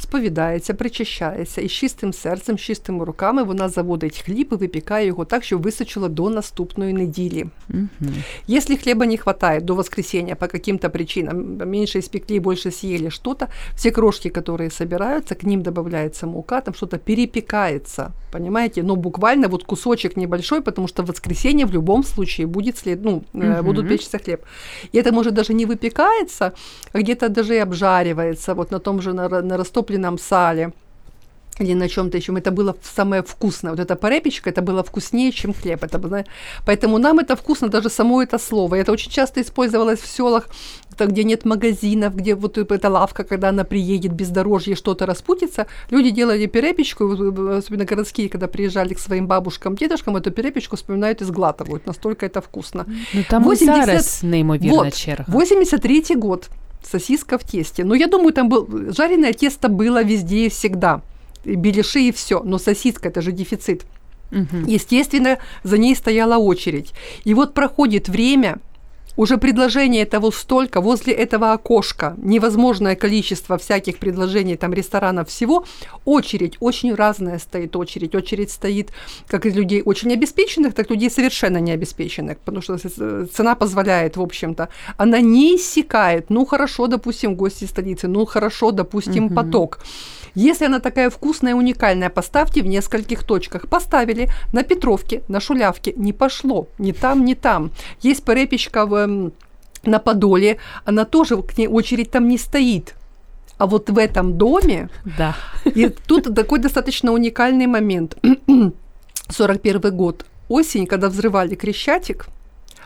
Сповідається, 0.00 0.74
причащається 0.74 1.60
і 1.60 1.68
з 1.68 1.72
чистим 1.72 2.12
серцем, 2.12 2.58
з 2.58 2.60
чистими 2.60 3.04
руками 3.04 3.42
вона 3.42 3.68
заводить 3.68 4.22
хліб 4.26 4.48
і 4.52 4.54
випікає 4.54 5.06
його 5.06 5.24
так, 5.24 5.44
щоб 5.44 5.62
височило 5.62 6.08
до 6.08 6.30
наступної 6.30 6.92
неділі. 6.92 7.46
Мгм. 7.68 7.88
Если 8.48 8.76
хлеба 8.76 9.06
не 9.06 9.16
хватает 9.16 9.64
до 9.64 9.74
воскресенья 9.74 10.34
по 10.34 10.46
каким-то 10.48 10.90
причинам, 10.90 11.56
меньше 11.70 11.98
испекли, 11.98 12.40
больше 12.40 12.70
съели 12.70 13.08
что-то, 13.10 13.46
все 13.76 13.90
крошки, 13.90 14.28
которые 14.28 14.70
собираются, 14.70 15.34
к 15.34 15.46
ним 15.46 15.62
добавляется 15.62 16.26
мука, 16.26 16.60
там 16.60 16.74
что-то 16.74 16.98
перепекается, 16.98 18.12
понимаете? 18.32 18.82
Но 18.82 18.96
буквально 18.96 19.48
вот 19.48 19.64
кусочек 19.64 20.16
небольшой, 20.16 20.60
потому 20.60 20.88
что 20.88 21.02
в 21.02 21.06
воскресенье 21.06 21.66
в 21.66 21.72
любом 21.72 22.04
случае 22.04 22.46
будет 22.46 22.78
след, 22.78 23.04
ну, 23.04 23.22
э, 23.34 23.38
Мгм. 23.38 23.64
будут 23.64 23.88
печься 23.88 24.18
хлеб. 24.18 24.40
И 24.92 24.98
это 24.98 25.12
может 25.12 25.34
даже 25.34 25.54
не 25.54 25.66
выпекается, 25.66 26.52
а 26.92 26.98
где-то 26.98 27.28
даже 27.28 27.54
и 27.54 27.58
обжаривается 27.58 28.54
вот 28.54 28.70
на 28.70 28.78
том 28.78 29.02
же 29.02 29.12
на, 29.12 29.26
ра- 29.28 29.42
на 29.42 29.56
растопленном 29.56 29.86
сале 30.17 30.71
или 31.61 31.73
на 31.75 31.87
чем-то 31.87 32.17
еще. 32.17 32.33
Это 32.33 32.51
было 32.51 32.75
самое 32.95 33.21
вкусное. 33.21 33.71
Вот 33.71 33.79
эта 33.79 33.95
порепечка, 33.95 34.49
это 34.49 34.61
было 34.61 34.83
вкуснее, 34.83 35.31
чем 35.31 35.53
хлеб. 35.53 35.83
Это, 35.83 35.99
знаете, 36.07 36.29
Поэтому 36.65 36.97
нам 36.97 37.19
это 37.19 37.35
вкусно, 37.35 37.67
даже 37.69 37.89
само 37.89 38.21
это 38.21 38.39
слово. 38.39 38.75
Это 38.75 38.91
очень 38.91 39.11
часто 39.11 39.41
использовалось 39.41 39.99
в 39.99 40.07
селах, 40.07 40.47
это 40.93 41.05
где 41.05 41.23
нет 41.23 41.45
магазинов, 41.45 42.15
где 42.15 42.35
вот 42.35 42.57
эта 42.57 42.89
лавка, 42.89 43.23
когда 43.23 43.49
она 43.49 43.63
приедет, 43.63 44.11
бездорожье, 44.11 44.75
что-то 44.75 45.05
распутится. 45.05 45.65
Люди 45.91 46.11
делали 46.11 46.47
перепечку, 46.47 47.03
э, 47.03 47.57
особенно 47.57 47.85
городские, 47.85 48.29
когда 48.29 48.47
приезжали 48.47 48.93
к 48.93 48.99
своим 48.99 49.27
бабушкам, 49.27 49.75
дедушкам, 49.75 50.15
эту 50.15 50.31
перепечку 50.31 50.75
вспоминают 50.75 51.21
и 51.21 51.25
сглатывают. 51.25 51.87
Настолько 51.87 52.25
это 52.25 52.41
вкусно. 52.41 52.85
Ну 53.13 53.23
там 53.29 53.43
80 53.43 53.61
і 53.61 53.85
зараз 53.85 54.23
неймовірна 54.23 54.77
Вот, 54.77 54.95
черга. 54.95 55.25
83 55.27 56.15
год. 56.15 56.49
Сосиска 56.83 57.37
в 57.37 57.43
тесте. 57.43 57.83
Ну, 57.83 57.93
я 57.93 58.07
думаю, 58.07 58.33
там 58.33 58.49
был... 58.49 58.67
Жареное 58.91 59.33
тесто 59.33 59.69
было 59.69 60.03
везде 60.03 60.45
и 60.45 60.49
всегда. 60.49 61.01
И 61.45 61.55
беляши 61.55 62.01
и 62.01 62.11
все. 62.11 62.41
Но 62.43 62.57
сосиска– 62.57 63.09
это 63.09 63.21
же 63.21 63.31
дефицит. 63.31 63.85
Мгм. 64.31 64.65
Естественно, 64.65 65.37
за 65.63 65.77
ней 65.77 65.95
стояла 65.95 66.37
очередь. 66.37 66.93
И 67.23 67.33
вот 67.33 67.53
проходит 67.53 68.09
время, 68.09 68.59
уже 69.17 69.37
предложение 69.37 70.05
того 70.05 70.31
столько, 70.31 70.81
возле 70.81 71.13
этого 71.13 71.53
окошка, 71.53 72.15
невозможное 72.17 72.95
количество 72.95 73.57
всяких 73.57 73.97
предложений, 73.97 74.57
там 74.57 74.73
ресторанов 74.73 75.29
всего, 75.29 75.65
очередь, 76.05 76.57
очень 76.59 76.95
разная 76.95 77.39
стоит 77.39 77.75
очередь. 77.75 78.15
Очередь 78.15 78.51
стоит 78.51 78.91
как 79.27 79.45
из 79.45 79.55
людей 79.55 79.81
очень 79.85 80.13
обеспеченных, 80.13 80.73
так 80.73 80.89
и 80.89 80.93
людей 80.93 81.09
совершенно 81.09 81.57
необеспеченных, 81.57 82.37
потому 82.39 82.61
что 82.61 82.77
цена 82.77 83.55
позволяет, 83.55 84.17
в 84.17 84.21
общем-то. 84.21 84.69
Она 84.97 85.21
не 85.21 85.55
иссякает. 85.55 86.29
Ну, 86.29 86.45
хорошо, 86.45 86.87
допустим, 86.87 87.35
гости 87.35 87.65
столицы, 87.65 88.07
ну, 88.07 88.25
хорошо, 88.25 88.71
допустим, 88.71 89.25
Мгм. 89.25 89.35
поток. 89.35 89.79
Если 90.35 90.65
она 90.65 90.79
такая 90.79 91.09
вкусная, 91.09 91.55
уникальная, 91.55 92.09
поставьте 92.09 92.61
в 92.61 92.67
нескольких 92.67 93.23
точках. 93.25 93.67
Поставили 93.67 94.29
на 94.53 94.63
Петровке, 94.63 95.23
на 95.27 95.41
Шулявке, 95.41 95.93
не 95.97 96.13
пошло, 96.13 96.67
ни 96.77 96.93
там, 96.93 97.25
ни 97.25 97.33
там. 97.33 97.71
Есть 98.01 98.23
перепечка 98.23 98.85
в, 98.85 99.00
на 99.83 99.99
Подоле, 99.99 100.57
она 100.85 101.05
тоже, 101.05 101.41
к 101.41 101.57
ней 101.57 101.67
очередь 101.67 102.11
там 102.11 102.27
не 102.27 102.37
стоит. 102.37 102.95
А 103.57 103.65
вот 103.67 103.89
в 103.89 103.97
этом 103.97 104.37
доме, 104.37 104.89
Да. 105.17 105.35
и 105.65 105.89
тут 105.89 106.33
такой 106.35 106.59
достаточно 106.59 107.11
уникальный 107.11 107.67
момент. 107.67 108.17
41 109.29 109.95
год, 109.95 110.25
осень, 110.49 110.85
когда 110.87 111.09
взрывали 111.09 111.55
Крещатик, 111.55 112.27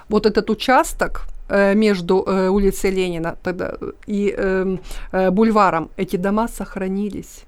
вот 0.09 0.25
этот 0.25 0.49
участок, 0.49 1.27
э, 1.49 1.73
между 1.75 2.23
э, 2.27 2.49
улицей 2.49 2.91
Ленина 2.91 3.37
тогда 3.43 3.73
и 4.07 4.33
э, 4.37 4.77
э, 5.11 5.31
бульваром, 5.31 5.89
эти 5.97 6.17
дома 6.17 6.47
сохранились. 6.47 7.43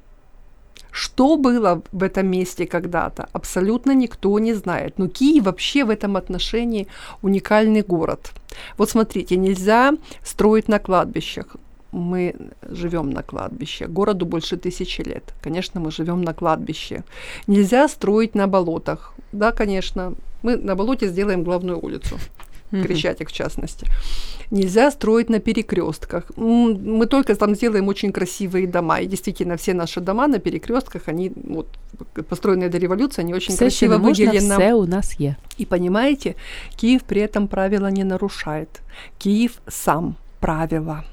Что 0.98 1.38
было 1.38 1.84
в 1.92 2.02
этом 2.02 2.26
месте 2.26 2.66
когда-то, 2.66 3.30
абсолютно 3.32 3.94
никто 3.94 4.40
не 4.40 4.56
знает. 4.56 4.98
Но 4.98 5.08
Киев 5.08 5.44
вообще 5.44 5.84
в 5.84 5.92
этом 5.92 6.18
отношении 6.18 6.88
уникальный 7.22 7.84
город. 7.84 8.32
Вот 8.78 8.90
смотрите, 8.90 9.38
нельзя 9.38 9.94
строить 10.24 10.68
на 10.68 10.80
кладбищах. 10.80 11.56
Мы 11.92 12.36
живем 12.64 13.12
на 13.12 13.22
кладбище. 13.22 13.86
Городу 13.86 14.26
больше 14.26 14.58
тысячи 14.58 15.02
лет. 15.02 15.36
Конечно, 15.44 15.80
мы 15.80 15.92
живем 15.92 16.24
на 16.24 16.34
кладбище. 16.34 17.04
Нельзя 17.46 17.88
строить 17.88 18.36
на 18.36 18.48
болотах. 18.48 19.14
Да, 19.32 19.52
конечно. 19.52 20.16
Мы 20.42 20.58
на 20.58 20.76
болоте 20.76 21.10
сделаем 21.10 21.44
главную 21.44 21.80
улицу. 21.80 22.18
Крещатик 22.72 23.30
в 23.30 23.32
частности. 23.32 23.88
Нельзя 24.52 24.92
строить 24.92 25.30
на 25.30 25.40
перекрестках. 25.40 26.24
Мы 26.38 27.06
только 27.06 27.36
там 27.36 27.56
сделаем 27.56 27.88
очень 27.88 28.12
красивые 28.12 28.68
дома. 28.68 29.00
И 29.00 29.08
действительно, 29.08 29.56
все 29.56 29.74
наши 29.74 30.00
дома 30.00 30.28
на 30.28 30.40
перекрестках, 30.40 31.02
они 31.08 31.32
вот, 31.36 31.68
построенные 32.30 32.70
до 32.70 32.78
революции, 32.78 33.24
они 33.24 33.34
очень 33.34 33.54
Все, 33.56 33.66
красиво 33.66 33.98
можна, 33.98 34.26
выделены. 34.26 34.56
все 34.56 34.74
у 34.74 34.86
нас 34.86 35.20
є. 35.20 35.36
И 35.60 35.66
понимаете, 35.66 36.36
Киев 36.76 37.04
при 37.04 37.22
этом 37.22 37.48
правила 37.48 37.92
не 37.92 38.04
нарушает. 38.04 38.70
Киев 39.18 39.52
сам 39.68 40.16
правила. 40.40 41.04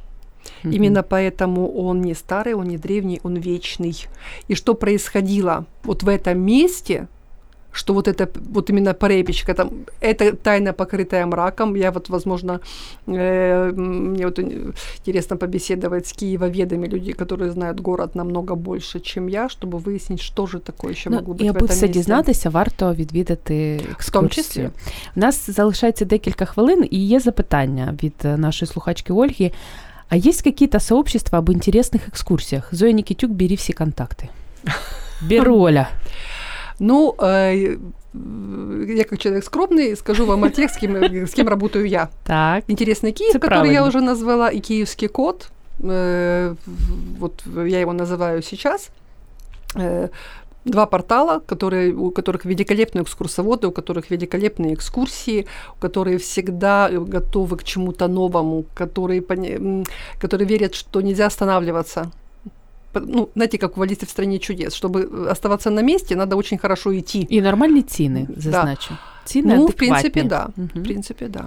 Мгм. 0.62 0.72
Именно 0.72 1.02
поэтому 1.02 1.72
он 1.72 2.02
не 2.02 2.14
старый, 2.14 2.54
он 2.54 2.68
не 2.68 2.78
древний, 2.78 3.20
он 3.24 3.36
вечный. 3.36 4.06
И 4.48 4.54
что 4.54 4.74
происходило 4.74 5.64
вот 5.84 6.02
в 6.02 6.08
этом 6.08 6.38
месте, 6.38 7.08
что 7.73 7.93
вот 7.93 8.07
это 8.07 8.27
вот 8.53 8.69
именно 8.69 8.93
препечка, 8.93 9.53
там, 9.53 9.69
это 10.01 10.35
тайна, 10.35 10.73
покрытая 10.73 11.25
мраком. 11.25 11.75
Я 11.75 11.91
вот, 11.91 12.09
возможно, 12.09 12.59
э, 13.07 13.69
м, 13.77 14.11
мне 14.13 14.25
вот 14.25 14.39
ин- 14.39 14.73
интересно 15.05 15.37
побеседовать 15.37 16.07
с 16.07 16.11
киевоведами, 16.13 16.87
люди, 16.87 17.13
которые 17.13 17.51
знают 17.51 17.79
город 17.79 18.15
намного 18.15 18.55
больше, 18.55 18.99
чем 18.99 19.29
я, 19.29 19.47
чтобы 19.47 19.79
выяснить, 19.83 20.19
что 20.21 20.47
же 20.47 20.59
такое 20.59 20.91
еще 20.91 21.09
могло 21.09 21.25
Ну, 21.27 21.33
быть 21.33 21.41
і 21.45 21.47
в 21.47 21.49
аби 21.49 21.59
этом 21.59 21.65
все 21.69 21.85
месте. 21.85 21.87
дізнатися, 21.87 22.49
варто 22.49 22.93
відвідати 22.93 23.81
екскурсію. 23.91 24.43
числі. 24.43 24.69
У 25.15 25.19
нас 25.19 25.49
залишається 25.49 26.05
декілька 26.05 26.45
хвилин, 26.45 26.87
і 26.91 27.07
є 27.07 27.19
запитання 27.19 27.95
від 28.03 28.13
е, 28.25 28.37
нашої 28.37 28.69
слухачки 28.71 29.13
Ольги. 29.13 29.51
А 30.09 30.17
есть 30.17 30.41
какие-то 30.41 30.79
сообщества 30.79 31.39
об 31.39 31.49
интересных 31.49 31.99
экскурсиях? 32.11 32.61
Зоя 32.71 32.93
Никитюк, 32.93 33.31
бери 33.31 33.55
все 33.55 33.73
контакты. 33.73 34.29
Беру, 35.21 35.57
Оля. 35.59 35.87
Ну, 36.78 37.14
э, 37.18 37.76
я 38.14 39.04
как 39.04 39.18
человек 39.18 39.44
скромный 39.44 39.96
скажу 39.96 40.26
вам 40.26 40.44
о 40.44 40.50
тех, 40.50 40.70
с 40.70 40.76
кем, 40.76 40.96
с 40.96 41.32
кем 41.32 41.48
работаю 41.48 41.86
я. 41.86 42.10
Так. 42.24 42.64
Интересный 42.68 43.12
Киев, 43.12 43.30
Это 43.30 43.40
который 43.40 43.72
я 43.72 43.80
правильно. 43.80 43.88
уже 43.88 44.00
назвала, 44.00 44.50
и 44.50 44.60
киевский 44.60 45.08
код. 45.08 45.48
Э, 45.80 46.54
вот 47.18 47.42
я 47.46 47.80
его 47.80 47.92
называю 47.92 48.42
сейчас. 48.42 48.90
Э, 49.74 50.08
Два 50.64 50.86
портала, 50.86 51.40
которые, 51.40 51.92
у 51.92 52.10
которых 52.10 52.46
великолепные 52.46 53.02
экскурсоводы, 53.02 53.66
у 53.66 53.70
которых 53.70 54.10
великолепные 54.10 54.72
экскурсии, 54.72 55.46
которые 55.78 56.16
всегда 56.16 56.88
готовы 56.90 57.58
к 57.58 57.64
чему-то 57.64 58.08
новому, 58.08 58.64
которые, 58.74 59.22
которые 60.18 60.48
верят, 60.48 60.74
что 60.74 61.02
нельзя 61.02 61.26
останавливаться 61.26 62.10
П- 62.93 63.01
Ну, 63.07 63.29
знаете, 63.35 63.57
как 63.57 63.77
в 63.77 63.81
Алисе 63.81 64.05
в 64.05 64.09
стране 64.09 64.39
чудес. 64.39 64.83
Чтобы 64.83 65.31
оставаться 65.31 65.69
на 65.69 65.81
месте, 65.83 66.15
надо 66.15 66.37
очень 66.37 66.57
хорошо 66.57 66.91
идти. 66.91 67.27
І 67.29 67.41
нормальні 67.41 67.81
ціни, 67.81 68.27
зазначу. 68.37 68.93
Ціни 69.25 69.55
ну, 69.55 69.61
в 69.61 69.65
адекватні. 69.65 70.09
принципе, 70.09 70.23
да. 70.23 70.47
Мгм. 70.57 70.69
В 70.75 70.83
принципе, 70.83 71.27
да. 71.27 71.45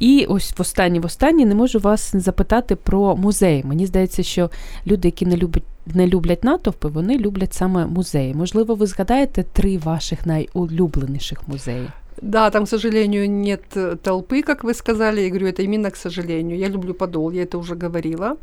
І 0.00 0.26
ось 0.28 0.54
в 0.58 0.60
останній 0.60 1.00
в 1.00 1.04
останній 1.06 1.46
не 1.46 1.54
можу 1.54 1.78
вас 1.78 2.14
не 2.14 2.20
запитати 2.20 2.76
про 2.76 3.16
музей. 3.16 3.64
Мені 3.64 3.86
здається, 3.86 4.22
що 4.22 4.50
люди, 4.86 5.08
які 5.08 5.26
не 5.26 5.36
люблять 5.36 5.64
не 5.86 6.06
люблять 6.06 6.44
натовпи, 6.44 6.88
вони 6.88 7.18
люблять 7.18 7.54
саме 7.54 7.86
музеї. 7.86 8.34
Можливо, 8.34 8.74
ви 8.74 8.86
згадаєте 8.86 9.42
три 9.42 9.78
ваших 9.78 10.26
найулюбленіших 10.26 11.48
музеї. 11.48 11.88
Да, 12.22 12.50
там, 12.50 12.64
к 12.64 12.68
сожалению, 12.70 13.30
нет 13.30 13.60
э, 13.76 13.96
толпы, 13.96 14.42
как 14.42 14.64
вы 14.64 14.74
сказали. 14.74 15.20
Я 15.20 15.28
говорю, 15.28 15.46
это 15.46 15.62
именно 15.62 15.90
к 15.90 15.96
сожалению. 15.96 16.58
Я 16.58 16.68
люблю 16.68 16.94
Подол, 16.94 17.32
я 17.32 17.42
это 17.42 17.58
уже 17.58 17.74
говорила. 17.74 18.36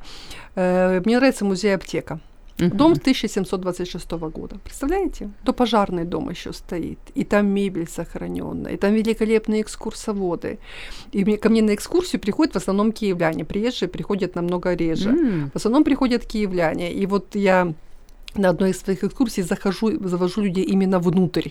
Э, 0.56 1.02
Мне 1.06 1.18
нравится 1.18 1.46
музей 1.46 1.74
аптека. 1.76 2.20
Мгм. 2.59 2.77
Дом 2.77 2.93
1726 2.93 4.11
года. 4.31 4.57
Представляете? 4.65 5.31
То 5.45 5.53
пожарный 5.53 6.05
дом 6.05 6.31
еще 6.31 6.53
стоит. 6.53 6.99
И 7.15 7.25
там 7.25 7.47
мебель 7.47 7.87
сохраненная. 7.89 8.73
И 8.73 8.77
там 8.77 8.95
великолепные 8.95 9.61
экскурсоводы. 9.63 10.59
И 11.13 11.25
мне, 11.25 11.37
ко 11.37 11.49
мне 11.51 11.63
на 11.63 11.75
экскурсию 11.75 12.21
приходят 12.21 12.55
в 12.55 12.57
основном 12.57 12.93
киевляне. 12.93 13.45
Приезжие 13.45 13.89
приходят 13.89 14.35
намного 14.37 14.75
реже. 14.75 15.11
М, 15.11 15.51
В 15.53 15.57
основном 15.57 15.85
приходят 15.85 16.25
киевляне. 16.27 16.93
И 16.93 17.07
вот 17.07 17.35
я 17.35 17.73
на 18.36 18.50
одной 18.50 18.70
из 18.70 18.80
своих 18.80 19.04
экскурсий 19.04 19.44
захожу, 19.44 20.08
завожу 20.08 20.42
людей 20.42 20.64
именно 20.64 21.00
внутрь. 21.00 21.50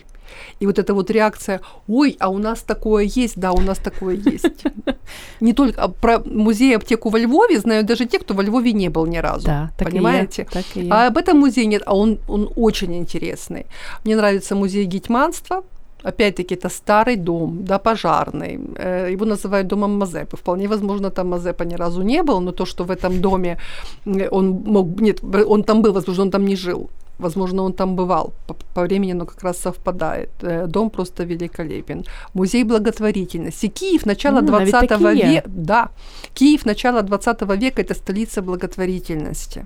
И 0.59 0.65
вот 0.65 0.79
эта 0.79 0.93
вот 0.93 1.11
реакция, 1.11 1.61
ой, 1.87 2.15
а 2.19 2.29
у 2.29 2.37
нас 2.37 2.61
такое 2.61 3.03
есть, 3.03 3.39
да, 3.39 3.51
у 3.51 3.61
нас 3.61 3.77
такое 3.77 4.15
есть. 4.15 4.65
Не 5.41 5.53
только 5.53 5.81
а 5.81 5.87
про 5.87 6.19
музей 6.25 6.75
аптеку 6.75 7.09
во 7.09 7.19
Львове 7.19 7.59
знают 7.59 7.87
даже 7.87 8.05
те, 8.05 8.19
кто 8.19 8.33
во 8.33 8.43
Львове 8.43 8.73
не 8.73 8.89
был 8.89 9.05
ни 9.05 9.17
разу. 9.17 9.45
Да, 9.45 9.69
так 9.77 9.89
Понимаете? 9.89 10.41
І 10.41 10.45
є, 10.45 10.61
так 10.63 10.77
і 10.77 10.79
є. 10.79 10.89
А 10.89 11.07
об 11.07 11.17
этом 11.17 11.33
музее 11.33 11.65
нет, 11.65 11.83
а 11.85 11.95
он, 11.95 12.17
он 12.27 12.49
очень 12.55 12.93
интересный. 12.93 13.65
Мне 14.05 14.15
нравится 14.15 14.55
музей 14.55 14.85
гетьманства. 14.85 15.63
Опять-таки, 16.03 16.55
это 16.55 16.69
старый 16.69 17.15
дом, 17.15 17.57
да, 17.63 17.77
пожарный. 17.77 18.59
Э, 18.75 19.13
Его 19.13 19.25
называют 19.25 19.67
домом 19.67 19.99
Мазепы. 19.99 20.35
Вполне 20.37 20.67
возможно, 20.67 21.09
там 21.09 21.27
Мазепа 21.29 21.65
ни 21.65 21.75
разу 21.75 22.01
не 22.01 22.23
был, 22.23 22.39
но 22.41 22.51
то, 22.51 22.65
что 22.65 22.83
в 22.85 22.89
этом 22.91 23.21
доме 23.21 23.57
э, 24.05 24.27
он 24.31 24.49
мог... 24.65 25.01
Нет, 25.01 25.23
он 25.47 25.63
там 25.63 25.81
был, 25.81 25.93
возможно, 25.93 26.23
он 26.23 26.31
там 26.31 26.45
не 26.45 26.55
жил. 26.55 26.89
Возможно, 27.19 27.63
он 27.63 27.73
там 27.73 27.95
бывал. 27.95 28.31
По, 28.47 28.55
по 28.73 28.81
времени 28.81 29.11
оно 29.11 29.25
как 29.25 29.43
раз 29.43 29.57
совпадает. 29.61 30.29
Э, 30.43 30.67
Дом 30.67 30.89
просто 30.89 31.23
великолепен. 31.23 32.03
Музей 32.33 32.63
благотворительности. 32.63 33.67
Киев, 33.67 34.07
начало 34.07 34.37
М, 34.39 34.45
навіть 34.45 34.71
20 34.71 34.89
такі 34.89 35.03
є. 35.03 35.25
века. 35.25 35.43
Да. 35.47 35.89
Киев, 36.33 36.61
начало 36.65 37.01
20 37.01 37.41
века – 37.41 37.83
это 37.83 37.93
столица 37.93 38.41
благотворительности. 38.41 39.65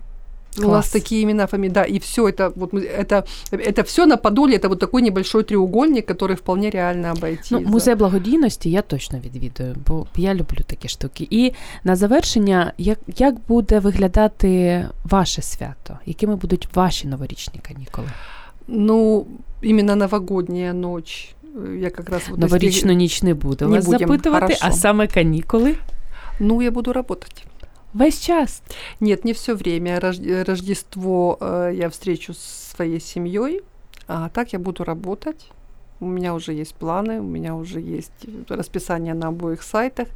У 0.58 0.62
нас 0.62 0.70
Класс. 0.70 0.90
такие 0.90 1.22
имена, 1.24 1.48
фамилии, 1.48 1.74
да, 1.74 1.84
и 1.84 2.00
все 2.00 2.22
это, 2.30 2.52
вот 2.56 2.74
мы- 2.74 3.00
это, 3.00 3.24
это 3.52 3.84
все 3.84 4.06
на 4.06 4.18
Подоле, 4.18 4.56
это 4.58 4.68
вот 4.70 4.80
такой 4.80 5.02
небольшой 5.02 5.44
треугольник, 5.44 6.10
который 6.12 6.36
вполне 6.36 6.70
реально 6.70 7.12
обойти. 7.12 7.48
Ну, 7.52 7.60
за- 7.64 7.70
музей 7.70 7.96
благодійності 7.96 8.70
я 8.72 8.82
точно 8.82 9.20
відвідую, 9.20 9.76
бо 9.88 10.08
я 10.16 10.34
люблю 10.34 10.58
такі 10.68 10.88
штуки. 10.88 11.28
І 11.30 11.52
на 11.84 11.96
завершення, 11.96 12.74
як, 12.78 13.00
як 13.18 13.36
буде 13.48 13.80
виглядати 13.80 14.86
ваше 15.04 15.42
свято? 15.42 16.00
Якими 16.06 16.36
будуть 16.36 16.68
ваші 16.76 17.08
новорічні 17.08 17.60
канікули? 17.68 18.08
Ну, 18.68 19.26
именно 19.64 19.96
новогодняя 19.96 20.74
ночь. 20.74 21.36
э, 21.58 21.76
Я 21.80 21.90
как 21.90 22.10
раз 22.10 22.22
вот 22.30 22.40
Новорічну 22.40 22.94
ніч 22.94 23.24
не 23.24 23.34
буду 23.34 23.68
Не 23.68 23.76
вас 23.76 23.86
будем, 23.86 24.00
запитувати, 24.00 24.58
а 24.60 24.64
хорошо. 24.64 24.80
саме 24.80 25.08
канікули 25.08 25.76
Ну, 26.40 26.62
я 26.62 26.72
буду 26.72 26.94
работать. 26.94 27.46
Весь 27.95 28.19
час. 28.19 28.63
Нет, 29.01 29.25
не 29.25 29.33
все 29.33 29.55
время. 29.55 29.99
Рож- 30.01 30.19
Рождество 30.47 31.37
э, 31.41 31.73
я 31.75 31.89
встречу 31.91 32.33
с 32.35 32.73
своей 32.77 33.01
семьей, 33.01 33.61
а 34.09 34.29
так 34.29 34.53
я 34.53 34.59
буду 34.59 34.85
работать. 34.85 35.49
У 36.03 36.07
меня 36.07 36.33
уже 36.35 36.55
есть 36.55 36.75
планы, 36.75 37.21
у 37.21 37.25
меня 37.25 37.55
уже 37.55 37.79
есть 37.81 38.13
расписание 38.49 39.13
на 39.15 39.29
обоих 39.29 39.63
сайтах. 39.63 40.09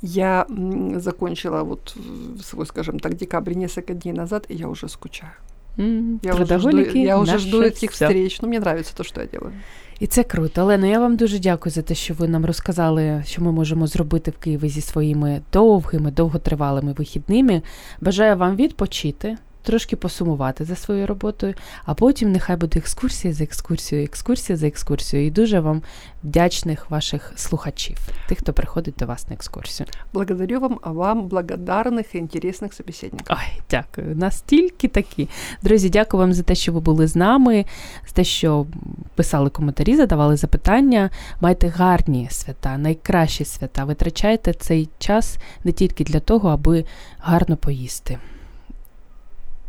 Я 0.00 0.46
м, 0.48 1.00
закончила 1.00 1.64
вот 1.64 1.94
э, 1.96 2.40
свой, 2.42 2.66
скажем 2.66 2.98
так, 2.98 3.14
декабрь 3.14 3.52
несколько 3.54 3.92
дней 3.94 4.12
назад, 4.12 4.46
и 4.48 4.54
я 4.54 4.68
уже 4.68 4.88
скучаю. 4.88 5.32
М, 5.76 6.18
Я 6.22 6.34
уже 6.34 6.58
жду, 6.58 6.78
я 6.78 7.18
уже 7.20 7.38
жду 7.38 7.62
этих 7.62 7.90
всё. 7.92 8.06
встреч. 8.06 8.40
Ну, 8.40 8.48
мне 8.48 8.58
нравится 8.58 8.96
то, 8.96 9.04
что 9.04 9.20
я 9.20 9.26
делаю. 9.26 9.52
І 9.99 10.07
це 10.07 10.23
круто. 10.23 10.61
Олено, 10.61 10.87
я 10.87 10.99
вам 10.99 11.15
дуже 11.15 11.39
дякую 11.39 11.73
за 11.73 11.81
те, 11.81 11.95
що 11.95 12.13
ви 12.13 12.27
нам 12.27 12.45
розказали, 12.45 13.23
що 13.25 13.41
ми 13.43 13.51
можемо 13.51 13.87
зробити 13.87 14.31
в 14.31 14.37
Києві 14.37 14.69
зі 14.69 14.81
своїми 14.81 15.41
довгими, 15.53 16.11
довготривалими 16.11 16.93
вихідними. 16.93 17.61
Бажаю 18.01 18.37
вам 18.37 18.55
відпочити, 18.55 19.37
трошки 19.62 19.96
посумувати 19.96 20.64
за 20.64 20.76
своєю 20.76 21.06
роботою, 21.06 21.54
а 21.84 21.94
потім 21.94 22.32
нехай 22.32 22.56
буде 22.56 22.78
екскурсія 22.78 23.34
за 23.34 23.44
екскурсією, 23.44 24.04
екскурсія 24.04 24.56
за 24.56 24.66
екскурсією. 24.66 25.28
І 25.28 25.30
дуже 25.30 25.60
вам 25.60 25.82
вдячних 26.24 26.90
ваших 26.90 27.32
слухачів, 27.36 27.98
тих, 28.28 28.38
хто 28.38 28.52
приходить 28.52 28.94
до 28.98 29.06
вас 29.06 29.28
на 29.28 29.34
екскурсію. 29.34 29.86
Благодарю 30.12 30.60
вам, 30.60 30.78
а 30.82 30.92
вам 30.92 31.28
благодарных 31.28 32.16
и 32.16 32.18
интересных 32.18 32.72
собеседников. 32.72 33.26
Ой, 33.30 33.60
дякую. 33.70 34.16
Настільки 34.16 34.88
такі. 34.88 35.28
Друзі, 35.62 35.90
дякую 35.90 36.20
вам 36.20 36.32
за 36.32 36.42
те, 36.42 36.54
що 36.54 36.72
ви 36.72 36.80
були 36.80 37.06
з 37.06 37.16
нами, 37.16 37.64
за 38.06 38.12
те, 38.12 38.24
що 38.24 38.66
писали 39.14 39.50
коментарі, 39.50 39.96
задавали 39.96 40.36
запитання. 40.36 41.10
Майте 41.40 41.68
гарні 41.68 42.28
свята, 42.30 42.78
найкращі 42.78 43.44
свята. 43.44 43.84
Витрачайте 43.84 44.52
цей 44.52 44.88
час 44.98 45.36
не 45.64 45.72
тільки 45.72 46.04
для 46.04 46.20
того, 46.20 46.48
аби 46.48 46.84
гарно 47.18 47.56
поїсти 47.56 48.18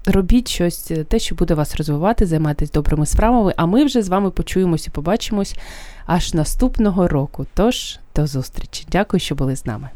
робіть 0.10 0.48
щось, 0.48 0.92
е, 0.92 1.04
те, 1.04 1.20
що 1.20 1.36
буде 1.36 1.54
вас 1.54 1.76
розвивати, 1.76 2.26
займатися 2.26 2.72
добрими 2.74 3.06
справами. 3.06 3.54
А 3.58 3.66
ми 3.66 3.86
вже 3.86 4.02
з 4.02 4.08
вами 4.10 4.32
почуємось 4.32 4.88
і 4.88 4.90
побачимось 4.90 5.56
аж 6.06 6.34
наступного 6.34 7.08
року. 7.08 7.46
Тож 7.54 8.00
до 8.16 8.28
зустрічі. 8.28 8.86
Дякую, 8.92 9.20
що 9.22 9.36
були 9.36 9.56
з 9.56 9.66
нами. 9.66 9.90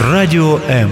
Радіо 0.00 0.60
М. 0.70 0.90